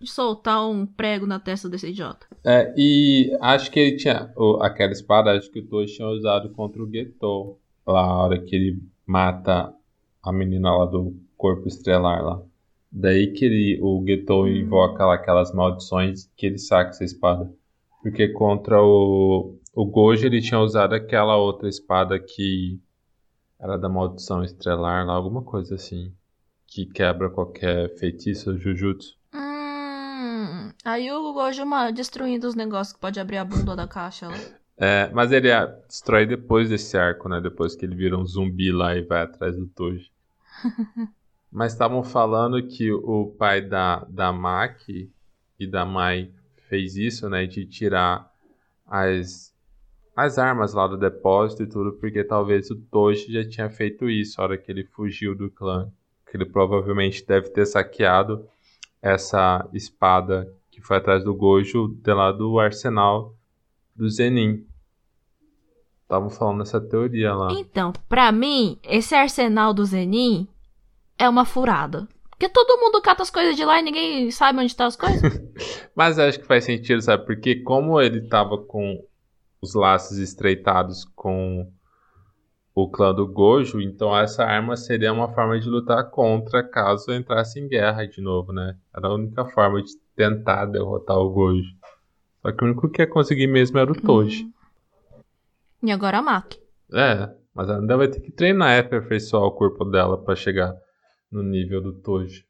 soltar 0.04 0.68
um 0.68 0.86
prego 0.86 1.26
na 1.26 1.40
testa 1.40 1.68
desse 1.68 1.88
idiota. 1.88 2.26
É, 2.44 2.72
e 2.76 3.36
acho 3.40 3.70
que 3.70 3.80
ele 3.80 3.96
tinha. 3.96 4.32
o- 4.36 4.58
aquela 4.62 4.92
espada, 4.92 5.32
acho 5.36 5.50
que 5.50 5.60
o 5.60 5.66
Toshi 5.66 5.96
tinha 5.96 6.08
usado 6.08 6.50
contra 6.50 6.82
o 6.82 6.90
Getou. 6.90 7.60
Lá, 7.86 8.02
a 8.02 8.22
hora 8.24 8.38
que 8.42 8.54
ele 8.54 8.82
mata 9.06 9.72
a 10.22 10.32
menina 10.32 10.76
lá 10.76 10.84
do 10.84 11.16
corpo 11.36 11.66
estrelar 11.66 12.22
lá. 12.22 12.42
Daí 12.92 13.32
que 13.32 13.44
ele, 13.44 13.78
o 13.82 14.02
Getou 14.06 14.44
Hum. 14.44 14.48
invoca 14.48 15.04
lá 15.06 15.14
aquelas 15.14 15.52
maldições 15.54 16.30
que 16.36 16.46
ele 16.46 16.58
saca 16.58 16.90
essa 16.90 17.04
espada. 17.04 17.50
Porque 18.02 18.28
contra 18.28 18.80
o, 18.82 19.58
o 19.74 19.84
Gojo 19.86 20.26
ele 20.26 20.40
tinha 20.40 20.60
usado 20.60 20.94
aquela 20.94 21.36
outra 21.36 21.68
espada 21.68 22.18
que 22.20 22.78
era 23.60 23.76
da 23.76 23.88
maldição 23.88 24.42
estrelar 24.42 25.06
lá, 25.06 25.14
alguma 25.14 25.42
coisa 25.42 25.74
assim. 25.74 26.14
Que 26.66 26.86
quebra 26.86 27.30
qualquer 27.30 27.96
feitiço 27.98 28.50
ou 28.50 28.58
jujutsu. 28.58 29.16
Hum, 29.34 30.70
aí 30.84 31.10
o 31.10 31.32
Gojo 31.32 31.64
ma- 31.64 31.90
destruindo 31.90 32.46
os 32.46 32.54
negócios 32.54 32.92
que 32.92 33.00
pode 33.00 33.18
abrir 33.18 33.38
a 33.38 33.44
bunda 33.44 33.74
da 33.74 33.86
caixa 33.86 34.28
lá. 34.28 34.36
É, 34.80 35.10
mas 35.12 35.32
ele 35.32 35.50
ah, 35.50 35.66
destrói 35.88 36.24
depois 36.24 36.68
desse 36.68 36.96
arco, 36.96 37.28
né? 37.28 37.40
Depois 37.40 37.74
que 37.74 37.84
ele 37.84 37.96
vira 37.96 38.16
um 38.16 38.24
zumbi 38.24 38.70
lá 38.70 38.94
e 38.94 39.02
vai 39.02 39.22
atrás 39.22 39.56
do 39.56 39.66
Toji. 39.66 40.12
mas 41.50 41.72
estavam 41.72 42.04
falando 42.04 42.64
que 42.64 42.92
o 42.92 43.34
pai 43.36 43.60
da, 43.60 44.04
da 44.08 44.32
Maki 44.32 45.10
e 45.58 45.66
da 45.66 45.84
Mai 45.84 46.30
fez 46.68 46.94
isso, 46.94 47.28
né? 47.28 47.44
De 47.44 47.66
tirar 47.66 48.32
as, 48.86 49.52
as 50.18 50.36
armas 50.36 50.74
lá 50.74 50.88
do 50.88 50.96
depósito 50.96 51.62
e 51.62 51.68
tudo, 51.68 51.92
porque 51.92 52.24
talvez 52.24 52.68
o 52.72 52.74
Toji 52.74 53.32
já 53.32 53.48
tinha 53.48 53.70
feito 53.70 54.10
isso 54.10 54.40
a 54.40 54.44
hora 54.44 54.58
que 54.58 54.68
ele 54.68 54.82
fugiu 54.82 55.32
do 55.32 55.48
clã. 55.48 55.88
Que 56.28 56.36
ele 56.36 56.44
provavelmente 56.44 57.24
deve 57.24 57.50
ter 57.50 57.64
saqueado 57.64 58.44
essa 59.00 59.64
espada 59.72 60.52
que 60.72 60.80
foi 60.80 60.96
atrás 60.96 61.22
do 61.22 61.32
Gojo 61.32 61.96
de 62.02 62.12
lá 62.12 62.32
do 62.32 62.58
arsenal 62.58 63.36
do 63.94 64.10
Zenin. 64.10 64.66
Estavam 66.02 66.30
falando 66.30 66.62
essa 66.62 66.80
teoria 66.80 67.32
lá. 67.32 67.52
Então, 67.52 67.92
pra 68.08 68.32
mim, 68.32 68.76
esse 68.82 69.14
arsenal 69.14 69.72
do 69.72 69.84
Zenin 69.84 70.48
é 71.16 71.28
uma 71.28 71.44
furada. 71.44 72.08
Porque 72.28 72.48
todo 72.48 72.80
mundo 72.80 73.00
cata 73.00 73.22
as 73.22 73.30
coisas 73.30 73.54
de 73.54 73.64
lá 73.64 73.78
e 73.78 73.82
ninguém 73.82 74.32
sabe 74.32 74.58
onde 74.58 74.66
estão 74.66 74.84
tá 74.84 74.88
as 74.88 74.96
coisas. 74.96 75.40
Mas 75.94 76.18
acho 76.18 76.40
que 76.40 76.46
faz 76.46 76.64
sentido, 76.64 77.00
sabe? 77.00 77.24
Porque 77.24 77.62
como 77.62 78.00
ele 78.00 78.22
tava 78.22 78.58
com 78.58 79.00
os 79.60 79.74
laços 79.74 80.18
estreitados 80.18 81.04
com 81.04 81.70
o 82.74 82.88
clã 82.88 83.12
do 83.12 83.26
Gojo, 83.26 83.80
então 83.80 84.16
essa 84.16 84.44
arma 84.44 84.76
seria 84.76 85.12
uma 85.12 85.28
forma 85.28 85.58
de 85.58 85.68
lutar 85.68 86.10
contra 86.10 86.62
caso 86.62 87.12
entrasse 87.12 87.58
em 87.58 87.66
guerra 87.66 88.06
de 88.06 88.20
novo, 88.20 88.52
né? 88.52 88.76
Era 88.94 89.08
a 89.08 89.14
única 89.14 89.44
forma 89.46 89.82
de 89.82 89.90
tentar 90.14 90.66
derrotar 90.66 91.18
o 91.18 91.30
Gojo. 91.30 91.76
Só 92.40 92.52
que 92.52 92.64
o 92.64 92.66
único 92.66 92.88
que 92.88 93.02
ia 93.02 93.06
conseguir 93.06 93.46
mesmo 93.46 93.78
era 93.78 93.90
o 93.90 94.00
Toji. 94.00 94.44
Hum. 94.44 94.52
E 95.82 95.92
agora 95.92 96.18
a 96.18 96.22
Maki. 96.22 96.60
É, 96.92 97.28
mas 97.54 97.68
ela 97.68 97.80
ainda 97.80 97.96
vai 97.96 98.08
ter 98.08 98.20
que 98.20 98.30
treinar 98.30 98.76
e 98.76 98.80
aperfeiçoar 98.80 99.42
o 99.42 99.52
corpo 99.52 99.84
dela 99.84 100.16
para 100.16 100.34
chegar 100.34 100.74
no 101.30 101.42
nível 101.42 101.80
do 101.80 101.92
Toji. 101.92 102.46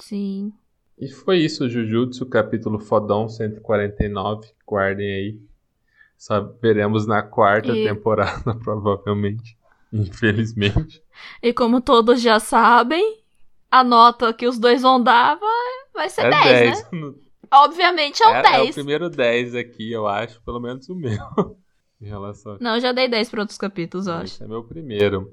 Sim. 0.00 0.52
E 0.98 1.08
foi 1.08 1.38
isso, 1.38 1.68
Jujutsu, 1.68 2.26
capítulo 2.26 2.78
fodão 2.78 3.28
149. 3.28 4.48
Guardem 4.66 5.12
aí. 5.12 5.40
Só 6.16 6.40
veremos 6.60 7.06
na 7.06 7.22
quarta 7.22 7.72
e... 7.72 7.84
temporada, 7.84 8.54
provavelmente. 8.62 9.56
Infelizmente. 9.92 11.02
E 11.42 11.52
como 11.52 11.80
todos 11.80 12.20
já 12.20 12.40
sabem, 12.40 13.20
a 13.70 13.84
nota 13.84 14.32
que 14.32 14.46
os 14.46 14.58
dois 14.58 14.82
vão 14.82 15.02
dar 15.02 15.38
vai 15.92 16.08
ser 16.10 16.26
é 16.26 16.30
10, 16.30 16.44
10, 16.44 16.90
né? 16.92 17.14
Obviamente 17.52 18.22
é 18.22 18.28
um 18.28 18.34
é, 18.34 18.42
10. 18.42 18.54
É 18.54 18.70
o 18.70 18.74
primeiro 18.74 19.08
10 19.08 19.54
aqui, 19.54 19.92
eu 19.92 20.08
acho, 20.08 20.40
pelo 20.42 20.60
menos 20.60 20.88
o 20.88 20.94
meu. 20.94 21.18
em 22.00 22.06
relação. 22.06 22.58
Não, 22.60 22.74
eu 22.74 22.80
já 22.80 22.92
dei 22.92 23.08
10 23.08 23.30
para 23.30 23.40
outros 23.40 23.58
capítulos, 23.58 24.06
eu 24.06 24.14
acho. 24.14 24.34
Esse 24.34 24.44
é 24.44 24.46
meu 24.46 24.64
primeiro. 24.64 25.32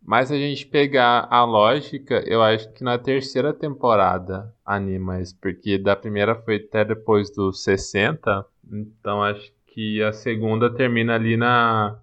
Mas 0.00 0.28
se 0.28 0.34
a 0.34 0.38
gente 0.38 0.64
pegar 0.66 1.26
a 1.30 1.44
lógica, 1.44 2.22
eu 2.26 2.42
acho 2.42 2.72
que 2.72 2.84
na 2.84 2.98
terceira 2.98 3.52
temporada 3.52 4.54
anima 4.64 5.20
isso, 5.20 5.36
porque 5.40 5.76
da 5.76 5.96
primeira 5.96 6.34
foi 6.34 6.56
até 6.56 6.84
depois 6.84 7.30
dos 7.30 7.62
60, 7.62 8.46
então 8.72 9.22
acho 9.22 9.52
que 9.78 10.02
a 10.02 10.12
segunda 10.12 10.74
termina 10.74 11.14
ali 11.14 11.36
na 11.36 11.96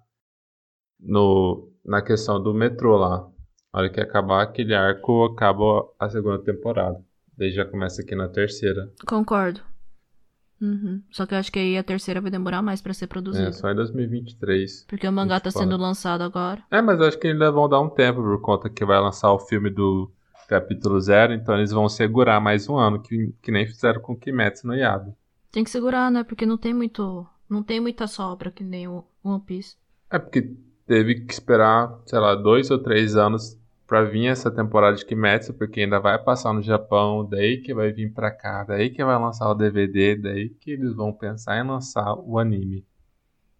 no 0.98 1.70
na 1.84 2.00
questão 2.00 2.42
do 2.42 2.54
metrô 2.54 2.96
lá. 2.96 3.28
A 3.70 3.78
hora 3.78 3.90
que 3.90 4.00
acabar 4.00 4.42
aquele 4.42 4.74
arco, 4.74 5.24
acaba 5.26 5.86
a 6.00 6.08
segunda 6.08 6.38
temporada. 6.38 6.98
Daí 7.36 7.50
já 7.50 7.66
começa 7.66 8.00
aqui 8.00 8.16
na 8.16 8.28
terceira. 8.28 8.90
Concordo. 9.06 9.60
Uhum. 10.58 11.02
Só 11.10 11.26
que 11.26 11.34
eu 11.34 11.38
acho 11.38 11.52
que 11.52 11.58
aí 11.58 11.76
a 11.76 11.84
terceira 11.84 12.18
vai 12.18 12.30
demorar 12.30 12.62
mais 12.62 12.80
para 12.80 12.94
ser 12.94 13.08
produzida. 13.08 13.48
É, 13.48 13.52
só 13.52 13.70
em 13.70 13.74
2023. 13.74 14.86
Porque 14.88 15.06
o 15.06 15.12
mangá 15.12 15.38
tá 15.38 15.50
sendo 15.50 15.76
lançado 15.76 16.22
agora. 16.22 16.64
É, 16.70 16.80
mas 16.80 16.98
eu 16.98 17.06
acho 17.06 17.18
que 17.18 17.28
ainda 17.28 17.52
vão 17.52 17.68
dar 17.68 17.82
um 17.82 17.90
tempo 17.90 18.22
por 18.22 18.40
conta 18.40 18.70
que 18.70 18.86
vai 18.86 18.98
lançar 18.98 19.30
o 19.34 19.38
filme 19.38 19.68
do 19.68 20.10
capítulo 20.48 20.98
zero, 20.98 21.34
então 21.34 21.54
eles 21.54 21.72
vão 21.72 21.90
segurar 21.90 22.40
mais 22.40 22.70
um 22.70 22.78
ano, 22.78 23.02
que, 23.02 23.34
que 23.42 23.52
nem 23.52 23.66
fizeram 23.66 24.00
com 24.00 24.16
Kimetsu 24.16 24.66
no 24.66 24.74
Yaba. 24.74 25.14
Tem 25.52 25.62
que 25.62 25.70
segurar, 25.70 26.10
né? 26.10 26.24
Porque 26.24 26.46
não 26.46 26.56
tem 26.56 26.72
muito. 26.72 27.26
Não 27.48 27.62
tem 27.62 27.80
muita 27.80 28.06
sobra 28.06 28.50
que 28.50 28.64
nem 28.64 28.88
o 28.88 29.04
One 29.22 29.40
Piece. 29.40 29.76
É 30.10 30.18
porque 30.18 30.54
teve 30.86 31.20
que 31.20 31.32
esperar, 31.32 31.98
sei 32.06 32.18
lá, 32.18 32.34
dois 32.34 32.70
ou 32.70 32.78
três 32.78 33.16
anos 33.16 33.58
pra 33.86 34.02
vir 34.02 34.26
essa 34.26 34.50
temporada 34.50 34.96
de 34.96 35.04
Kimetsu, 35.04 35.54
porque 35.54 35.80
ainda 35.80 36.00
vai 36.00 36.18
passar 36.18 36.52
no 36.52 36.60
Japão, 36.60 37.24
daí 37.24 37.58
que 37.58 37.72
vai 37.72 37.92
vir 37.92 38.12
pra 38.12 38.30
cá, 38.30 38.64
daí 38.64 38.90
que 38.90 39.04
vai 39.04 39.18
lançar 39.18 39.48
o 39.48 39.54
DVD, 39.54 40.16
daí 40.16 40.48
que 40.48 40.72
eles 40.72 40.94
vão 40.94 41.12
pensar 41.12 41.58
em 41.58 41.66
lançar 41.66 42.14
o 42.14 42.38
anime. 42.38 42.84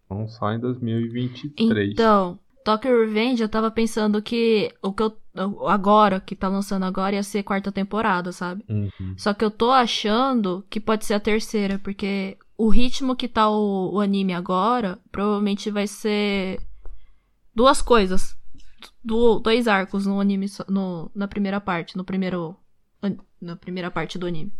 Então 0.05 0.27
só 0.27 0.51
em 0.51 0.59
2023. 0.59 1.91
Então, 1.91 2.39
Tokyo 2.63 2.99
Revenge, 2.99 3.41
eu 3.41 3.47
tava 3.47 3.71
pensando 3.71 4.21
que 4.21 4.73
o 4.81 4.91
que 4.91 5.03
eu. 5.03 5.17
Agora, 5.67 6.19
que 6.19 6.35
tá 6.35 6.49
lançando 6.49 6.83
agora, 6.83 7.15
ia 7.15 7.23
ser 7.23 7.43
quarta 7.43 7.71
temporada, 7.71 8.31
sabe? 8.31 8.65
Uhum. 8.67 9.13
Só 9.15 9.33
que 9.33 9.45
eu 9.45 9.51
tô 9.51 9.71
achando 9.71 10.65
que 10.69 10.79
pode 10.79 11.05
ser 11.05 11.13
a 11.13 11.19
terceira, 11.19 11.79
porque 11.79 12.37
o 12.57 12.69
ritmo 12.69 13.15
que 13.15 13.27
tá 13.27 13.49
o, 13.49 13.93
o 13.93 13.99
anime 13.99 14.33
agora, 14.33 14.99
provavelmente 15.11 15.69
vai 15.69 15.85
ser 15.85 16.59
duas 17.53 17.81
coisas 17.81 18.35
do, 19.03 19.39
dois 19.39 19.67
arcos 19.67 20.05
no 20.05 20.19
anime, 20.19 20.47
no, 20.67 21.11
na 21.13 21.27
primeira 21.27 21.61
parte, 21.61 21.95
no 21.95 22.03
primeiro. 22.03 22.55
Na 23.39 23.55
primeira 23.55 23.91
parte 23.91 24.17
do 24.17 24.25
anime. 24.25 24.51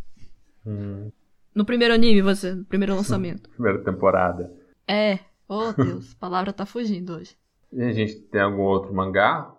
Hum. 0.64 1.12
No 1.54 1.66
primeiro 1.66 1.96
anime, 1.96 2.22
você, 2.22 2.54
no 2.54 2.64
primeiro 2.66 2.96
lançamento. 2.96 3.50
primeira 3.50 3.84
temporada. 3.84 4.54
É. 4.88 5.18
Oh, 5.50 5.74
Deus, 5.74 6.14
a 6.14 6.20
palavra 6.20 6.54
tá 6.54 6.66
fugindo 6.66 7.16
hoje. 7.16 7.36
E 7.74 7.82
a 7.82 7.92
gente 7.92 8.16
tem 8.16 8.40
algum 8.40 8.62
outro 8.62 8.94
mangá? 8.94 9.52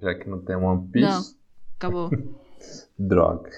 Já 0.00 0.14
que 0.14 0.28
não 0.28 0.40
tem 0.40 0.54
One 0.54 0.86
Piece? 0.88 1.08
Não, 1.08 1.22
acabou. 1.76 2.10
Droga. 2.96 3.50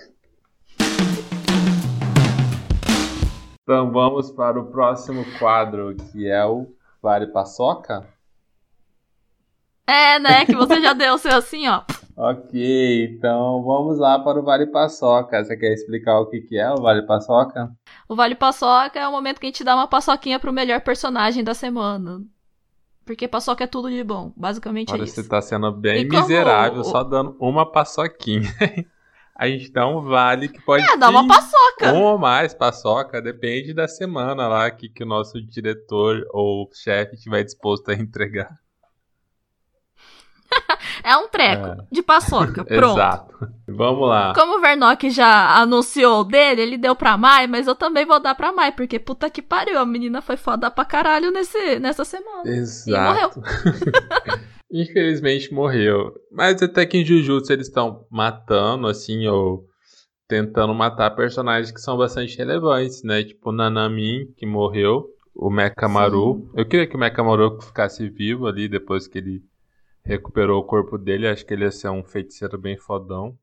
Então 3.66 3.90
vamos 3.90 4.30
para 4.30 4.60
o 4.60 4.66
próximo 4.66 5.24
quadro, 5.40 5.96
que 5.96 6.30
é 6.30 6.46
o 6.46 6.72
Vale 7.02 7.26
Paçoca. 7.26 8.06
É, 9.84 10.20
né? 10.20 10.46
Que 10.46 10.54
você 10.54 10.80
já 10.80 10.92
deu 10.92 11.14
o 11.14 11.18
seu 11.18 11.34
assim, 11.34 11.66
ó. 11.66 11.82
ok, 12.16 13.06
então 13.06 13.64
vamos 13.64 13.98
lá 13.98 14.20
para 14.20 14.38
o 14.38 14.44
Vale 14.44 14.66
Paçoca. 14.66 15.44
Você 15.44 15.56
quer 15.56 15.72
explicar 15.72 16.20
o 16.20 16.26
que, 16.26 16.42
que 16.42 16.56
é 16.56 16.70
o 16.70 16.80
Vale 16.80 17.02
Paçoca? 17.02 17.68
O 18.08 18.14
Vale 18.14 18.36
Paçoca 18.36 19.00
é 19.00 19.08
o 19.08 19.10
momento 19.10 19.40
que 19.40 19.46
a 19.46 19.48
gente 19.48 19.64
dá 19.64 19.74
uma 19.74 19.88
paçoquinha 19.88 20.38
pro 20.38 20.52
melhor 20.52 20.80
personagem 20.82 21.42
da 21.42 21.52
semana. 21.52 22.22
Porque 23.04 23.26
paçoca 23.26 23.64
é 23.64 23.66
tudo 23.66 23.90
de 23.90 24.04
bom. 24.04 24.32
Basicamente 24.36 24.92
Olha, 24.92 25.00
é 25.00 25.04
isso. 25.06 25.16
você 25.16 25.28
tá 25.28 25.42
sendo 25.42 25.72
bem 25.72 26.02
e 26.02 26.08
miserável, 26.08 26.82
como... 26.82 26.92
só 26.92 27.02
dando 27.02 27.36
uma 27.40 27.68
paçoquinha. 27.68 28.48
A 29.38 29.46
gente 29.48 29.70
dá 29.70 29.86
um 29.86 30.00
vale 30.00 30.48
que 30.48 30.60
pode 30.62 30.82
É, 30.82 30.96
dá 30.96 31.10
uma 31.10 31.28
paçoca. 31.28 31.92
Um 31.92 32.02
ou 32.02 32.18
mais 32.18 32.54
paçoca, 32.54 33.20
depende 33.20 33.74
da 33.74 33.86
semana 33.86 34.48
lá 34.48 34.70
que, 34.70 34.88
que 34.88 35.04
o 35.04 35.06
nosso 35.06 35.40
diretor 35.42 36.26
ou 36.30 36.70
chefe 36.72 37.16
estiver 37.16 37.44
disposto 37.44 37.90
a 37.90 37.94
entregar. 37.94 38.58
é 41.04 41.16
um 41.18 41.28
treco 41.28 41.66
é. 41.66 41.76
de 41.92 42.02
paçoca. 42.02 42.64
Pronto. 42.66 42.98
Exato. 42.98 43.52
Vamos 43.68 44.08
lá. 44.08 44.32
Como 44.34 44.56
o 44.56 44.60
Vernock 44.60 45.10
já 45.10 45.56
anunciou 45.56 46.24
dele, 46.24 46.62
ele 46.62 46.78
deu 46.78 46.96
pra 46.96 47.18
Mai, 47.18 47.46
mas 47.46 47.66
eu 47.66 47.74
também 47.74 48.06
vou 48.06 48.18
dar 48.18 48.34
pra 48.34 48.52
Mai, 48.52 48.72
porque 48.72 48.98
puta 48.98 49.28
que 49.28 49.42
pariu, 49.42 49.78
a 49.78 49.84
menina 49.84 50.22
foi 50.22 50.38
foda 50.38 50.70
pra 50.70 50.84
caralho 50.84 51.30
nesse, 51.30 51.78
nessa 51.78 52.06
semana. 52.06 52.48
Exato. 52.48 52.90
E 52.90 52.98
morreu. 52.98 54.46
Infelizmente 54.70 55.52
morreu. 55.52 56.12
Mas 56.30 56.62
até 56.62 56.84
que 56.84 56.98
em 56.98 57.04
Jujutsu 57.04 57.52
eles 57.52 57.68
estão 57.68 58.06
matando, 58.10 58.86
assim, 58.86 59.26
ou 59.26 59.64
tentando 60.28 60.74
matar 60.74 61.10
personagens 61.12 61.70
que 61.70 61.80
são 61.80 61.96
bastante 61.96 62.36
relevantes, 62.36 63.02
né? 63.02 63.22
Tipo 63.22 63.52
Nanamin, 63.52 64.32
que 64.36 64.44
morreu, 64.44 65.06
o 65.34 65.50
Mekamaru. 65.50 66.50
Eu 66.54 66.66
queria 66.66 66.86
que 66.86 66.96
o 66.96 66.98
Mekamaru 66.98 67.60
ficasse 67.60 68.08
vivo 68.08 68.46
ali 68.46 68.68
depois 68.68 69.06
que 69.06 69.18
ele 69.18 69.42
recuperou 70.04 70.60
o 70.60 70.66
corpo 70.66 70.96
dele, 70.96 71.26
acho 71.26 71.44
que 71.44 71.52
ele 71.52 71.64
ia 71.64 71.70
ser 71.70 71.88
um 71.88 72.04
feiticeiro 72.04 72.56
bem 72.56 72.76
fodão. 72.76 73.36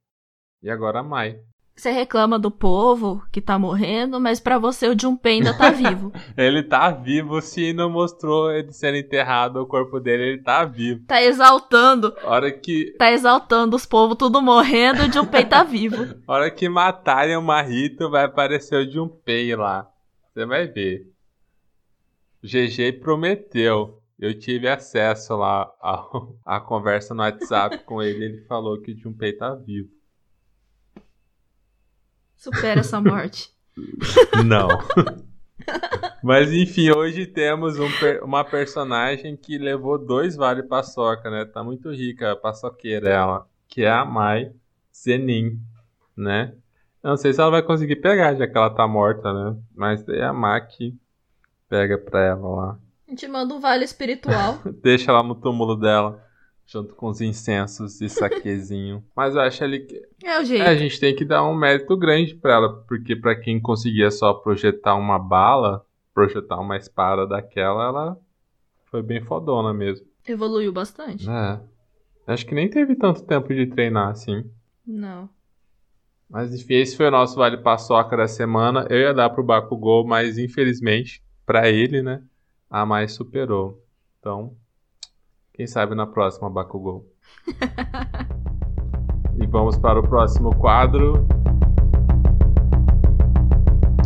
E 0.62 0.70
agora 0.70 1.00
a 1.00 1.04
Mai. 1.04 1.40
Você 1.76 1.92
reclama 1.92 2.38
do 2.38 2.52
povo 2.52 3.24
que 3.32 3.42
tá 3.42 3.58
morrendo, 3.58 4.20
mas 4.20 4.40
para 4.40 4.60
você 4.60 4.88
o 4.88 5.00
Junpei 5.00 5.34
ainda 5.34 5.58
tá 5.58 5.70
vivo. 5.72 6.14
ele 6.38 6.62
tá 6.62 6.92
vivo, 6.92 7.42
se 7.42 7.74
não 7.74 7.90
mostrou 7.90 8.52
ele 8.52 8.72
sendo 8.72 8.98
enterrado, 8.98 9.60
o 9.60 9.66
corpo 9.66 10.00
dele, 10.00 10.24
ele 10.24 10.44
tá 10.44 10.64
vivo. 10.66 11.04
Tá 11.08 11.22
exaltando. 11.22 12.16
Hora 12.24 12.52
que. 12.52 12.96
Tá 12.98 13.12
exaltando 13.12 13.76
os 13.76 13.86
povos 13.86 14.18
tudo 14.18 14.42
morrendo 14.42 15.02
o 15.04 15.12
Junpei 15.12 15.46
tá 15.46 15.64
vivo. 15.64 16.16
Hora 16.28 16.50
que 16.52 16.70
matarem 16.70 17.36
o 17.36 17.42
Marito, 17.42 18.10
vai 18.10 18.26
aparecer 18.26 18.76
o 18.76 18.92
Junpei 18.92 19.56
lá. 19.56 19.90
Você 20.32 20.46
vai 20.46 20.68
ver. 20.68 21.12
GG 22.44 23.00
prometeu. 23.00 24.00
Eu 24.20 24.38
tive 24.38 24.68
acesso 24.68 25.36
lá 25.36 25.70
à, 26.46 26.60
conversa 26.60 27.14
no 27.14 27.24
WhatsApp 27.24 27.80
com 27.80 28.02
ele. 28.02 28.26
Ele 28.26 28.42
falou 28.46 28.80
que 28.80 28.92
o 28.92 28.98
Junpei 28.98 29.34
tá 29.34 29.56
vivo. 29.56 29.90
Supera 32.44 32.82
essa 32.82 33.00
morte. 33.00 33.50
Não. 34.46 34.68
Mas 36.22 36.52
enfim, 36.52 36.92
hoje 36.92 37.26
temos 37.26 37.80
um, 37.80 37.88
uma 38.22 38.44
personagem 38.44 39.38
que 39.38 39.58
levou 39.58 39.98
dois 39.98 40.36
vale 40.36 40.62
paçoca, 40.62 41.30
né? 41.30 41.46
Tá 41.46 41.64
muito 41.64 41.90
rica 41.90 42.34
a 42.34 42.36
paçoqueira 42.36 43.10
ela, 43.10 43.48
que 43.66 43.84
é 43.84 43.90
a 43.90 44.04
Mai 44.04 44.52
Zenin, 44.94 45.58
né? 46.18 46.54
Eu 47.02 47.12
não 47.12 47.18
sei 47.18 47.32
se 47.32 47.40
ela 47.40 47.50
vai 47.50 47.64
conseguir 47.64 47.96
pegar, 47.96 48.36
já 48.36 48.46
que 48.46 48.58
ela 48.58 48.70
tá 48.70 48.86
morta, 48.86 49.32
né? 49.32 49.58
Mas 49.74 50.06
é 50.10 50.26
a 50.26 50.60
que 50.60 50.94
pega 51.70 51.98
pra 51.98 52.26
ela 52.26 52.50
lá. 52.50 52.80
A 53.08 53.12
gente 53.12 53.26
manda 53.30 53.54
um 53.54 53.62
vale 53.62 53.86
espiritual. 53.86 54.60
Deixa 54.84 55.14
lá 55.14 55.24
no 55.24 55.36
túmulo 55.36 55.78
dela. 55.78 56.22
Junto 56.74 56.96
com 56.96 57.08
os 57.08 57.22
incensos 57.22 58.02
e 58.02 58.10
saquezinho. 58.10 59.04
Mas 59.16 59.36
eu 59.36 59.42
acho 59.42 59.64
ali 59.64 59.82
que. 59.82 60.02
É 60.24 60.40
o 60.40 60.44
jeito. 60.44 60.64
É, 60.64 60.68
a 60.68 60.76
gente 60.76 61.00
tem 61.00 61.16
que 61.16 61.24
dar 61.24 61.44
um 61.44 61.54
mérito 61.54 61.96
grande 61.96 62.34
pra 62.34 62.54
ela, 62.56 62.84
porque 62.88 63.16
pra 63.16 63.36
quem 63.36 63.62
conseguia 63.62 64.10
só 64.10 64.34
projetar 64.34 64.96
uma 64.96 65.20
bala, 65.20 65.86
projetar 66.14 66.60
uma 66.60 66.76
espada 66.76 67.28
daquela, 67.28 67.88
ela 67.88 68.18
foi 68.86 69.04
bem 69.04 69.22
fodona 69.22 69.72
mesmo. 69.72 70.08
Evoluiu 70.28 70.74
bastante. 70.74 71.30
É. 71.30 71.62
Acho 72.26 72.46
que 72.46 72.56
nem 72.56 72.70
teve 72.70 72.96
tanto 72.96 73.24
tempo 73.24 73.54
de 73.54 73.68
treinar 73.68 74.10
assim. 74.10 74.50
Não. 74.86 75.30
Mas 76.30 76.54
enfim, 76.54 76.76
esse 76.76 76.98
foi 76.98 77.08
o 77.08 77.12
nosso 77.12 77.36
Vale 77.36 77.58
Paçoca 77.58 78.18
da 78.18 78.28
semana. 78.28 78.88
Eu 78.90 78.98
ia 78.98 79.14
dar 79.14 79.30
pro 79.30 79.44
Bakugou, 79.44 80.08
mas 80.08 80.38
infelizmente, 80.40 81.22
pra 81.46 81.70
ele, 81.70 82.02
né, 82.02 82.24
a 82.70 82.86
mais 82.86 83.12
superou. 83.12 83.86
Então, 84.20 84.56
quem 85.54 85.68
sabe 85.68 85.94
na 85.94 86.08
próxima 86.08 86.50
Bakugou. 86.50 87.06
e 89.40 89.46
vamos 89.46 89.78
para 89.78 90.00
o 90.00 90.04
próximo 90.08 90.56
quadro, 90.56 91.28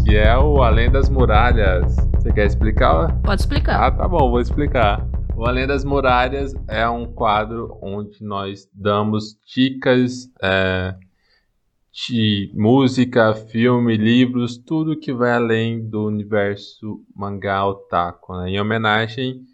que 0.04 0.18
é 0.18 0.38
o 0.38 0.62
Além 0.62 0.92
das 0.92 1.10
Muralhas. 1.10 1.96
Você 2.16 2.34
quer 2.34 2.48
explicar? 2.48 3.18
Pode 3.22 3.42
explicar. 3.42 3.82
Ah, 3.82 3.92
tá 3.92 4.08
bom, 4.08 4.30
vou 4.30 4.42
explicar. 4.42 5.08
O 5.38 5.46
Além 5.46 5.66
das 5.66 5.86
Muralhas 5.86 6.54
é 6.68 6.88
um 6.90 7.06
quadro 7.06 7.78
onde 7.82 8.22
nós 8.22 8.70
damos 8.74 9.40
dicas 9.46 10.30
é, 10.44 10.96
de 11.94 12.52
música, 12.54 13.34
filme, 13.34 13.96
livros, 13.96 14.58
tudo 14.58 15.00
que 15.00 15.14
vai 15.14 15.32
além 15.32 15.88
do 15.88 16.08
universo 16.08 17.02
mangá 17.16 17.66
otaku, 17.66 18.36
né? 18.36 18.50
em 18.50 18.60
homenagem 18.60 19.46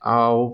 ao 0.00 0.52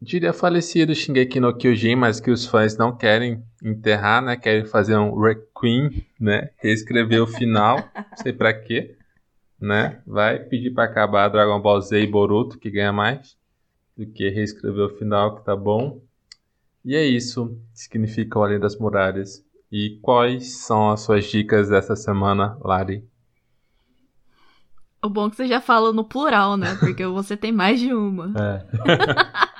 diria 0.00 0.32
falecido 0.32 0.94
Shingeki 0.94 1.38
no 1.38 1.54
Kyojin, 1.54 1.94
mas 1.94 2.20
que 2.20 2.30
os 2.30 2.46
fãs 2.46 2.76
não 2.76 2.96
querem 2.96 3.44
enterrar, 3.62 4.22
né? 4.22 4.36
Querem 4.36 4.64
fazer 4.64 4.96
um 4.96 5.20
requiem, 5.20 6.06
né? 6.18 6.50
Reescrever 6.58 7.22
o 7.22 7.26
final, 7.26 7.76
não 7.94 8.16
sei 8.16 8.32
para 8.32 8.54
quê, 8.54 8.96
né? 9.60 10.00
Vai 10.06 10.38
pedir 10.38 10.70
para 10.70 10.84
acabar 10.84 11.28
Dragon 11.28 11.60
Ball 11.60 11.80
Z 11.80 12.00
e 12.00 12.06
Boruto, 12.06 12.58
que 12.58 12.70
ganha 12.70 12.92
mais 12.92 13.36
do 13.96 14.06
que 14.06 14.28
reescrever 14.30 14.86
o 14.86 14.96
final, 14.96 15.36
que 15.36 15.44
tá 15.44 15.54
bom. 15.54 16.00
E 16.82 16.96
é 16.96 17.04
isso, 17.04 17.58
significa 17.74 18.38
o 18.38 18.42
Além 18.42 18.58
das 18.58 18.78
Muralhas. 18.78 19.44
E 19.70 19.98
quais 20.00 20.64
são 20.64 20.90
as 20.90 21.02
suas 21.02 21.26
dicas 21.26 21.68
dessa 21.68 21.94
semana, 21.94 22.56
Lari? 22.62 23.04
O 25.02 25.08
bom 25.08 25.26
é 25.26 25.30
que 25.30 25.36
você 25.36 25.46
já 25.46 25.60
fala 25.60 25.92
no 25.92 26.04
plural, 26.04 26.56
né? 26.56 26.76
Porque 26.80 27.06
você 27.06 27.36
tem 27.36 27.52
mais 27.52 27.78
de 27.78 27.92
uma. 27.92 28.32
É. 28.38 28.64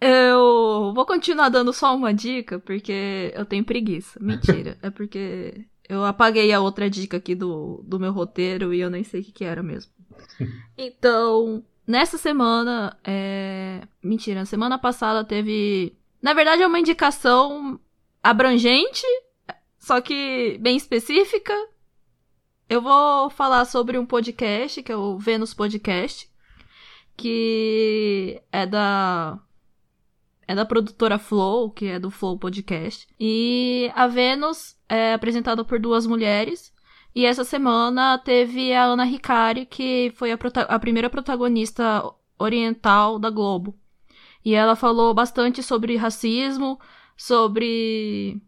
Eu 0.00 0.92
vou 0.94 1.04
continuar 1.04 1.48
dando 1.48 1.72
só 1.72 1.94
uma 1.94 2.14
dica, 2.14 2.58
porque 2.60 3.32
eu 3.34 3.44
tenho 3.44 3.64
preguiça. 3.64 4.18
Mentira. 4.22 4.78
É 4.82 4.90
porque 4.90 5.64
eu 5.88 6.04
apaguei 6.04 6.52
a 6.52 6.60
outra 6.60 6.88
dica 6.88 7.16
aqui 7.16 7.34
do, 7.34 7.82
do 7.84 7.98
meu 7.98 8.12
roteiro 8.12 8.72
e 8.72 8.80
eu 8.80 8.90
nem 8.90 9.02
sei 9.02 9.20
o 9.20 9.24
que, 9.24 9.32
que 9.32 9.44
era 9.44 9.62
mesmo. 9.62 9.92
Então, 10.76 11.64
nessa 11.86 12.16
semana. 12.16 12.96
É... 13.02 13.82
Mentira, 14.00 14.40
na 14.40 14.46
semana 14.46 14.78
passada 14.78 15.24
teve. 15.24 15.96
Na 16.22 16.32
verdade, 16.32 16.62
é 16.62 16.66
uma 16.66 16.78
indicação 16.78 17.80
abrangente, 18.22 19.06
só 19.78 20.00
que 20.00 20.56
bem 20.60 20.76
específica. 20.76 21.52
Eu 22.68 22.82
vou 22.82 23.30
falar 23.30 23.64
sobre 23.64 23.98
um 23.98 24.06
podcast, 24.06 24.82
que 24.82 24.92
é 24.92 24.96
o 24.96 25.18
Vênus 25.18 25.54
Podcast, 25.54 26.30
que 27.16 28.40
é 28.52 28.66
da 28.66 29.40
é 30.48 30.54
da 30.54 30.64
produtora 30.64 31.18
Flow, 31.18 31.70
que 31.70 31.84
é 31.84 31.98
do 31.98 32.10
Flow 32.10 32.38
Podcast. 32.38 33.06
E 33.20 33.92
a 33.94 34.06
Vênus 34.06 34.76
é 34.88 35.12
apresentada 35.12 35.62
por 35.62 35.78
duas 35.78 36.06
mulheres. 36.06 36.72
E 37.14 37.26
essa 37.26 37.44
semana 37.44 38.16
teve 38.18 38.72
a 38.72 38.84
Ana 38.84 39.06
Hikari, 39.06 39.66
que 39.66 40.10
foi 40.16 40.32
a, 40.32 40.38
a 40.68 40.78
primeira 40.78 41.10
protagonista 41.10 42.02
oriental 42.38 43.18
da 43.18 43.28
Globo. 43.28 43.78
E 44.42 44.54
ela 44.54 44.74
falou 44.74 45.12
bastante 45.12 45.62
sobre 45.62 45.96
racismo, 45.96 46.80
sobre 47.14 48.40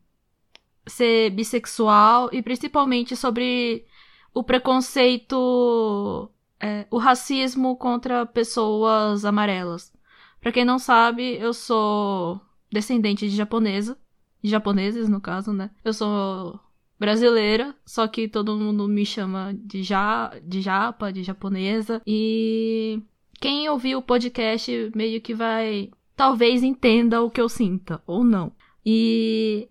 ser 0.86 1.30
bissexual 1.30 2.30
e 2.32 2.42
principalmente 2.42 3.14
sobre 3.14 3.84
o 4.32 4.42
preconceito, 4.42 6.30
é, 6.58 6.86
o 6.90 6.96
racismo 6.96 7.76
contra 7.76 8.24
pessoas 8.24 9.26
amarelas. 9.26 9.92
Para 10.40 10.52
quem 10.52 10.64
não 10.64 10.78
sabe, 10.78 11.36
eu 11.36 11.52
sou 11.52 12.40
descendente 12.70 13.28
de 13.28 13.36
japonesa, 13.36 13.98
de 14.42 14.50
japoneses 14.50 15.08
no 15.08 15.20
caso, 15.20 15.52
né? 15.52 15.70
Eu 15.84 15.92
sou 15.92 16.58
brasileira, 16.98 17.74
só 17.84 18.06
que 18.06 18.28
todo 18.28 18.56
mundo 18.56 18.86
me 18.86 19.06
chama 19.06 19.54
de 19.54 19.82
ja, 19.82 20.38
de 20.42 20.60
japa, 20.60 21.10
de 21.10 21.22
japonesa 21.22 22.02
e 22.06 23.02
quem 23.40 23.68
ouviu 23.70 23.98
o 23.98 24.02
podcast 24.02 24.92
meio 24.94 25.20
que 25.20 25.34
vai 25.34 25.90
talvez 26.14 26.62
entenda 26.62 27.22
o 27.22 27.30
que 27.30 27.40
eu 27.40 27.48
sinta 27.48 28.02
ou 28.06 28.22
não. 28.22 28.52
E 28.84 29.66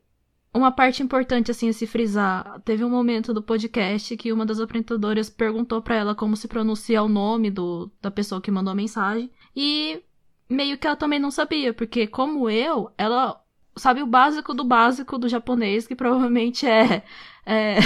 uma 0.52 0.72
parte 0.72 1.04
importante 1.04 1.52
assim 1.52 1.70
a 1.70 1.74
se 1.74 1.86
frisar, 1.86 2.60
teve 2.62 2.84
um 2.84 2.90
momento 2.90 3.32
do 3.32 3.44
podcast 3.44 4.18
que 4.18 4.34
uma 4.34 4.46
das 4.46 4.60
apresentadoras 4.60 5.30
perguntou 5.30 5.82
para 5.82 5.96
ela 5.96 6.16
como 6.16 6.36
se 6.36 6.48
pronuncia 6.48 7.04
o 7.04 7.08
nome 7.08 7.52
do, 7.52 7.92
da 8.02 8.10
pessoa 8.10 8.42
que 8.42 8.50
mandou 8.50 8.72
a 8.72 8.76
mensagem 8.76 9.32
e 9.56 10.02
meio 10.50 10.78
que 10.78 10.88
ela 10.88 10.96
também 10.96 11.20
não 11.20 11.32
sabia, 11.32 11.74
porque 11.74 12.08
como 12.08 12.50
eu, 12.50 12.92
ela 12.98 13.40
sabe 13.76 14.02
o 14.02 14.08
básico 14.08 14.54
do 14.54 14.64
básico 14.64 15.18
do 15.18 15.30
japonês, 15.30 15.88
que 15.88 15.96
provavelmente 15.96 16.66
é, 16.66 17.04
é... 17.46 17.78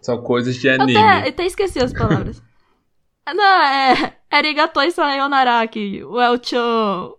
são 0.00 0.22
coisas 0.22 0.56
de 0.56 0.68
anime. 0.68 0.96
Até, 0.96 1.28
até 1.28 1.46
esqueci 1.46 1.78
as 1.80 1.92
palavras. 1.92 2.42
não, 3.26 3.62
é 3.62 4.16
Arigatoi 4.30 4.90
sayonara, 4.90 5.68
o 6.08 6.20
El-chan 6.20 7.12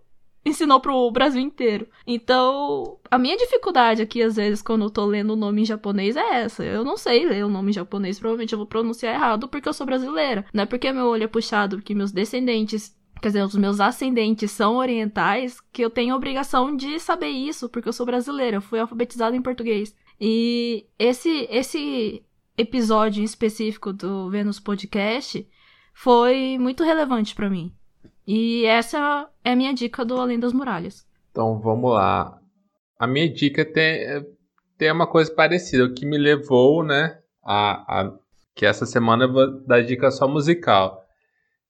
ensinou 0.45 0.79
pro 0.79 1.09
Brasil 1.11 1.41
inteiro. 1.41 1.87
Então, 2.05 2.97
a 3.09 3.17
minha 3.17 3.37
dificuldade 3.37 4.01
aqui, 4.01 4.21
às 4.21 4.35
vezes, 4.35 4.61
quando 4.61 4.83
eu 4.83 4.89
tô 4.89 5.05
lendo 5.05 5.33
o 5.33 5.37
nome 5.37 5.61
em 5.61 5.65
japonês 5.65 6.15
é 6.15 6.41
essa. 6.41 6.63
Eu 6.63 6.83
não 6.83 6.97
sei 6.97 7.25
ler 7.25 7.45
o 7.45 7.49
nome 7.49 7.69
em 7.69 7.73
japonês, 7.73 8.19
provavelmente 8.19 8.53
eu 8.53 8.57
vou 8.57 8.67
pronunciar 8.67 9.15
errado 9.15 9.47
porque 9.47 9.69
eu 9.69 9.73
sou 9.73 9.85
brasileira. 9.85 10.45
Não 10.53 10.63
é 10.63 10.65
porque 10.65 10.91
meu 10.91 11.07
olho 11.07 11.23
é 11.23 11.27
puxado, 11.27 11.77
porque 11.77 11.95
meus 11.95 12.11
descendentes. 12.11 12.95
Quer 13.21 13.29
dizer, 13.29 13.43
os 13.43 13.55
meus 13.55 13.79
ascendentes 13.79 14.51
são 14.51 14.75
orientais, 14.75 15.61
que 15.71 15.83
eu 15.83 15.89
tenho 15.89 16.13
a 16.13 16.17
obrigação 16.17 16.75
de 16.75 16.99
saber 16.99 17.29
isso, 17.29 17.69
porque 17.69 17.87
eu 17.87 17.93
sou 17.93 18.05
brasileira, 18.05 18.57
eu 18.57 18.61
fui 18.61 18.79
alfabetizada 18.79 19.35
em 19.35 19.41
português. 19.41 19.95
E 20.19 20.85
esse, 20.99 21.47
esse 21.49 22.23
episódio 22.57 23.21
em 23.21 23.25
específico 23.25 23.93
do 23.93 24.29
Vênus 24.29 24.59
Podcast 24.59 25.47
foi 25.93 26.57
muito 26.59 26.83
relevante 26.83 27.33
para 27.33 27.49
mim. 27.49 27.73
E 28.25 28.65
essa 28.65 29.29
é 29.43 29.51
a 29.51 29.55
minha 29.55 29.73
dica 29.73 30.03
do 30.05 30.19
Além 30.19 30.39
das 30.39 30.53
Muralhas. 30.53 31.05
Então 31.31 31.59
vamos 31.59 31.93
lá. 31.93 32.39
A 32.97 33.07
minha 33.07 33.31
dica 33.31 33.65
tem, 33.65 34.25
tem 34.77 34.91
uma 34.91 35.07
coisa 35.07 35.33
parecida, 35.33 35.85
o 35.85 35.93
que 35.93 36.05
me 36.05 36.17
levou, 36.17 36.83
né, 36.83 37.19
a, 37.43 38.01
a 38.01 38.13
que 38.55 38.65
essa 38.65 38.85
semana 38.85 39.25
eu 39.25 39.33
vou 39.33 39.59
dar 39.65 39.81
dica 39.81 40.11
só 40.11 40.27
musical. 40.27 41.02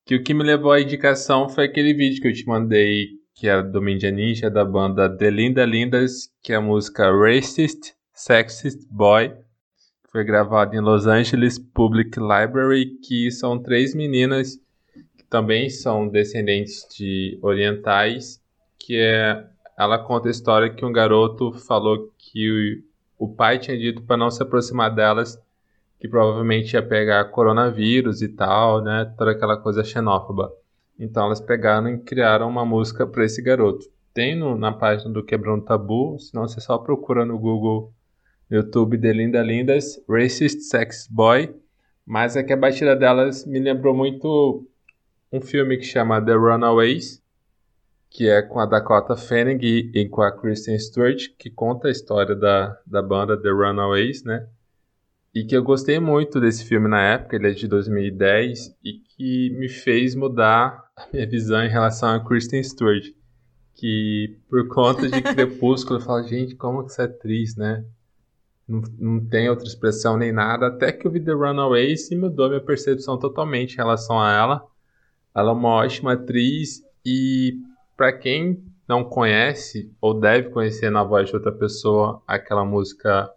Que 0.05 0.15
o 0.15 0.23
que 0.23 0.33
me 0.33 0.43
levou 0.43 0.71
à 0.71 0.81
indicação 0.81 1.47
foi 1.47 1.65
aquele 1.65 1.93
vídeo 1.93 2.21
que 2.21 2.27
eu 2.27 2.33
te 2.33 2.45
mandei, 2.45 3.09
que 3.33 3.47
era 3.47 3.63
do 3.63 3.81
Mindia 3.81 4.11
Ninja, 4.11 4.49
da 4.49 4.65
banda 4.65 5.09
The 5.09 5.29
Linda 5.29 5.65
Lindas, 5.65 6.29
que 6.41 6.53
é 6.53 6.57
a 6.57 6.61
música 6.61 7.11
Racist, 7.11 7.93
Sexist 8.13 8.85
Boy. 8.89 9.33
Foi 10.11 10.23
gravado 10.23 10.75
em 10.75 10.81
Los 10.81 11.07
Angeles 11.07 11.57
Public 11.57 12.19
Library, 12.19 12.97
que 13.01 13.31
são 13.31 13.57
três 13.57 13.95
meninas 13.95 14.61
também 15.33 15.67
são 15.67 16.07
descendentes 16.07 16.87
de 16.95 17.39
orientais, 17.41 18.39
que 18.77 18.95
é 18.95 19.43
ela 19.75 19.97
conta 19.97 20.27
a 20.27 20.31
história 20.31 20.69
que 20.69 20.85
um 20.85 20.93
garoto 20.93 21.51
falou 21.53 22.13
que 22.19 22.83
o, 23.17 23.25
o 23.25 23.35
pai 23.35 23.57
tinha 23.57 23.75
dito 23.75 24.03
para 24.03 24.15
não 24.15 24.29
se 24.29 24.43
aproximar 24.43 24.93
delas, 24.93 25.35
que 26.03 26.09
provavelmente 26.09 26.73
ia 26.73 26.85
pegar 26.85 27.23
coronavírus 27.31 28.21
e 28.21 28.27
tal, 28.27 28.83
né, 28.83 29.09
toda 29.17 29.31
aquela 29.31 29.55
coisa 29.55 29.85
xenófoba. 29.85 30.51
Então 30.99 31.27
elas 31.27 31.39
pegaram 31.39 31.87
e 31.87 31.97
criaram 31.97 32.49
uma 32.49 32.65
música 32.65 33.07
para 33.07 33.23
esse 33.23 33.41
garoto. 33.41 33.85
Tem 34.13 34.37
no, 34.37 34.57
na 34.57 34.73
página 34.73 35.09
do 35.13 35.23
Quebrando 35.23 35.63
Tabu, 35.63 36.19
senão 36.19 36.45
você 36.45 36.59
só 36.59 36.77
procura 36.77 37.23
no 37.23 37.39
Google, 37.39 37.93
no 38.51 38.57
YouTube 38.57 38.97
de 38.97 39.13
Linda 39.13 39.41
Lindas, 39.41 39.97
Racist 40.09 40.59
Sex 40.63 41.07
Boy. 41.09 41.55
Mas 42.05 42.35
é 42.35 42.43
que 42.43 42.51
a 42.51 42.57
batida 42.57 42.97
delas 42.97 43.45
me 43.45 43.59
lembrou 43.59 43.95
muito 43.95 44.67
um 45.31 45.39
filme 45.39 45.77
que 45.77 45.85
chama 45.85 46.21
The 46.21 46.33
Runaways, 46.33 47.23
que 48.09 48.27
é 48.27 48.41
com 48.41 48.59
a 48.59 48.65
Dakota 48.65 49.15
Fanning 49.15 49.59
e, 49.61 49.89
e, 49.95 50.09
com 50.09 50.21
a 50.21 50.33
Kristen 50.33 50.77
Stewart, 50.77 51.29
que 51.39 51.49
conta 51.49 51.87
a 51.87 51.91
história 51.91 52.35
da, 52.35 52.77
da 52.85 53.01
banda 53.01 53.41
The 53.41 53.49
Runaways, 53.49 54.25
né? 54.25 54.45
E 55.33 55.43
que 55.43 55.55
eu 55.57 55.63
gostei 55.63 55.99
muito 55.99 56.39
desse 56.39 56.63
filme 56.63 56.87
na 56.87 57.01
época, 57.01 57.35
ele 57.35 57.49
é 57.49 57.51
de 57.51 57.67
2010, 57.67 58.77
e 58.83 58.93
que 58.93 59.49
me 59.57 59.67
fez 59.67 60.13
mudar 60.13 60.83
a 60.95 61.07
minha 61.11 61.27
visão 61.27 61.63
em 61.63 61.69
relação 61.69 62.09
a 62.09 62.23
Kristen 62.23 62.63
Stewart. 62.63 63.03
que 63.73 64.37
por 64.47 64.67
conta 64.67 65.09
de 65.09 65.21
Crepúsculo 65.33 65.99
eu 65.99 66.03
falo, 66.03 66.27
gente, 66.27 66.55
como 66.55 66.83
que 66.83 66.91
essa 66.91 67.05
atriz, 67.05 67.55
né? 67.55 67.83
Não, 68.67 68.81
não 68.99 69.25
tem 69.25 69.49
outra 69.49 69.65
expressão 69.65 70.15
nem 70.17 70.31
nada. 70.31 70.67
Até 70.67 70.91
que 70.91 71.07
eu 71.07 71.11
vi 71.11 71.19
The 71.19 71.33
Runaways 71.33 72.11
e 72.11 72.15
mudou 72.15 72.47
minha 72.47 72.61
percepção 72.61 73.17
totalmente 73.17 73.73
em 73.73 73.77
relação 73.77 74.21
a 74.21 74.31
ela. 74.31 74.65
Ela 75.35 75.49
é 75.49 75.53
uma 75.53 75.69
ótima 75.69 76.13
atriz 76.13 76.81
e 77.03 77.57
para 77.97 78.13
quem 78.13 78.63
não 78.87 79.03
conhece 79.03 79.91
ou 79.99 80.13
deve 80.13 80.49
conhecer 80.49 80.89
na 80.91 81.03
voz 81.03 81.27
de 81.29 81.35
outra 81.35 81.51
pessoa 81.51 82.21
aquela 82.27 82.63
música 82.63 83.29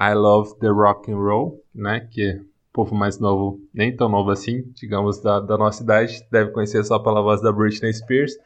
I 0.00 0.14
Love 0.14 0.58
the 0.60 0.68
Rock 0.68 1.12
and 1.12 1.18
Roll, 1.18 1.62
né? 1.74 2.08
Que 2.10 2.32
o 2.32 2.46
povo 2.72 2.94
mais 2.94 3.18
novo, 3.18 3.60
nem 3.74 3.94
tão 3.94 4.08
novo 4.08 4.30
assim, 4.30 4.62
digamos, 4.74 5.20
da, 5.20 5.40
da 5.40 5.58
nossa 5.58 5.82
idade, 5.82 6.24
deve 6.30 6.52
conhecer 6.52 6.82
só 6.84 6.98
pela 6.98 7.20
voz 7.20 7.42
da 7.42 7.52
Britney 7.52 7.92
Spears. 7.92 8.38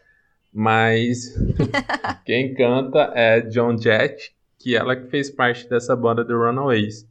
Mas 0.52 1.34
quem 2.26 2.54
canta 2.54 3.12
é 3.14 3.40
John 3.40 3.78
Jett, 3.78 4.34
que 4.58 4.74
ela 4.74 4.96
que 4.96 5.06
fez 5.08 5.30
parte 5.30 5.68
dessa 5.68 5.94
banda 5.94 6.24
The 6.24 6.32
Runaways. 6.32 7.06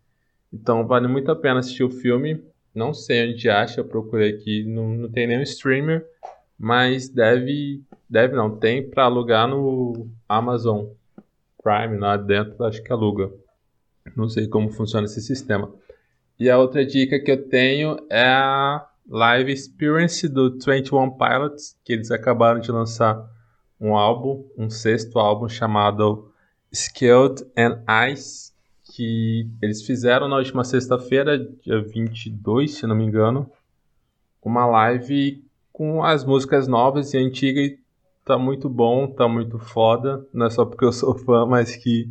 Então 0.52 0.86
vale 0.86 1.08
muito 1.08 1.32
a 1.32 1.36
pena 1.36 1.60
assistir 1.60 1.84
o 1.84 1.90
filme. 1.90 2.44
Não 2.76 2.94
sei 2.94 3.32
onde 3.32 3.50
acha, 3.50 3.80
eu 3.80 3.86
procurei 3.86 4.32
aqui, 4.32 4.64
não, 4.66 4.90
não 4.90 5.10
tem 5.10 5.28
nenhum 5.28 5.44
streamer, 5.44 6.04
mas 6.58 7.08
deve, 7.08 7.84
deve 8.10 8.36
não, 8.36 8.58
tem 8.58 8.90
para 8.90 9.04
alugar 9.04 9.48
no 9.48 10.08
Amazon 10.28 10.88
Prime, 11.62 11.98
lá 11.98 12.18
dentro, 12.18 12.64
acho 12.66 12.82
que 12.82 12.92
aluga. 12.92 13.32
Não 14.16 14.30
sei 14.30 14.48
como 14.48 14.70
funciona 14.70 15.06
esse 15.06 15.22
sistema. 15.22 15.74
E 16.40 16.50
a 16.50 16.58
outra 16.58 16.86
dica 16.86 17.20
que 17.20 17.32
eu 17.32 17.48
tenho 17.48 17.98
é 18.10 18.26
a 18.26 18.86
Live 19.08 19.52
Experience 19.52 20.28
do 20.28 20.52
21 20.52 21.12
Pilots, 21.12 21.78
que 21.84 21.94
eles 21.94 22.10
acabaram 22.12 22.60
de 22.60 22.72
lançar 22.72 23.24
um 23.80 23.96
álbum, 23.96 24.46
um 24.58 24.70
sexto 24.70 25.20
álbum 25.20 25.48
chamado 25.50 26.32
Skilled 26.72 27.46
and 27.58 27.84
Ice, 28.12 28.54
que 28.84 29.50
eles 29.62 29.86
fizeram 29.86 30.28
na 30.28 30.38
última 30.38 30.64
sexta-feira, 30.64 31.38
dia 31.38 31.82
22, 31.82 32.76
se 32.76 32.88
não 32.88 32.96
me 32.96 33.04
engano, 33.04 33.50
uma 34.42 34.66
live 34.66 35.44
com 35.72 36.04
as 36.04 36.24
músicas 36.24 36.68
novas 36.68 37.14
e 37.14 37.18
antigas 37.18 37.66
e 37.66 37.80
tá 38.26 38.38
muito 38.38 38.70
bom, 38.70 39.08
tá 39.08 39.28
muito 39.28 39.58
foda, 39.60 40.26
não 40.34 40.46
é 40.46 40.50
só 40.50 40.66
porque 40.66 40.86
eu 40.86 40.94
sou 40.94 41.18
fã, 41.18 41.46
mas 41.46 41.76
que 41.76 42.10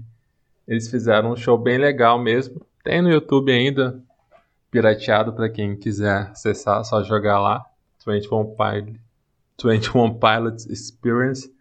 eles 0.67 0.91
fizeram 0.91 1.33
um 1.33 1.37
show 1.37 1.59
bem 1.59 1.79
legal 1.79 2.19
mesmo. 2.19 2.65
Tem 2.85 3.01
no 3.01 3.11
YouTube 3.11 3.53
ainda, 3.53 4.03
pirateado 4.71 5.33
para 5.33 5.49
quem 5.49 5.77
quiser 5.77 6.31
acessar, 6.31 6.85
só 6.85 7.03
jogar 7.03 7.39
lá, 7.39 7.65
21 8.07 8.55
Pilots, 8.57 9.01
21 9.63 10.19
Pilots 10.19 10.67
Experience. 10.67 11.53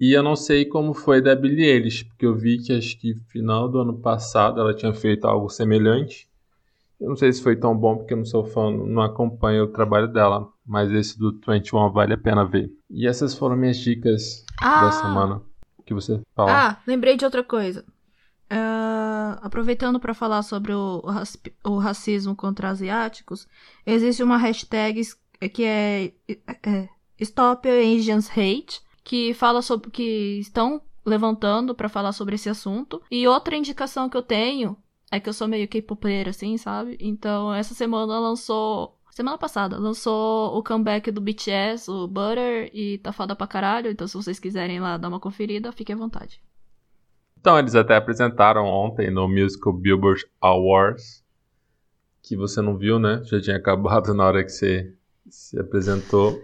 E 0.00 0.12
eu 0.12 0.22
não 0.22 0.36
sei 0.36 0.64
como 0.64 0.94
foi 0.94 1.20
da 1.20 1.34
Billie 1.34 1.66
Eilish, 1.66 2.04
porque 2.04 2.26
eu 2.26 2.34
vi 2.34 2.58
que 2.58 2.72
acho 2.72 2.98
que 2.98 3.14
final 3.28 3.68
do 3.68 3.80
ano 3.80 3.98
passado 3.98 4.60
ela 4.60 4.74
tinha 4.74 4.92
feito 4.92 5.26
algo 5.26 5.48
semelhante. 5.48 6.28
Eu 7.00 7.08
não 7.08 7.16
sei 7.16 7.32
se 7.32 7.42
foi 7.42 7.56
tão 7.56 7.76
bom, 7.76 7.96
porque 7.96 8.12
eu 8.12 8.18
não 8.18 8.24
sou 8.24 8.44
fã, 8.44 8.70
não 8.70 9.02
acompanho 9.02 9.64
o 9.64 9.68
trabalho 9.68 10.08
dela. 10.08 10.48
Mas 10.66 10.92
esse 10.92 11.18
do 11.18 11.40
21 11.46 11.90
vale 11.90 12.14
a 12.14 12.18
pena 12.18 12.44
ver. 12.44 12.70
E 12.90 13.06
essas 13.06 13.34
foram 13.34 13.56
minhas 13.56 13.78
dicas 13.78 14.44
ah. 14.60 14.84
da 14.84 14.92
semana. 14.92 15.42
que 15.86 15.94
você 15.94 16.20
fala? 16.34 16.50
Ah, 16.52 16.76
lembrei 16.86 17.16
de 17.16 17.24
outra 17.24 17.42
coisa. 17.42 17.84
Uh, 18.50 19.36
aproveitando 19.42 20.00
para 20.00 20.14
falar 20.14 20.42
sobre 20.42 20.72
o, 20.72 21.02
o, 21.64 21.76
racismo 21.78 22.34
contra 22.34 22.70
asiáticos, 22.70 23.46
existe 23.84 24.22
uma 24.22 24.38
hashtag 24.38 25.02
que 25.52 25.64
é, 25.64 26.12
é 26.62 26.88
Stop 27.20 27.68
Asians 27.68 28.30
Hate, 28.30 28.80
que 29.04 29.34
fala 29.34 29.60
sobre 29.60 29.90
que 29.90 30.38
estão 30.38 30.80
levantando 31.04 31.74
para 31.74 31.88
falar 31.88 32.12
sobre 32.12 32.36
esse 32.36 32.48
assunto. 32.48 33.02
E 33.10 33.26
outra 33.26 33.56
indicação 33.56 34.08
que 34.08 34.16
eu 34.16 34.22
tenho 34.22 34.76
é 35.10 35.18
que 35.18 35.28
eu 35.28 35.32
sou 35.32 35.48
meio 35.48 35.68
K-popera, 35.68 36.30
assim, 36.30 36.56
sabe? 36.56 36.96
Então, 37.00 37.52
essa 37.52 37.74
semana 37.74 38.18
lançou. 38.18 38.96
Semana 39.10 39.36
passada, 39.36 39.78
lançou 39.78 40.56
o 40.56 40.62
comeback 40.62 41.10
do 41.10 41.20
BTS, 41.20 41.90
o 41.90 42.06
Butter, 42.06 42.70
e 42.72 42.98
tá 42.98 43.10
foda 43.12 43.34
pra 43.34 43.48
caralho. 43.48 43.90
Então, 43.90 44.06
se 44.06 44.14
vocês 44.14 44.38
quiserem 44.38 44.78
lá 44.78 44.96
dar 44.96 45.08
uma 45.08 45.18
conferida, 45.18 45.72
fiquem 45.72 45.94
à 45.96 45.98
vontade. 45.98 46.40
Então, 47.40 47.58
eles 47.58 47.74
até 47.74 47.96
apresentaram 47.96 48.64
ontem 48.64 49.10
no 49.10 49.28
Musical 49.28 49.72
Billboard 49.72 50.24
Awards. 50.40 51.24
Que 52.22 52.36
você 52.36 52.60
não 52.60 52.76
viu, 52.76 52.98
né? 52.98 53.22
Já 53.24 53.40
tinha 53.40 53.56
acabado 53.58 54.12
na 54.12 54.26
hora 54.26 54.44
que 54.44 54.50
você 54.50 54.92
se 55.28 55.58
apresentou. 55.58 56.42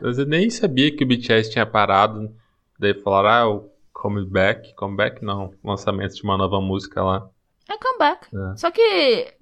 Eu 0.00 0.12
nem 0.26 0.48
sabia 0.50 0.94
que 0.94 1.04
o 1.04 1.06
BTS 1.06 1.50
tinha 1.50 1.66
parado. 1.66 2.34
Daí 2.78 2.94
falaram, 2.94 3.28
ah, 3.28 3.48
o 3.48 3.70
comeback. 3.92 4.74
Comeback 4.74 5.24
não, 5.24 5.52
lançamento 5.64 6.14
de 6.14 6.22
uma 6.22 6.36
nova 6.36 6.60
música 6.60 7.02
lá. 7.02 7.28
É 7.68 7.76
comeback. 7.76 8.28
É. 8.34 8.56
Só 8.56 8.70
que 8.70 9.34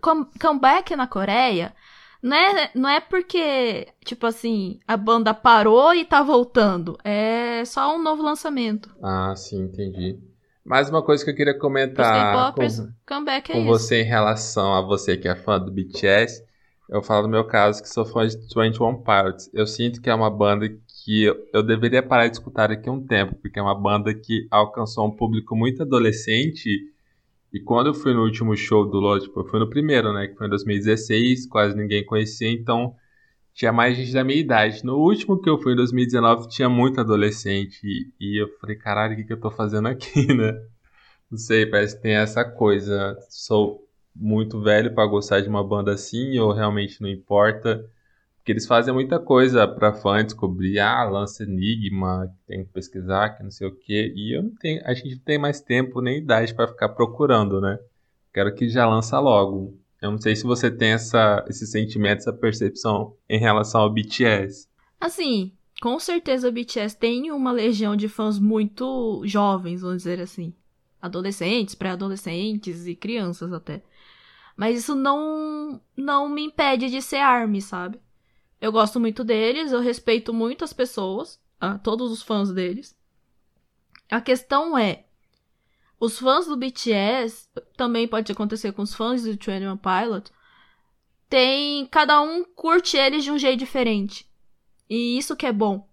com, 0.00 0.26
comeback 0.38 0.94
na 0.94 1.06
Coreia 1.06 1.74
não 2.22 2.36
é, 2.36 2.70
não 2.74 2.88
é 2.88 3.00
porque, 3.00 3.88
tipo 4.04 4.26
assim, 4.26 4.78
a 4.86 4.96
banda 4.96 5.32
parou 5.32 5.94
e 5.94 6.04
tá 6.04 6.22
voltando. 6.22 6.98
É 7.02 7.64
só 7.64 7.96
um 7.96 8.02
novo 8.02 8.22
lançamento. 8.22 8.90
Ah, 9.02 9.34
sim, 9.34 9.62
entendi. 9.62 10.18
Mais 10.64 10.90
uma 10.90 11.02
coisa 11.02 11.24
que 11.24 11.30
eu 11.30 11.34
queria 11.34 11.58
comentar 11.58 12.54
com, 12.54 12.66
comeback 13.06 13.50
é 13.50 13.54
com 13.54 13.64
você 13.64 14.02
em 14.02 14.04
relação 14.04 14.74
a 14.74 14.80
você 14.80 15.16
que 15.16 15.26
é 15.26 15.34
fã 15.34 15.58
do 15.58 15.72
BTS 15.72 16.44
eu 16.90 17.00
falo 17.00 17.22
no 17.22 17.28
meu 17.28 17.44
caso 17.44 17.80
que 17.80 17.88
sou 17.88 18.04
fã 18.04 18.26
de 18.26 18.36
21 18.36 19.02
Pilots. 19.02 19.48
Eu 19.54 19.64
sinto 19.64 20.02
que 20.02 20.10
é 20.10 20.14
uma 20.14 20.28
banda 20.28 20.68
que 20.68 21.22
eu, 21.22 21.36
eu 21.54 21.62
deveria 21.62 22.02
parar 22.02 22.26
de 22.26 22.32
escutar 22.32 22.68
daqui 22.68 22.88
a 22.88 22.92
um 22.92 23.06
tempo, 23.06 23.36
porque 23.36 23.60
é 23.60 23.62
uma 23.62 23.80
banda 23.80 24.12
que 24.12 24.48
alcançou 24.50 25.06
um 25.06 25.10
público 25.16 25.54
muito 25.54 25.82
adolescente. 25.82 26.68
E 27.52 27.60
quando 27.60 27.86
eu 27.88 27.94
fui 27.94 28.12
no 28.12 28.24
último 28.24 28.56
show 28.56 28.84
do 28.84 28.98
Lorde, 28.98 29.26
tipo, 29.26 29.38
eu 29.38 29.44
fui 29.44 29.60
no 29.60 29.70
primeiro, 29.70 30.12
né? 30.12 30.26
Que 30.26 30.34
foi 30.34 30.48
em 30.48 30.50
2016, 30.50 31.46
quase 31.46 31.76
ninguém 31.76 32.04
conhecia, 32.04 32.50
então 32.50 32.92
tinha 33.54 33.72
mais 33.72 33.96
gente 33.96 34.12
da 34.12 34.24
minha 34.24 34.38
idade. 34.38 34.84
No 34.84 34.98
último 34.98 35.40
que 35.40 35.48
eu 35.48 35.58
fui 35.58 35.72
em 35.72 35.76
2019 35.76 36.48
tinha 36.48 36.68
muito 36.68 37.00
adolescente. 37.00 37.80
E 38.20 38.40
eu 38.40 38.48
falei, 38.60 38.76
caralho, 38.76 39.14
o 39.14 39.16
que, 39.16 39.24
que 39.24 39.32
eu 39.32 39.40
tô 39.40 39.50
fazendo 39.50 39.88
aqui, 39.88 40.26
né? 40.34 40.52
Não 41.30 41.38
sei, 41.38 41.66
parece 41.66 41.96
que 41.96 42.02
tem 42.02 42.14
essa 42.14 42.44
coisa. 42.44 43.16
Sou 43.28 43.86
muito 44.14 44.60
velho 44.60 44.94
para 44.94 45.06
gostar 45.06 45.40
de 45.40 45.48
uma 45.48 45.66
banda 45.66 45.92
assim, 45.92 46.38
ou 46.38 46.52
realmente 46.52 47.00
não 47.02 47.08
importa. 47.08 47.84
Porque 48.36 48.52
eles 48.52 48.66
fazem 48.66 48.92
muita 48.94 49.18
coisa 49.20 49.68
para 49.68 49.92
fã 49.92 50.24
descobrir, 50.24 50.78
ah, 50.80 51.04
lança 51.04 51.44
Enigma, 51.44 52.34
tem 52.46 52.64
que 52.64 52.72
pesquisar, 52.72 53.30
que 53.30 53.42
não 53.42 53.50
sei 53.50 53.68
o 53.68 53.76
quê. 53.76 54.12
E 54.16 54.36
eu 54.36 54.42
não 54.42 54.54
tenho, 54.56 54.82
a 54.86 54.94
gente 54.94 55.16
não 55.16 55.22
tem 55.22 55.38
mais 55.38 55.60
tempo 55.60 56.00
nem 56.00 56.18
idade 56.18 56.54
para 56.54 56.68
ficar 56.68 56.88
procurando, 56.90 57.60
né? 57.60 57.78
Quero 58.32 58.54
que 58.54 58.68
já 58.68 58.88
lança 58.88 59.18
logo. 59.20 59.78
Eu 60.00 60.10
não 60.10 60.18
sei 60.18 60.34
se 60.34 60.44
você 60.44 60.70
tem 60.70 60.92
essa, 60.92 61.44
esse 61.48 61.66
sentimento, 61.66 62.18
essa 62.18 62.32
percepção 62.32 63.16
em 63.28 63.38
relação 63.38 63.82
ao 63.82 63.92
BTS. 63.92 64.66
Assim, 64.98 65.52
com 65.80 65.98
certeza 65.98 66.48
o 66.48 66.52
BTS 66.52 66.96
tem 66.96 67.30
uma 67.30 67.52
legião 67.52 67.94
de 67.94 68.08
fãs 68.08 68.38
muito 68.38 69.22
jovens, 69.26 69.82
vamos 69.82 69.98
dizer 69.98 70.20
assim. 70.20 70.54
Adolescentes, 71.00 71.74
pré-adolescentes 71.74 72.86
e 72.86 72.94
crianças 72.94 73.52
até. 73.52 73.82
Mas 74.56 74.78
isso 74.78 74.94
não 74.94 75.80
não 75.96 76.28
me 76.28 76.44
impede 76.44 76.90
de 76.90 77.00
ser 77.00 77.16
ARMY, 77.16 77.62
sabe? 77.62 77.98
Eu 78.60 78.70
gosto 78.70 79.00
muito 79.00 79.24
deles, 79.24 79.72
eu 79.72 79.80
respeito 79.80 80.34
muito 80.34 80.64
as 80.64 80.72
pessoas, 80.72 81.40
a 81.58 81.78
todos 81.78 82.12
os 82.12 82.22
fãs 82.22 82.52
deles. 82.52 82.94
A 84.10 84.20
questão 84.20 84.76
é, 84.76 85.04
os 86.00 86.18
fãs 86.18 86.46
do 86.46 86.56
BTS, 86.56 87.48
também 87.76 88.08
pode 88.08 88.32
acontecer 88.32 88.72
com 88.72 88.82
os 88.82 88.94
fãs 88.94 89.22
do 89.22 89.32
21 89.32 89.76
Pilot, 89.76 90.32
tem 91.28 91.86
cada 91.86 92.20
um 92.20 92.42
curte 92.42 92.96
eles 92.96 93.22
de 93.22 93.30
um 93.30 93.38
jeito 93.38 93.60
diferente. 93.60 94.28
E 94.88 95.16
isso 95.16 95.36
que 95.36 95.46
é 95.46 95.52
bom. 95.52 95.88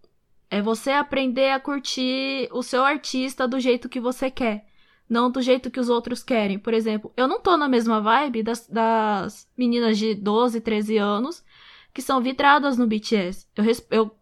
É 0.50 0.62
você 0.62 0.92
aprender 0.92 1.52
a 1.52 1.60
curtir 1.60 2.50
o 2.52 2.64
seu 2.64 2.84
artista 2.84 3.48
do 3.48 3.60
jeito 3.60 3.90
que 3.90 4.00
você 4.00 4.32
quer 4.32 4.66
não 5.10 5.32
do 5.32 5.42
jeito 5.42 5.72
que 5.72 5.80
os 5.80 5.90
outros 5.90 6.24
querem. 6.24 6.60
Por 6.60 6.74
exemplo, 6.74 7.12
eu 7.16 7.28
não 7.28 7.40
tô 7.40 7.56
na 7.56 7.70
mesma 7.70 8.02
vibe 8.02 8.44
das, 8.44 8.68
das 8.68 9.48
meninas 9.58 9.98
de 9.98 10.14
12, 10.14 10.62
13 10.62 10.98
anos 10.98 11.44
que 11.94 12.02
são 12.02 12.22
vidradas 12.22 12.78
no 12.78 12.86
BTS. 12.86 13.48
Eu, 13.56 13.66
eu, 13.90 14.17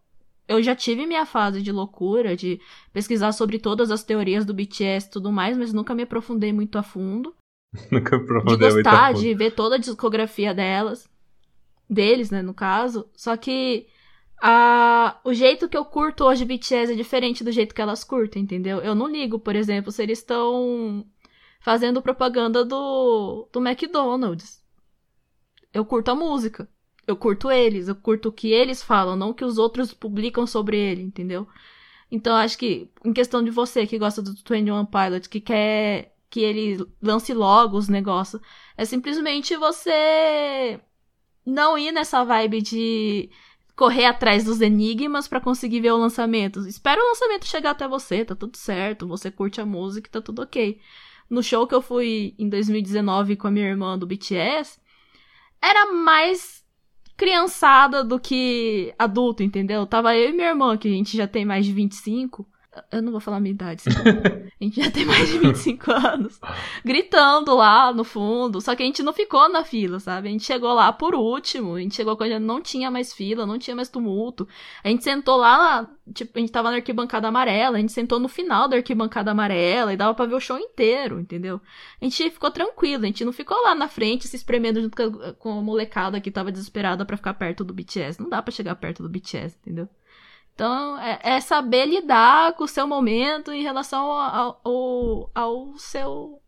eu 0.48 0.62
já 0.62 0.74
tive 0.74 1.06
minha 1.06 1.26
fase 1.26 1.60
de 1.60 1.72
loucura, 1.72 2.36
de 2.36 2.60
pesquisar 2.92 3.32
sobre 3.32 3.58
todas 3.58 3.90
as 3.90 4.04
teorias 4.04 4.44
do 4.44 4.54
BTS 4.54 5.06
e 5.06 5.10
tudo 5.10 5.32
mais, 5.32 5.56
mas 5.56 5.72
nunca 5.72 5.94
me 5.94 6.02
aprofundei 6.02 6.52
muito 6.52 6.78
a 6.78 6.82
fundo. 6.82 7.34
nunca 7.90 8.16
aprofundei 8.16 8.68
de 8.68 8.74
gostar, 8.74 9.12
de 9.12 9.34
ver 9.34 9.52
toda 9.52 9.74
a 9.74 9.78
discografia 9.78 10.54
delas. 10.54 11.08
Deles, 11.88 12.30
né, 12.30 12.42
no 12.42 12.54
caso. 12.54 13.08
Só 13.14 13.36
que 13.36 13.86
a, 14.40 15.18
o 15.24 15.32
jeito 15.32 15.68
que 15.68 15.76
eu 15.76 15.84
curto 15.84 16.24
hoje 16.24 16.44
BTS 16.44 16.92
é 16.92 16.96
diferente 16.96 17.42
do 17.42 17.52
jeito 17.52 17.74
que 17.74 17.80
elas 17.80 18.04
curtem, 18.04 18.42
entendeu? 18.42 18.78
Eu 18.78 18.94
não 18.94 19.08
ligo, 19.08 19.38
por 19.38 19.56
exemplo, 19.56 19.90
se 19.90 20.02
eles 20.02 20.18
estão 20.18 21.06
fazendo 21.60 22.02
propaganda 22.02 22.64
do, 22.64 23.48
do 23.52 23.66
McDonald's. 23.66 24.62
Eu 25.72 25.84
curto 25.84 26.10
a 26.10 26.14
música. 26.14 26.68
Eu 27.06 27.16
curto 27.16 27.50
eles, 27.50 27.88
eu 27.88 27.94
curto 27.94 28.28
o 28.28 28.32
que 28.32 28.52
eles 28.52 28.82
falam, 28.82 29.16
não 29.16 29.30
o 29.30 29.34
que 29.34 29.44
os 29.44 29.58
outros 29.58 29.94
publicam 29.94 30.46
sobre 30.46 30.76
ele, 30.78 31.02
entendeu? 31.02 31.46
Então 32.10 32.36
acho 32.36 32.58
que, 32.58 32.90
em 33.04 33.12
questão 33.12 33.42
de 33.42 33.50
você 33.50 33.86
que 33.86 33.98
gosta 33.98 34.22
do 34.22 34.32
21 34.32 34.86
Pilot, 34.86 35.28
que 35.28 35.40
quer 35.40 36.16
que 36.28 36.40
ele 36.40 36.84
lance 37.02 37.32
logo 37.32 37.76
os 37.76 37.88
negócios, 37.88 38.42
é 38.76 38.84
simplesmente 38.84 39.56
você 39.56 40.80
não 41.44 41.78
ir 41.78 41.92
nessa 41.92 42.24
vibe 42.24 42.60
de 42.60 43.30
correr 43.76 44.06
atrás 44.06 44.44
dos 44.44 44.60
enigmas 44.60 45.28
para 45.28 45.40
conseguir 45.40 45.80
ver 45.80 45.92
o 45.92 45.96
lançamento. 45.96 46.66
Espera 46.66 47.00
o 47.00 47.08
lançamento 47.08 47.46
chegar 47.46 47.70
até 47.72 47.86
você, 47.86 48.24
tá 48.24 48.34
tudo 48.34 48.56
certo, 48.56 49.06
você 49.06 49.30
curte 49.30 49.60
a 49.60 49.66
música, 49.66 50.10
tá 50.10 50.20
tudo 50.20 50.42
ok. 50.42 50.80
No 51.28 51.42
show 51.42 51.66
que 51.66 51.74
eu 51.74 51.82
fui 51.82 52.34
em 52.38 52.48
2019 52.48 53.36
com 53.36 53.46
a 53.48 53.50
minha 53.50 53.66
irmã 53.66 53.98
do 53.98 54.06
BTS, 54.06 54.80
era 55.60 55.92
mais 55.92 56.64
criançada 57.16 58.04
do 58.04 58.20
que 58.20 58.94
adulto, 58.98 59.42
entendeu? 59.42 59.86
Tava 59.86 60.14
eu 60.14 60.30
e 60.30 60.32
minha 60.32 60.48
irmã, 60.48 60.76
que 60.76 60.88
a 60.88 60.92
gente 60.92 61.16
já 61.16 61.26
tem 61.26 61.44
mais 61.44 61.64
de 61.64 61.72
25. 61.72 62.46
Eu 62.90 63.02
não 63.02 63.12
vou 63.12 63.20
falar 63.20 63.38
a 63.38 63.40
minha 63.40 63.52
idade, 63.52 63.82
senão... 63.82 64.02
a 64.60 64.64
gente 64.64 64.82
já 64.82 64.90
tem 64.90 65.04
mais 65.04 65.28
de 65.28 65.38
25 65.38 65.90
anos. 65.90 66.40
Gritando 66.84 67.54
lá 67.54 67.92
no 67.92 68.04
fundo. 68.04 68.60
Só 68.60 68.74
que 68.74 68.82
a 68.82 68.86
gente 68.86 69.02
não 69.02 69.12
ficou 69.12 69.48
na 69.48 69.64
fila, 69.64 70.00
sabe? 70.00 70.28
A 70.28 70.30
gente 70.30 70.44
chegou 70.44 70.72
lá 70.72 70.92
por 70.92 71.14
último. 71.14 71.74
A 71.74 71.80
gente 71.80 71.94
chegou 71.94 72.16
quando 72.16 72.38
não 72.38 72.60
tinha 72.60 72.90
mais 72.90 73.12
fila, 73.12 73.46
não 73.46 73.58
tinha 73.58 73.74
mais 73.74 73.88
tumulto. 73.88 74.46
A 74.82 74.88
gente 74.88 75.04
sentou 75.04 75.36
lá, 75.36 75.88
tipo, 76.14 76.38
a 76.38 76.40
gente 76.40 76.52
tava 76.52 76.70
na 76.70 76.76
arquibancada 76.76 77.28
amarela. 77.28 77.76
A 77.76 77.80
gente 77.80 77.92
sentou 77.92 78.18
no 78.18 78.28
final 78.28 78.68
da 78.68 78.76
arquibancada 78.76 79.30
amarela 79.30 79.92
e 79.92 79.96
dava 79.96 80.14
pra 80.14 80.26
ver 80.26 80.34
o 80.34 80.40
show 80.40 80.58
inteiro, 80.58 81.20
entendeu? 81.20 81.60
A 82.00 82.04
gente 82.04 82.30
ficou 82.30 82.50
tranquilo. 82.50 83.04
A 83.04 83.06
gente 83.06 83.24
não 83.24 83.32
ficou 83.32 83.60
lá 83.62 83.74
na 83.74 83.88
frente 83.88 84.28
se 84.28 84.36
espremendo 84.36 84.80
junto 84.80 84.96
com 85.38 85.58
a 85.58 85.62
molecada 85.62 86.20
que 86.20 86.30
tava 86.30 86.52
desesperada 86.52 87.04
para 87.04 87.16
ficar 87.16 87.34
perto 87.34 87.64
do 87.64 87.74
BTS. 87.74 88.20
Não 88.20 88.28
dá 88.28 88.42
para 88.42 88.52
chegar 88.52 88.74
perto 88.76 89.02
do 89.02 89.08
BTS, 89.08 89.56
entendeu? 89.62 89.88
Então, 90.56 90.98
é, 90.98 91.20
é, 91.22 91.40
saber 91.40 91.84
lidar 91.84 92.54
com 92.54 92.64
o 92.64 92.68
seu 92.68 92.88
momento 92.88 93.52
em 93.52 93.62
relação 93.62 94.10
ao, 94.10 94.58
ao, 94.64 95.30
ao 95.34 95.76
seu, 95.76 96.40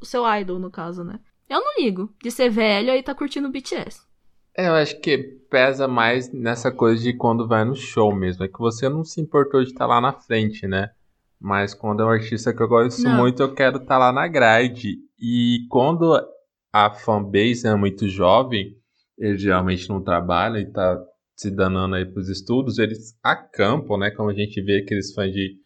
o 0.00 0.04
seu 0.04 0.26
idol, 0.34 0.58
no 0.58 0.72
caso, 0.72 1.04
né? 1.04 1.20
Eu 1.48 1.60
não 1.60 1.76
ligo 1.78 2.12
de 2.20 2.32
ser 2.32 2.50
velho 2.50 2.90
e 2.90 3.00
tá 3.00 3.14
curtindo 3.14 3.48
BTS. 3.48 4.02
É, 4.56 4.66
eu 4.66 4.74
acho 4.74 5.00
que 5.00 5.18
pesa 5.48 5.86
mais 5.86 6.32
nessa 6.32 6.72
coisa 6.72 7.00
de 7.00 7.12
quando 7.12 7.46
vai 7.46 7.64
no 7.64 7.76
show 7.76 8.12
mesmo. 8.12 8.42
É 8.42 8.48
que 8.48 8.58
você 8.58 8.88
não 8.88 9.04
se 9.04 9.20
importou 9.20 9.62
de 9.62 9.68
estar 9.68 9.86
tá 9.86 9.86
lá 9.86 10.00
na 10.00 10.12
frente, 10.12 10.66
né? 10.66 10.90
Mas 11.40 11.74
quando 11.74 12.02
é 12.02 12.06
um 12.06 12.10
artista 12.10 12.52
que 12.52 12.60
eu 12.60 12.68
gosto 12.68 13.02
não. 13.02 13.16
muito, 13.16 13.40
eu 13.40 13.54
quero 13.54 13.76
estar 13.76 13.86
tá 13.86 13.98
lá 13.98 14.12
na 14.12 14.26
grade. 14.26 14.96
E 15.16 15.64
quando 15.70 16.20
a 16.72 16.90
fanbase 16.90 17.68
é 17.68 17.74
muito 17.76 18.08
jovem, 18.08 18.76
ele 19.16 19.38
geralmente 19.38 19.88
não 19.88 20.02
trabalha 20.02 20.58
e 20.58 20.66
tá 20.66 21.00
se 21.36 21.50
danando 21.50 21.96
aí 21.96 22.04
pros 22.04 22.28
estudos, 22.28 22.78
eles 22.78 23.18
acampam, 23.22 23.98
né? 23.98 24.10
Como 24.10 24.30
a 24.30 24.34
gente 24.34 24.60
vê 24.62 24.78
aqueles 24.78 25.12
fãs 25.12 25.32
de 25.32 25.56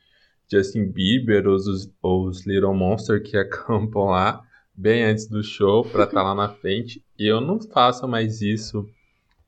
Justin 0.51 0.87
Bieber 0.91 1.47
ou 1.47 1.55
os, 1.55 1.91
os 2.03 2.47
Little 2.47 2.75
Monster 2.75 3.23
que 3.23 3.37
acampam 3.39 4.07
lá 4.07 4.43
bem 4.75 5.05
antes 5.05 5.29
do 5.29 5.43
show 5.43 5.83
para 5.83 6.05
estar 6.05 6.16
tá 6.16 6.23
lá 6.23 6.35
na 6.35 6.49
frente. 6.49 7.05
E 7.19 7.27
eu 7.27 7.41
não 7.41 7.61
faço 7.61 8.07
mais 8.09 8.41
isso, 8.41 8.89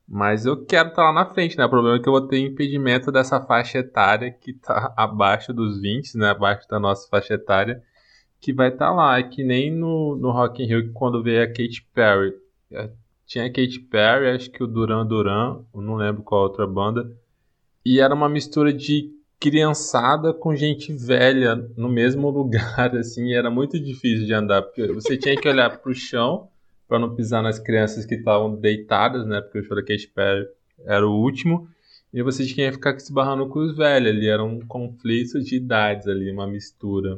mas 0.06 0.44
eu 0.44 0.64
quero 0.64 0.88
estar 0.90 1.02
tá 1.02 1.10
lá 1.10 1.12
na 1.12 1.26
frente, 1.26 1.56
né? 1.56 1.64
O 1.64 1.70
problema 1.70 1.96
é 1.96 2.02
que 2.02 2.08
eu 2.08 2.12
vou 2.12 2.26
ter 2.26 2.40
impedimento 2.40 3.10
dessa 3.12 3.40
faixa 3.40 3.78
etária 3.78 4.30
que 4.30 4.52
tá 4.52 4.92
abaixo 4.98 5.54
dos 5.54 5.80
20, 5.80 6.18
né? 6.18 6.30
Abaixo 6.30 6.68
da 6.68 6.78
nossa 6.78 7.08
faixa 7.08 7.34
etária, 7.34 7.82
que 8.40 8.52
vai 8.52 8.68
estar 8.68 8.88
tá 8.88 8.92
lá. 8.92 9.18
É 9.18 9.22
que 9.22 9.42
nem 9.44 9.70
no, 9.70 10.16
no 10.16 10.32
Rock 10.32 10.62
in 10.62 10.66
Rio 10.66 10.92
quando 10.92 11.22
veio 11.22 11.44
a 11.44 11.46
Katy 11.46 11.86
Perry. 11.94 12.34
Tinha 13.30 13.44
a 13.44 13.48
Katy 13.48 13.78
Perry, 13.88 14.26
acho 14.26 14.50
que 14.50 14.60
o 14.60 14.66
Duran 14.66 15.06
Duran, 15.06 15.60
não 15.72 15.94
lembro 15.94 16.20
qual 16.20 16.42
outra 16.42 16.66
banda. 16.66 17.16
E 17.86 18.00
era 18.00 18.12
uma 18.12 18.28
mistura 18.28 18.72
de 18.72 19.08
criançada 19.38 20.34
com 20.34 20.56
gente 20.56 20.92
velha 20.92 21.54
no 21.76 21.88
mesmo 21.88 22.28
lugar, 22.36 22.96
assim, 22.96 23.32
era 23.32 23.48
muito 23.48 23.78
difícil 23.78 24.26
de 24.26 24.34
andar, 24.34 24.62
porque 24.62 24.84
você 24.88 25.16
tinha 25.16 25.36
que 25.36 25.48
olhar 25.48 25.78
para 25.78 25.92
o 25.92 25.94
chão 25.94 26.48
para 26.88 26.98
não 26.98 27.14
pisar 27.14 27.40
nas 27.40 27.60
crianças 27.60 28.04
que 28.04 28.16
estavam 28.16 28.56
deitadas, 28.56 29.24
né? 29.24 29.40
Porque 29.40 29.60
o 29.60 29.62
show 29.62 29.76
da 29.76 29.82
Katy 29.84 30.08
Perry 30.08 30.48
era 30.84 31.06
o 31.06 31.14
último. 31.14 31.68
E 32.12 32.24
você 32.24 32.44
tinha 32.44 32.66
que 32.66 32.78
ficar 32.78 32.98
se 32.98 33.12
barrando 33.12 33.48
com 33.48 33.60
os 33.60 33.76
velhos 33.76 34.08
ali, 34.08 34.26
era 34.26 34.42
um 34.42 34.58
conflito 34.66 35.40
de 35.40 35.54
idades 35.54 36.08
ali, 36.08 36.32
uma 36.32 36.48
mistura. 36.48 37.16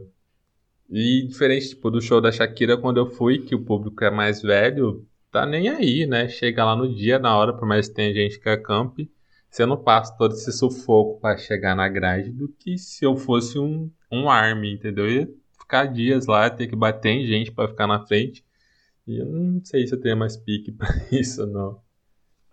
E 0.91 1.27
diferente 1.27 1.71
tipo, 1.71 1.91
do 1.91 2.03
show 2.03 2.21
da 2.21 2.31
Shakira, 2.31 2.77
quando 2.77 2.99
eu 2.99 3.07
fui, 3.07 3.39
que 3.39 3.55
o 3.55 3.63
público 3.63 4.05
é 4.05 4.11
mais 4.11 4.43
velho, 4.43 5.07
tá 5.33 5.47
nem 5.47 5.69
aí, 5.71 6.07
né? 6.07 6.29
Chega 6.29 6.65
lá 6.65 6.77
no 6.77 6.95
dia, 6.95 7.19
na 7.19 7.37
hora, 7.37 7.53
por 7.53 7.67
mais 7.67 7.89
que 7.89 7.95
tenha 7.95 8.13
gente 8.13 8.39
que 8.39 8.49
acampe, 8.49 9.11
você 9.51 9.67
não 9.67 9.83
passa 9.83 10.15
todo 10.17 10.35
esse 10.35 10.53
sufoco 10.53 11.19
para 11.21 11.39
chegar 11.39 11.75
na 11.75 11.89
grade 11.89 12.31
do 12.31 12.49
que 12.49 12.79
se 12.79 13.05
eu 13.05 13.17
fosse 13.17 13.59
um, 13.59 13.91
um 14.11 14.29
army, 14.31 14.75
entendeu? 14.75 15.07
Eu 15.07 15.13
ia 15.23 15.29
ficar 15.59 15.87
dias 15.87 16.27
lá, 16.27 16.49
ter 16.51 16.67
que 16.69 16.77
bater 16.77 17.11
em 17.11 17.27
gente 17.27 17.51
para 17.51 17.69
ficar 17.69 17.87
na 17.87 18.07
frente. 18.07 18.45
E 19.07 19.19
eu 19.19 19.27
não 19.27 19.65
sei 19.65 19.87
se 19.87 19.95
eu 19.95 20.01
tenho 20.01 20.17
mais 20.17 20.37
pique 20.37 20.71
pra 20.73 20.89
isso, 21.11 21.47
não. 21.47 21.81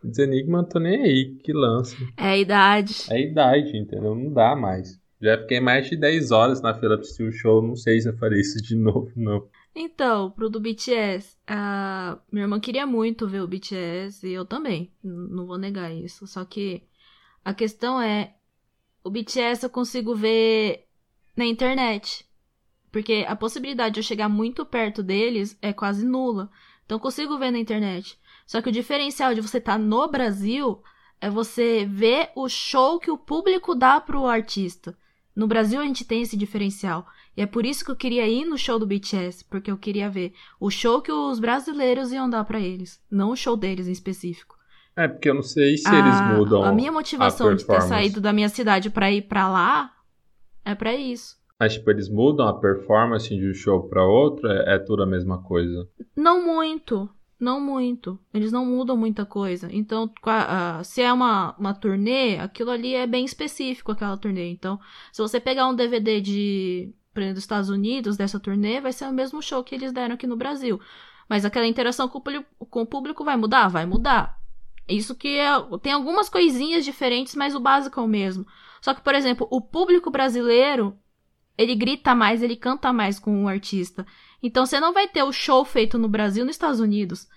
Desenigma, 0.01 0.63
tô 0.63 0.79
nem 0.79 1.03
aí, 1.03 1.35
que 1.35 1.51
lance. 1.51 1.95
É 2.17 2.27
a 2.27 2.37
idade. 2.37 2.95
É 3.09 3.15
a 3.15 3.19
idade, 3.19 3.77
entendeu? 3.77 4.15
Não 4.15 4.31
dá 4.31 4.55
mais. 4.55 4.97
Já 5.21 5.37
fiquei 5.37 5.59
mais 5.59 5.89
de 5.89 5.97
10 5.97 6.31
horas 6.31 6.61
na 6.61 6.73
fila 6.73 6.95
pra 6.95 7.01
assistir 7.01 7.23
o 7.23 7.31
show, 7.31 7.61
não 7.61 7.75
sei 7.75 7.99
se 7.99 8.07
eu 8.07 8.17
farei 8.17 8.39
isso 8.39 8.61
de 8.63 8.73
novo, 8.79 9.11
não. 9.17 9.45
Então, 9.81 10.29
pro 10.31 10.49
do 10.49 10.59
BTS, 10.59 11.37
a 11.47 12.19
minha 12.29 12.43
irmã 12.43 12.59
queria 12.59 12.85
muito 12.85 13.25
ver 13.25 13.41
o 13.41 13.47
BTS 13.47 14.27
e 14.27 14.33
eu 14.33 14.45
também, 14.45 14.91
não 15.01 15.45
vou 15.45 15.57
negar 15.57 15.89
isso. 15.89 16.27
Só 16.27 16.43
que 16.43 16.83
a 17.45 17.53
questão 17.53 18.01
é, 18.01 18.35
o 19.01 19.09
BTS 19.09 19.63
eu 19.63 19.69
consigo 19.69 20.13
ver 20.13 20.85
na 21.33 21.45
internet. 21.45 22.27
Porque 22.91 23.25
a 23.25 23.37
possibilidade 23.37 23.93
de 23.93 23.99
eu 24.01 24.03
chegar 24.03 24.27
muito 24.27 24.65
perto 24.65 25.01
deles 25.01 25.57
é 25.61 25.71
quase 25.71 26.05
nula. 26.05 26.51
Então 26.83 26.97
eu 26.97 27.01
consigo 27.01 27.37
ver 27.37 27.49
na 27.49 27.59
internet. 27.59 28.19
Só 28.45 28.61
que 28.61 28.67
o 28.67 28.73
diferencial 28.73 29.33
de 29.33 29.39
você 29.39 29.59
estar 29.59 29.77
tá 29.77 29.77
no 29.77 30.09
Brasil 30.09 30.83
é 31.21 31.29
você 31.29 31.85
ver 31.85 32.31
o 32.35 32.49
show 32.49 32.99
que 32.99 33.09
o 33.11 33.17
público 33.17 33.73
dá 33.73 34.01
pro 34.01 34.25
artista. 34.25 34.97
No 35.33 35.47
Brasil 35.47 35.79
a 35.79 35.85
gente 35.85 36.03
tem 36.03 36.21
esse 36.21 36.35
diferencial. 36.35 37.07
E 37.39 37.41
é 37.41 37.45
por 37.45 37.65
isso 37.65 37.85
que 37.85 37.91
eu 37.91 37.95
queria 37.95 38.27
ir 38.27 38.43
no 38.43 38.57
show 38.57 38.77
do 38.77 38.85
BTS, 38.85 39.45
porque 39.45 39.71
eu 39.71 39.77
queria 39.77 40.09
ver 40.09 40.33
o 40.59 40.69
show 40.69 41.01
que 41.01 41.09
os 41.09 41.39
brasileiros 41.39 42.11
iam 42.11 42.29
dar 42.29 42.43
para 42.43 42.59
eles, 42.59 43.01
não 43.09 43.31
o 43.31 43.35
show 43.37 43.55
deles 43.55 43.87
em 43.87 43.93
específico. 43.93 44.57
É, 44.93 45.07
porque 45.07 45.29
eu 45.29 45.35
não 45.35 45.41
sei 45.41 45.77
se 45.77 45.87
a, 45.87 45.99
eles 45.99 46.37
mudam. 46.37 46.63
A 46.63 46.73
minha 46.73 46.91
motivação 46.91 47.47
a 47.47 47.55
de 47.55 47.65
ter 47.65 47.81
saído 47.83 48.19
da 48.19 48.33
minha 48.33 48.49
cidade 48.49 48.89
para 48.89 49.09
ir 49.09 49.21
para 49.21 49.49
lá 49.49 49.89
é 50.65 50.75
para 50.75 50.93
isso. 50.93 51.37
Mas, 51.57 51.75
tipo, 51.75 51.89
eles 51.89 52.09
mudam 52.09 52.45
a 52.45 52.59
performance 52.59 53.29
de 53.29 53.49
um 53.49 53.53
show 53.53 53.87
para 53.87 54.03
outro? 54.03 54.45
É, 54.45 54.75
é 54.75 54.77
tudo 54.77 55.03
a 55.03 55.05
mesma 55.05 55.41
coisa? 55.41 55.87
Não 56.13 56.45
muito. 56.45 57.09
Não 57.39 57.61
muito. 57.61 58.19
Eles 58.33 58.51
não 58.51 58.65
mudam 58.65 58.97
muita 58.97 59.25
coisa. 59.25 59.69
Então, 59.71 60.11
se 60.83 61.01
é 61.01 61.13
uma, 61.13 61.55
uma 61.57 61.73
turnê, 61.73 62.37
aquilo 62.37 62.69
ali 62.69 62.95
é 62.95 63.07
bem 63.07 63.23
específico, 63.23 63.93
aquela 63.93 64.17
turnê. 64.17 64.49
Então, 64.49 64.77
se 65.13 65.21
você 65.21 65.39
pegar 65.39 65.69
um 65.69 65.75
DVD 65.75 66.19
de, 66.19 66.93
dos 67.27 67.43
Estados 67.43 67.69
Unidos, 67.69 68.17
dessa 68.17 68.39
turnê, 68.39 68.81
vai 68.81 68.91
ser 68.91 69.05
o 69.05 69.13
mesmo 69.13 69.41
show 69.41 69.63
que 69.63 69.75
eles 69.75 69.91
deram 69.91 70.15
aqui 70.15 70.25
no 70.25 70.35
Brasil. 70.35 70.79
Mas 71.27 71.45
aquela 71.45 71.67
interação 71.67 72.07
com 72.07 72.19
o 72.81 72.85
público, 72.85 73.23
vai 73.23 73.37
mudar? 73.37 73.67
Vai 73.67 73.85
mudar. 73.85 74.39
Isso 74.87 75.13
que 75.13 75.37
é, 75.37 75.51
tem 75.81 75.93
algumas 75.93 76.27
coisinhas 76.27 76.83
diferentes, 76.83 77.35
mas 77.35 77.53
o 77.53 77.59
básico 77.59 77.99
é 77.99 78.03
o 78.03 78.07
mesmo. 78.07 78.45
Só 78.81 78.93
que, 78.93 79.01
por 79.01 79.13
exemplo, 79.13 79.47
o 79.51 79.61
público 79.61 80.09
brasileiro, 80.09 80.97
ele 81.57 81.75
grita 81.75 82.15
mais, 82.15 82.41
ele 82.41 82.55
canta 82.55 82.91
mais 82.91 83.19
com 83.19 83.43
o 83.43 83.47
artista. 83.47 84.05
Então 84.41 84.65
você 84.65 84.79
não 84.79 84.93
vai 84.93 85.07
ter 85.07 85.21
o 85.21 85.31
show 85.31 85.63
feito 85.63 85.97
no 85.97 86.07
Brasil 86.07 86.43
nos 86.43 86.55
Estados 86.55 86.79
Unidos. 86.79 87.27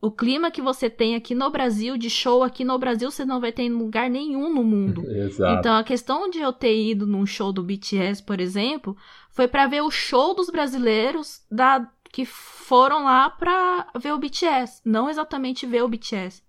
O 0.00 0.10
clima 0.10 0.50
que 0.50 0.60
você 0.60 0.90
tem 0.90 1.14
aqui 1.14 1.34
no 1.34 1.50
Brasil, 1.50 1.96
de 1.96 2.10
show 2.10 2.42
aqui 2.42 2.64
no 2.64 2.78
Brasil, 2.78 3.10
você 3.10 3.24
não 3.24 3.40
vai 3.40 3.50
ter 3.50 3.62
em 3.62 3.70
lugar 3.70 4.10
nenhum 4.10 4.52
no 4.52 4.62
mundo. 4.62 5.02
Exato. 5.10 5.58
Então 5.58 5.74
a 5.74 5.82
questão 5.82 6.28
de 6.28 6.38
eu 6.38 6.52
ter 6.52 6.76
ido 6.76 7.06
num 7.06 7.24
show 7.24 7.52
do 7.52 7.62
BTS, 7.62 8.22
por 8.22 8.40
exemplo, 8.40 8.96
foi 9.30 9.48
para 9.48 9.66
ver 9.66 9.82
o 9.82 9.90
show 9.90 10.34
dos 10.34 10.50
brasileiros 10.50 11.44
da 11.50 11.90
que 12.12 12.24
foram 12.24 13.04
lá 13.04 13.28
pra 13.28 13.90
ver 14.00 14.12
o 14.12 14.18
BTS, 14.18 14.80
não 14.84 15.10
exatamente 15.10 15.66
ver 15.66 15.82
o 15.82 15.88
BTS. 15.88 16.42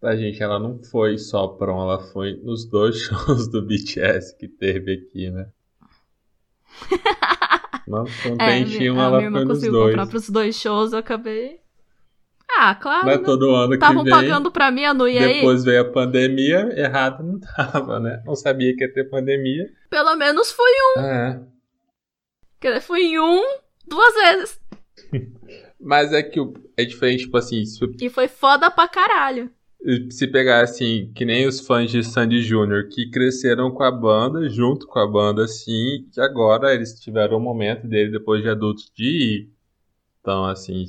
A 0.00 0.14
gente, 0.14 0.40
ela 0.40 0.58
não 0.60 0.78
foi 0.78 1.18
só 1.18 1.48
pra 1.48 1.74
um, 1.74 1.80
ela 1.80 1.98
foi 2.12 2.36
nos 2.36 2.64
dois 2.64 2.96
shows 3.02 3.48
do 3.48 3.62
BTS 3.62 4.36
que 4.36 4.46
teve 4.46 4.92
aqui, 4.92 5.30
né? 5.30 5.48
Mas 7.88 8.22
quando 8.22 8.40
é, 8.40 8.90
uma, 8.90 9.02
ela 9.02 9.20
foi 9.20 9.44
nos 9.44 9.62
dois. 9.62 9.86
comprar 9.90 10.06
pros 10.06 10.30
dois 10.30 10.56
shows, 10.56 10.92
eu 10.92 10.98
acabei... 10.98 11.60
Ah, 12.60 12.74
claro. 12.74 13.08
É 13.08 13.16
né? 13.16 13.22
todo 13.22 13.54
ano 13.54 13.68
que 13.68 13.76
Estavam 13.76 14.04
pagando 14.04 14.50
pra 14.50 14.72
mim, 14.72 14.82
eu 14.82 14.92
não 14.92 15.06
ia 15.06 15.20
Depois 15.20 15.62
veio 15.62 15.80
a 15.80 15.84
pandemia, 15.84 16.68
errado 16.76 17.22
não 17.22 17.38
tava, 17.38 18.00
né? 18.00 18.20
Não 18.26 18.34
sabia 18.34 18.74
que 18.74 18.82
ia 18.82 18.92
ter 18.92 19.08
pandemia. 19.08 19.70
Pelo 19.88 20.16
menos 20.16 20.50
fui 20.50 20.72
um. 20.96 21.00
É. 21.00 21.40
Fui 22.80 23.16
um, 23.16 23.44
duas 23.86 24.14
vezes. 24.14 24.60
Mas 25.80 26.12
é 26.12 26.20
que 26.20 26.40
é 26.76 26.84
diferente, 26.84 27.26
tipo 27.26 27.36
assim. 27.36 27.60
Isso... 27.60 27.88
E 28.00 28.10
foi 28.10 28.26
foda 28.26 28.68
pra 28.68 28.88
caralho. 28.88 29.48
Se 30.10 30.26
pegar 30.26 30.62
assim, 30.64 31.12
que 31.14 31.24
nem 31.24 31.46
os 31.46 31.60
fãs 31.60 31.88
de 31.88 32.02
Sandy 32.02 32.42
Júnior, 32.42 32.88
que 32.88 33.08
cresceram 33.08 33.70
com 33.70 33.84
a 33.84 33.92
banda, 33.92 34.48
junto 34.48 34.88
com 34.88 34.98
a 34.98 35.06
banda, 35.06 35.44
assim, 35.44 35.70
e 35.72 36.20
agora 36.20 36.74
eles 36.74 36.98
tiveram 36.98 37.36
o 37.36 37.40
momento 37.40 37.86
dele, 37.86 38.10
depois 38.10 38.42
de 38.42 38.48
adultos, 38.48 38.90
de 38.92 39.04
ir. 39.04 39.52
Então, 40.20 40.44
assim, 40.44 40.84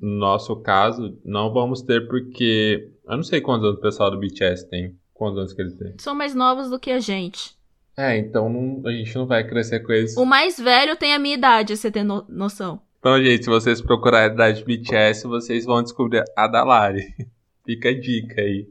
no 0.00 0.18
nosso 0.18 0.56
caso, 0.56 1.18
não 1.24 1.52
vamos 1.52 1.82
ter 1.82 2.08
porque. 2.08 2.90
Eu 3.06 3.16
não 3.16 3.22
sei 3.22 3.40
quantos 3.40 3.66
anos 3.66 3.78
o 3.78 3.82
pessoal 3.82 4.10
do 4.10 4.18
BTS 4.18 4.68
tem. 4.68 4.96
Quantos 5.12 5.38
anos 5.38 5.52
que 5.52 5.60
ele 5.60 5.72
tem? 5.72 5.94
São 5.98 6.14
mais 6.14 6.34
novos 6.34 6.70
do 6.70 6.78
que 6.78 6.90
a 6.90 6.98
gente. 6.98 7.54
É, 7.96 8.16
então 8.16 8.48
não, 8.48 8.88
a 8.88 8.92
gente 8.92 9.14
não 9.14 9.26
vai 9.26 9.46
crescer 9.46 9.80
com 9.80 9.92
eles. 9.92 10.16
O 10.16 10.24
mais 10.24 10.58
velho 10.58 10.96
tem 10.96 11.12
a 11.12 11.18
minha 11.18 11.34
idade, 11.34 11.76
você 11.76 11.90
tem 11.90 12.02
no 12.02 12.24
noção. 12.28 12.80
Então, 12.98 13.22
gente, 13.22 13.44
se 13.44 13.50
vocês 13.50 13.80
procurarem 13.80 14.30
a 14.30 14.34
idade 14.34 14.64
BTS, 14.64 15.26
vocês 15.26 15.64
vão 15.64 15.82
descobrir 15.82 16.24
a 16.36 16.46
Dalari. 16.46 17.14
Fica 17.64 17.90
a 17.90 17.98
dica 17.98 18.40
aí. 18.40 18.68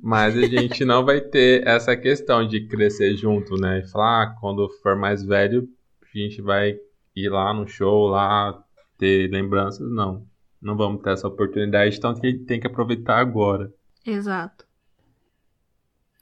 Mas 0.00 0.36
a 0.36 0.46
gente 0.46 0.84
não 0.84 1.04
vai 1.04 1.20
ter 1.20 1.66
essa 1.66 1.96
questão 1.96 2.46
de 2.46 2.66
crescer 2.66 3.14
junto, 3.16 3.54
né? 3.56 3.80
E 3.80 3.88
falar, 3.88 4.22
ah, 4.22 4.36
quando 4.40 4.68
for 4.82 4.96
mais 4.96 5.22
velho, 5.22 5.68
a 6.02 6.18
gente 6.18 6.42
vai 6.42 6.76
ir 7.14 7.28
lá 7.28 7.54
no 7.54 7.68
show, 7.68 8.08
lá 8.08 8.62
ter 9.02 9.28
lembranças. 9.28 9.90
Não. 9.90 10.24
Não 10.60 10.76
vamos 10.76 11.02
ter 11.02 11.10
essa 11.10 11.26
oportunidade, 11.26 11.96
então 11.96 12.12
a 12.12 12.14
gente 12.14 12.44
tem 12.44 12.60
que 12.60 12.68
aproveitar 12.68 13.18
agora. 13.18 13.74
Exato. 14.06 14.64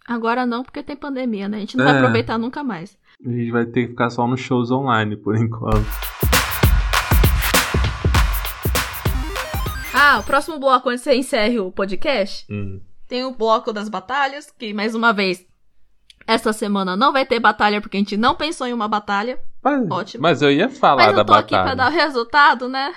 Agora 0.08 0.46
não, 0.46 0.64
porque 0.64 0.82
tem 0.82 0.96
pandemia, 0.96 1.46
né? 1.46 1.58
A 1.58 1.60
gente 1.60 1.76
não 1.76 1.84
é. 1.84 1.88
vai 1.88 1.98
aproveitar 1.98 2.38
nunca 2.38 2.64
mais. 2.64 2.98
A 3.24 3.28
gente 3.28 3.50
vai 3.50 3.66
ter 3.66 3.82
que 3.82 3.88
ficar 3.88 4.08
só 4.08 4.26
nos 4.26 4.40
shows 4.40 4.70
online 4.70 5.14
por 5.14 5.36
enquanto. 5.36 5.86
Ah, 9.94 10.20
o 10.20 10.22
próximo 10.22 10.58
bloco, 10.58 10.88
antes 10.88 11.04
de 11.04 11.10
você 11.10 11.16
encerre 11.16 11.60
o 11.60 11.70
podcast, 11.70 12.50
hum. 12.50 12.80
tem 13.06 13.24
o 13.24 13.36
bloco 13.36 13.74
das 13.74 13.90
batalhas, 13.90 14.50
que 14.50 14.72
mais 14.72 14.94
uma 14.94 15.12
vez, 15.12 15.46
essa 16.26 16.50
semana 16.54 16.96
não 16.96 17.12
vai 17.12 17.26
ter 17.26 17.38
batalha, 17.38 17.82
porque 17.82 17.98
a 17.98 18.00
gente 18.00 18.16
não 18.16 18.34
pensou 18.34 18.66
em 18.66 18.72
uma 18.72 18.88
batalha. 18.88 19.38
Mas, 19.62 19.90
Ótimo. 19.90 20.22
Mas 20.22 20.42
eu 20.42 20.50
ia 20.50 20.68
falar 20.68 21.06
mas 21.06 21.16
da 21.16 21.24
batalha. 21.24 21.42
Mas 21.42 21.42
eu 21.42 21.48
tô 21.48 21.54
aqui 21.54 21.64
pra 21.64 21.74
dar 21.74 21.90
o 21.90 21.94
resultado, 21.94 22.68
né? 22.68 22.94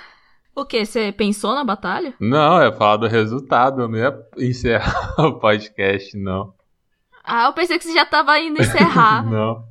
O 0.54 0.64
quê? 0.64 0.84
Você 0.86 1.10
pensou 1.12 1.54
na 1.54 1.64
batalha? 1.64 2.14
Não, 2.20 2.58
eu 2.58 2.70
ia 2.70 2.72
falar 2.72 2.96
do 2.96 3.08
resultado, 3.08 3.82
eu 3.82 3.88
não 3.88 3.98
ia 3.98 4.16
encerrar 4.38 5.14
o 5.18 5.38
podcast, 5.38 6.16
não. 6.16 6.54
Ah, 7.24 7.46
eu 7.46 7.52
pensei 7.54 7.78
que 7.78 7.84
você 7.84 7.94
já 7.94 8.04
tava 8.04 8.38
indo 8.38 8.60
encerrar. 8.60 9.24
Não. 9.26 9.64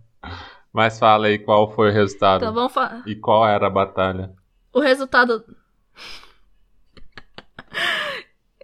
Mas 0.73 0.97
fala 0.97 1.27
aí 1.27 1.37
qual 1.37 1.71
foi 1.71 1.91
o 1.91 1.93
resultado. 1.93 2.41
Então 2.41 2.51
vamos 2.51 2.73
falar. 2.73 3.03
E 3.05 3.15
qual 3.15 3.47
era 3.47 3.67
a 3.67 3.69
batalha? 3.69 4.33
O 4.73 4.79
resultado. 4.79 5.45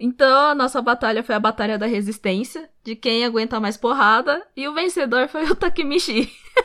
então, 0.01 0.49
a 0.49 0.55
nossa 0.55 0.81
batalha 0.81 1.23
foi 1.23 1.35
a 1.35 1.39
batalha 1.39 1.77
da 1.77 1.85
resistência, 1.85 2.67
de 2.83 2.95
quem 2.95 3.23
aguenta 3.23 3.59
mais 3.59 3.77
porrada, 3.77 4.43
e 4.57 4.67
o 4.67 4.73
vencedor 4.73 5.27
foi 5.27 5.43
o 5.45 5.55
Takemichi. 5.55 6.27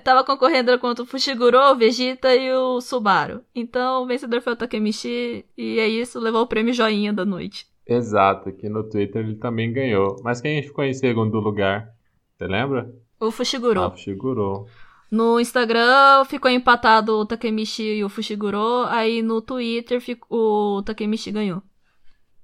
Tava 0.00 0.24
concorrendo 0.24 0.78
contra 0.78 1.04
o 1.04 1.06
Fushiguro, 1.06 1.58
o 1.58 1.76
Vegeta 1.76 2.34
e 2.34 2.52
o 2.52 2.80
Subaru. 2.80 3.42
Então, 3.54 4.02
o 4.02 4.06
vencedor 4.06 4.40
foi 4.40 4.54
o 4.54 4.56
Takemichi, 4.56 5.44
e 5.56 5.78
é 5.78 5.86
isso, 5.86 6.18
levou 6.18 6.42
o 6.42 6.46
prêmio 6.46 6.72
joinha 6.72 7.12
da 7.12 7.24
noite. 7.24 7.66
Exato, 7.86 8.48
aqui 8.48 8.68
no 8.68 8.88
Twitter 8.88 9.22
ele 9.22 9.36
também 9.36 9.72
ganhou. 9.72 10.16
Mas 10.22 10.40
quem 10.40 10.62
ficou 10.62 10.84
em 10.84 10.94
segundo 10.94 11.38
lugar? 11.40 11.90
Você 12.36 12.46
lembra? 12.46 12.92
O 13.20 13.30
Fushiguro. 13.30 13.80
Ah, 13.80 13.88
o 13.88 13.90
Fushiguro. 13.90 14.66
No 15.10 15.38
Instagram 15.38 16.24
ficou 16.24 16.50
empatado 16.50 17.12
o 17.12 17.26
Takemichi 17.26 17.98
e 17.98 18.04
o 18.04 18.08
Fushiguro, 18.08 18.84
aí 18.88 19.20
no 19.20 19.42
Twitter 19.42 20.02
o 20.30 20.82
Takemichi 20.84 21.30
ganhou. 21.30 21.62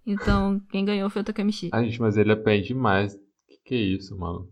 Então, 0.07 0.61
quem 0.70 0.84
ganhou 0.84 1.09
foi 1.09 1.22
o 1.22 1.24
Takemichi. 1.24 1.70
Ah, 1.72 1.82
gente, 1.84 2.01
mas 2.01 2.16
ele 2.16 2.32
apanha 2.32 2.62
demais. 2.62 3.14
Que 3.49 3.59
que 3.64 3.74
é 3.74 3.78
isso, 3.78 4.16
mano? 4.18 4.49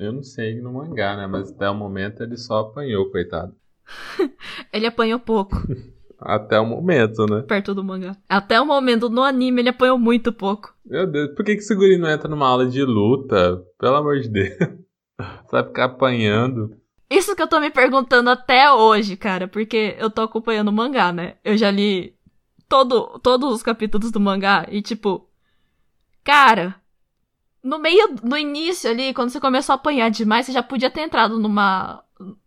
Eu 0.00 0.14
não 0.14 0.22
sei 0.22 0.58
no 0.62 0.72
mangá, 0.72 1.14
né? 1.14 1.26
Mas 1.26 1.50
até 1.50 1.68
o 1.68 1.74
momento 1.74 2.22
ele 2.22 2.38
só 2.38 2.60
apanhou, 2.60 3.10
coitado. 3.10 3.54
ele 4.72 4.86
apanhou 4.86 5.20
pouco. 5.20 5.56
Até 6.22 6.60
o 6.60 6.66
momento, 6.66 7.24
né? 7.24 7.40
Perto 7.40 7.74
do 7.74 7.82
mangá. 7.82 8.14
Até 8.28 8.60
o 8.60 8.66
momento, 8.66 9.08
no 9.08 9.22
anime, 9.22 9.62
ele 9.62 9.70
apanhou 9.70 9.98
muito 9.98 10.30
pouco. 10.30 10.74
Meu 10.84 11.06
Deus, 11.06 11.34
por 11.34 11.42
que, 11.42 11.54
que 11.54 11.62
esse 11.62 11.74
guri 11.74 11.96
não 11.96 12.10
entra 12.10 12.28
numa 12.28 12.46
aula 12.46 12.66
de 12.66 12.84
luta? 12.84 13.64
Pelo 13.78 13.96
amor 13.96 14.20
de 14.20 14.28
Deus. 14.28 14.54
Vai 15.50 15.64
ficar 15.64 15.84
apanhando. 15.84 16.76
Isso 17.08 17.34
que 17.34 17.40
eu 17.40 17.48
tô 17.48 17.58
me 17.58 17.70
perguntando 17.70 18.28
até 18.28 18.70
hoje, 18.70 19.16
cara, 19.16 19.48
porque 19.48 19.96
eu 19.98 20.10
tô 20.10 20.20
acompanhando 20.20 20.68
o 20.68 20.72
mangá, 20.72 21.10
né? 21.10 21.36
Eu 21.42 21.56
já 21.56 21.70
li 21.70 22.14
todo, 22.68 23.18
todos 23.20 23.54
os 23.54 23.62
capítulos 23.62 24.10
do 24.10 24.20
mangá 24.20 24.66
e, 24.70 24.82
tipo, 24.82 25.26
cara, 26.22 26.74
no 27.62 27.78
meio, 27.78 28.16
no 28.22 28.36
início 28.36 28.90
ali, 28.90 29.12
quando 29.14 29.30
você 29.30 29.40
começou 29.40 29.72
a 29.72 29.76
apanhar 29.76 30.10
demais, 30.10 30.46
você 30.46 30.52
já 30.52 30.62
podia 30.62 30.90
ter 30.90 31.02
entrado 31.02 31.38
numa 31.38 32.02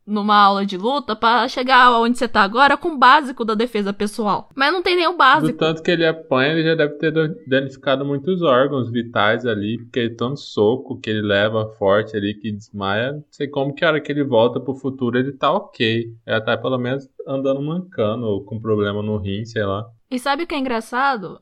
numa 0.06 0.36
aula 0.36 0.66
de 0.66 0.78
luta 0.78 1.16
para 1.16 1.48
chegar 1.48 1.98
onde 2.00 2.18
você 2.18 2.28
tá 2.28 2.42
agora 2.42 2.78
com 2.78 2.90
o 2.90 2.98
básico 2.98 3.46
da 3.46 3.56
defesa 3.56 3.94
pessoal. 3.94 4.50
Mas 4.56 4.72
não 4.72 4.84
tem 4.84 5.08
o 5.08 5.18
básico. 5.18 5.54
Do 5.54 5.58
tanto 5.58 5.82
que 5.82 5.90
ele 5.90 6.06
apanha, 6.06 6.52
ele 6.52 6.64
já 6.64 6.76
deve 6.76 6.96
ter 6.96 7.12
danificado 7.48 8.06
muitos 8.06 8.42
órgãos 8.42 8.92
vitais 8.92 9.46
ali, 9.46 9.78
porque 9.80 10.02
é 10.02 10.10
tanto 10.10 10.40
soco 10.40 11.00
que 11.00 11.10
ele 11.10 11.22
leva 11.22 11.70
forte 11.80 12.16
ali 12.16 12.34
que 12.36 12.52
desmaia. 12.52 13.14
Não 13.14 13.24
sei 13.32 13.48
como 13.48 13.74
que 13.74 13.84
a 13.84 13.90
hora 13.90 14.02
que 14.02 14.12
ele 14.12 14.24
volta 14.24 14.60
pro 14.60 14.76
futuro 14.76 15.18
ele 15.18 15.32
tá 15.32 15.52
ok. 15.52 16.14
Ele 16.26 16.42
tá 16.42 16.58
pelo 16.58 16.78
menos 16.78 17.10
andando 17.28 17.62
mancando 17.62 18.26
ou 18.26 18.44
com 18.44 18.60
problema 18.60 19.02
no 19.02 19.18
rim, 19.18 19.46
sei 19.46 19.66
lá. 19.66 19.86
E 20.12 20.20
sabe 20.20 20.44
o 20.44 20.48
que 20.48 20.54
é 20.54 20.60
engraçado? 20.60 21.42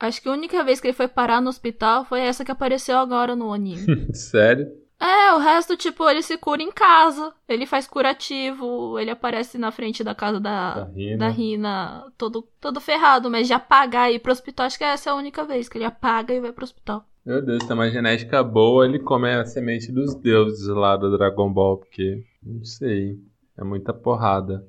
Acho 0.00 0.22
que 0.22 0.28
a 0.28 0.32
única 0.32 0.62
vez 0.62 0.80
que 0.80 0.86
ele 0.86 0.94
foi 0.94 1.08
parar 1.08 1.40
no 1.40 1.48
hospital 1.48 2.04
foi 2.04 2.20
essa 2.20 2.44
que 2.44 2.52
apareceu 2.52 2.96
agora 2.98 3.34
no 3.34 3.52
anime. 3.52 3.84
Sério? 4.14 4.68
É, 5.00 5.32
o 5.32 5.38
resto, 5.38 5.76
tipo, 5.76 6.08
ele 6.08 6.22
se 6.22 6.36
cura 6.36 6.62
em 6.62 6.72
casa. 6.72 7.32
Ele 7.48 7.66
faz 7.66 7.86
curativo, 7.86 8.98
ele 8.98 9.10
aparece 9.10 9.56
na 9.56 9.70
frente 9.70 10.02
da 10.02 10.14
casa 10.14 10.40
da, 10.40 10.74
da, 10.74 10.84
Rina. 10.84 11.16
da 11.18 11.28
Rina, 11.28 12.12
todo, 12.16 12.42
todo 12.60 12.80
ferrado, 12.80 13.30
mas 13.30 13.46
de 13.46 13.52
apagar 13.52 14.10
e 14.10 14.16
ir 14.16 14.18
pro 14.18 14.32
hospital, 14.32 14.66
acho 14.66 14.78
que 14.78 14.84
essa 14.84 15.10
é 15.10 15.12
a 15.12 15.16
única 15.16 15.44
vez 15.44 15.68
que 15.68 15.78
ele 15.78 15.84
apaga 15.84 16.34
e 16.34 16.40
vai 16.40 16.52
pro 16.52 16.64
hospital. 16.64 17.04
Meu 17.24 17.44
Deus, 17.44 17.64
tem 17.64 17.74
uma 17.74 17.90
genética 17.90 18.42
boa, 18.42 18.86
ele 18.86 18.98
come 18.98 19.30
a 19.30 19.44
semente 19.44 19.92
dos 19.92 20.14
deuses 20.14 20.66
lá 20.68 20.96
do 20.96 21.16
Dragon 21.16 21.52
Ball, 21.52 21.76
porque, 21.76 22.24
não 22.42 22.64
sei, 22.64 23.20
é 23.56 23.62
muita 23.62 23.92
porrada. 23.92 24.66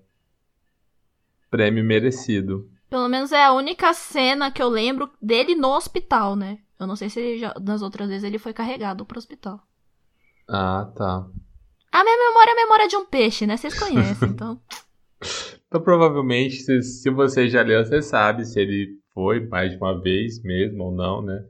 Prêmio 1.50 1.84
merecido. 1.84 2.70
Pelo 2.90 3.08
menos 3.08 3.32
é 3.32 3.44
a 3.44 3.54
única 3.54 3.94
cena 3.94 4.52
que 4.52 4.62
eu 4.62 4.68
lembro 4.68 5.10
dele 5.22 5.56
no 5.56 5.70
hospital, 5.70 6.36
né? 6.36 6.60
Eu 6.80 6.88
não 6.88 6.96
sei 6.96 7.10
se 7.10 7.38
já, 7.38 7.54
nas 7.62 7.82
outras 7.82 8.10
vezes 8.10 8.24
ele 8.24 8.40
foi 8.40 8.54
carregado 8.54 9.06
pro 9.06 9.20
hospital. 9.20 9.62
Ah, 10.48 10.92
tá. 10.96 11.28
A 11.92 12.04
minha 12.04 12.18
memória 12.18 12.52
é 12.52 12.54
a 12.54 12.64
memória 12.64 12.88
de 12.88 12.96
um 12.96 13.06
peixe, 13.06 13.46
né? 13.46 13.58
Vocês 13.58 13.78
conhecem, 13.78 14.30
então. 14.30 14.60
então, 15.68 15.82
provavelmente, 15.82 16.56
se, 16.56 16.82
se 16.82 17.10
você 17.10 17.48
já 17.48 17.62
leu, 17.62 17.86
você 17.86 18.02
sabe 18.02 18.46
se 18.46 18.60
ele 18.60 18.98
foi 19.14 19.46
mais 19.48 19.72
de 19.72 19.78
uma 19.78 20.00
vez 20.02 20.42
mesmo 20.42 20.86
ou 20.86 20.92
não, 20.92 21.22
né? 21.22 21.44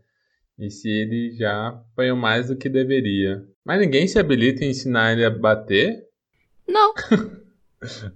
E 0.58 0.70
se 0.70 0.90
ele 0.90 1.32
já 1.38 1.70
apanhou 1.70 2.18
mais 2.18 2.48
do 2.48 2.58
que 2.58 2.68
deveria. 2.68 3.42
Mas 3.64 3.80
ninguém 3.80 4.08
se 4.08 4.20
habilita 4.20 4.66
em 4.66 4.72
ensinar 4.72 5.14
ele 5.14 5.24
a 5.24 5.30
bater? 5.30 6.04
Não. 6.68 6.94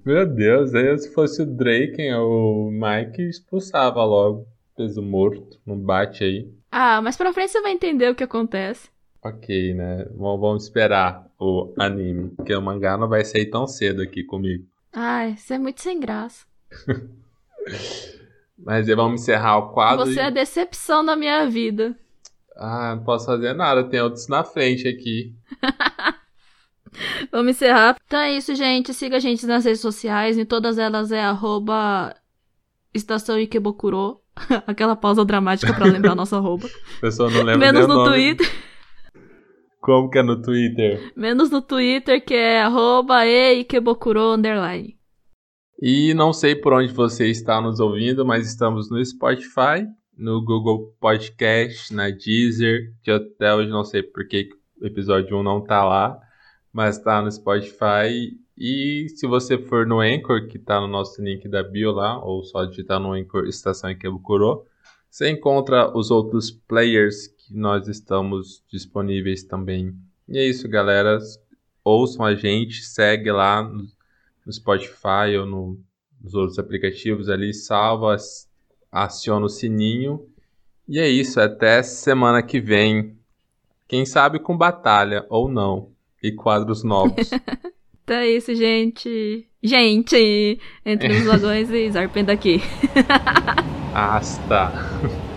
Meu 0.05 0.26
Deus, 0.26 0.74
aí 0.74 0.97
se 0.97 1.14
fosse 1.14 1.41
o 1.41 1.45
Draken 1.45 2.14
o 2.16 2.70
Mike, 2.72 3.22
expulsava 3.22 4.03
logo. 4.03 4.45
Peso 4.76 5.01
morto, 5.01 5.59
não 5.66 5.78
bate 5.78 6.24
aí. 6.24 6.51
Ah, 6.72 7.01
mas 7.01 7.16
pra 7.16 7.32
frente 7.32 7.51
você 7.51 7.61
vai 7.61 7.72
entender 7.72 8.09
o 8.09 8.16
que 8.16 8.24
acontece. 8.24 8.89
Ok, 9.24 9.74
né? 9.74 10.07
Vamos 10.16 10.64
esperar 10.64 11.28
o 11.39 11.74
anime, 11.78 12.32
porque 12.32 12.53
o 12.53 12.61
mangá 12.61 12.97
não 12.97 13.07
vai 13.07 13.24
sair 13.24 13.45
tão 13.45 13.68
cedo 13.68 14.01
aqui 14.01 14.24
comigo. 14.24 14.66
Ai, 14.91 15.32
isso 15.32 15.53
é 15.53 15.59
muito 15.59 15.82
sem 15.82 15.99
graça. 15.99 16.45
Mas 18.57 18.88
vamos 18.88 19.22
encerrar 19.22 19.57
o 19.57 19.74
quadro. 19.74 20.05
Você 20.05 20.20
é 20.20 20.26
a 20.26 20.30
decepção 20.30 21.05
da 21.05 21.16
minha 21.16 21.47
vida. 21.49 21.95
Ah, 22.55 22.95
não 22.95 23.03
posso 23.03 23.26
fazer 23.26 23.53
nada, 23.53 23.84
tem 23.84 24.01
outros 24.01 24.28
na 24.28 24.43
frente 24.43 24.88
aqui. 24.88 25.36
vamos 27.32 27.52
encerrar. 27.52 27.98
Então 28.06 28.20
é 28.20 28.36
isso, 28.36 28.54
gente. 28.56 28.94
Siga 28.94 29.18
a 29.18 29.20
gente 29.20 29.46
nas 29.46 29.66
redes 29.66 29.82
sociais. 29.82 30.38
Em 30.38 30.46
todas 30.46 30.78
elas 30.78 31.12
é 31.12 31.22
arroba 31.22 32.16
Estação 32.94 33.38
Ikebokuro. 33.38 34.20
Aquela 34.68 34.96
pausa 34.96 35.24
dramática 35.24 35.74
para 35.74 35.86
lembrar 35.86 36.14
nossa 36.16 36.38
arroba. 36.38 36.68
Pessoal 37.02 37.30
não 37.30 37.44
lembra 37.44 37.72
Menos 37.72 37.88
no 37.88 37.96
nome. 37.96 38.10
Twitter. 38.10 38.52
Como 39.80 40.10
que 40.10 40.18
é 40.18 40.24
no 40.24 40.41
Twitter? 40.41 41.12
Menos 41.16 41.52
no 41.52 41.62
Twitter, 41.62 42.24
que 42.24 42.34
é 42.34 42.62
arroba 42.62 43.26
eikebokuro 43.26 44.34
underline. 44.34 44.98
E 45.82 46.14
não 46.14 46.32
sei 46.32 46.56
por 46.56 46.72
onde 46.72 46.94
você 46.94 47.28
está 47.28 47.60
nos 47.60 47.82
ouvindo, 47.82 48.26
mas 48.26 48.48
estamos 48.48 48.89
no 48.89 49.04
Spotify, 49.04 49.86
no 50.18 50.41
Google 50.41 50.96
Podcast, 51.02 51.94
na 51.94 52.10
Deezer, 52.10 52.94
que 53.04 53.12
até 53.12 53.54
hoje 53.54 53.70
não 53.70 53.84
sei 53.84 54.02
porque 54.02 54.48
o 54.82 54.86
episódio 54.86 55.36
1 55.38 55.44
não 55.44 55.62
tá 55.62 55.84
lá, 55.84 56.18
mas 56.74 56.97
tá 56.97 57.21
no 57.21 57.32
Spotify. 57.32 58.36
E 58.57 59.07
se 59.09 59.28
você 59.28 59.57
for 59.57 59.86
no 59.86 59.99
Anchor, 59.99 60.47
que 60.47 60.57
tá 60.57 60.82
no 60.82 60.88
nosso 60.88 61.21
link 61.21 61.47
da 61.47 61.61
bio 61.61 61.91
lá, 61.91 62.24
ou 62.24 62.43
só 62.43 62.65
digitar 62.65 62.99
no 62.99 63.13
Anchor 63.13 63.45
Estação 63.45 63.91
Ikebukuro, 63.91 64.65
Você 65.09 65.30
encontra 65.30 65.95
os 65.95 66.09
outros 66.09 66.49
players 66.49 67.28
que 67.28 67.55
nós 67.55 67.88
estamos 67.88 68.63
disponíveis 68.67 69.43
também. 69.43 69.95
E 70.28 70.39
é 70.39 70.47
isso, 70.47 70.67
galera. 70.67 71.19
Ouçam 71.84 72.26
a 72.26 72.34
gente, 72.34 72.82
segue 72.82 73.32
lá 73.32 73.61
no, 73.61 73.88
Spotify 74.51 75.38
ou 75.39 75.45
no, 75.45 75.80
nos 76.19 76.34
outros 76.34 76.57
aplicativos 76.57 77.30
ali, 77.30 77.53
salva, 77.53 78.17
aciona 78.91 79.45
o 79.45 79.49
sininho. 79.49 80.28
E 80.88 80.99
é 80.99 81.07
isso, 81.07 81.39
até 81.39 81.84
semana 81.84 82.41
que 82.41 82.59
vem. 82.59 83.15
Quem 83.88 84.05
sabe 84.05 84.39
com 84.39 84.57
batalha 84.57 85.26
ou 85.30 85.47
não. 85.47 85.93
E 86.24 86.32
quadros 86.32 86.84
novos. 86.84 87.32
então 88.03 88.15
é 88.15 88.30
isso, 88.30 88.55
gente. 88.55 89.45
Gente! 89.61 90.59
Entre 90.86 91.11
os 91.11 91.26
vagões 91.26 91.69
e 91.69 91.91
Zarpenda 91.91 92.32
aqui. 92.32 92.61
Hasta. 93.93 94.71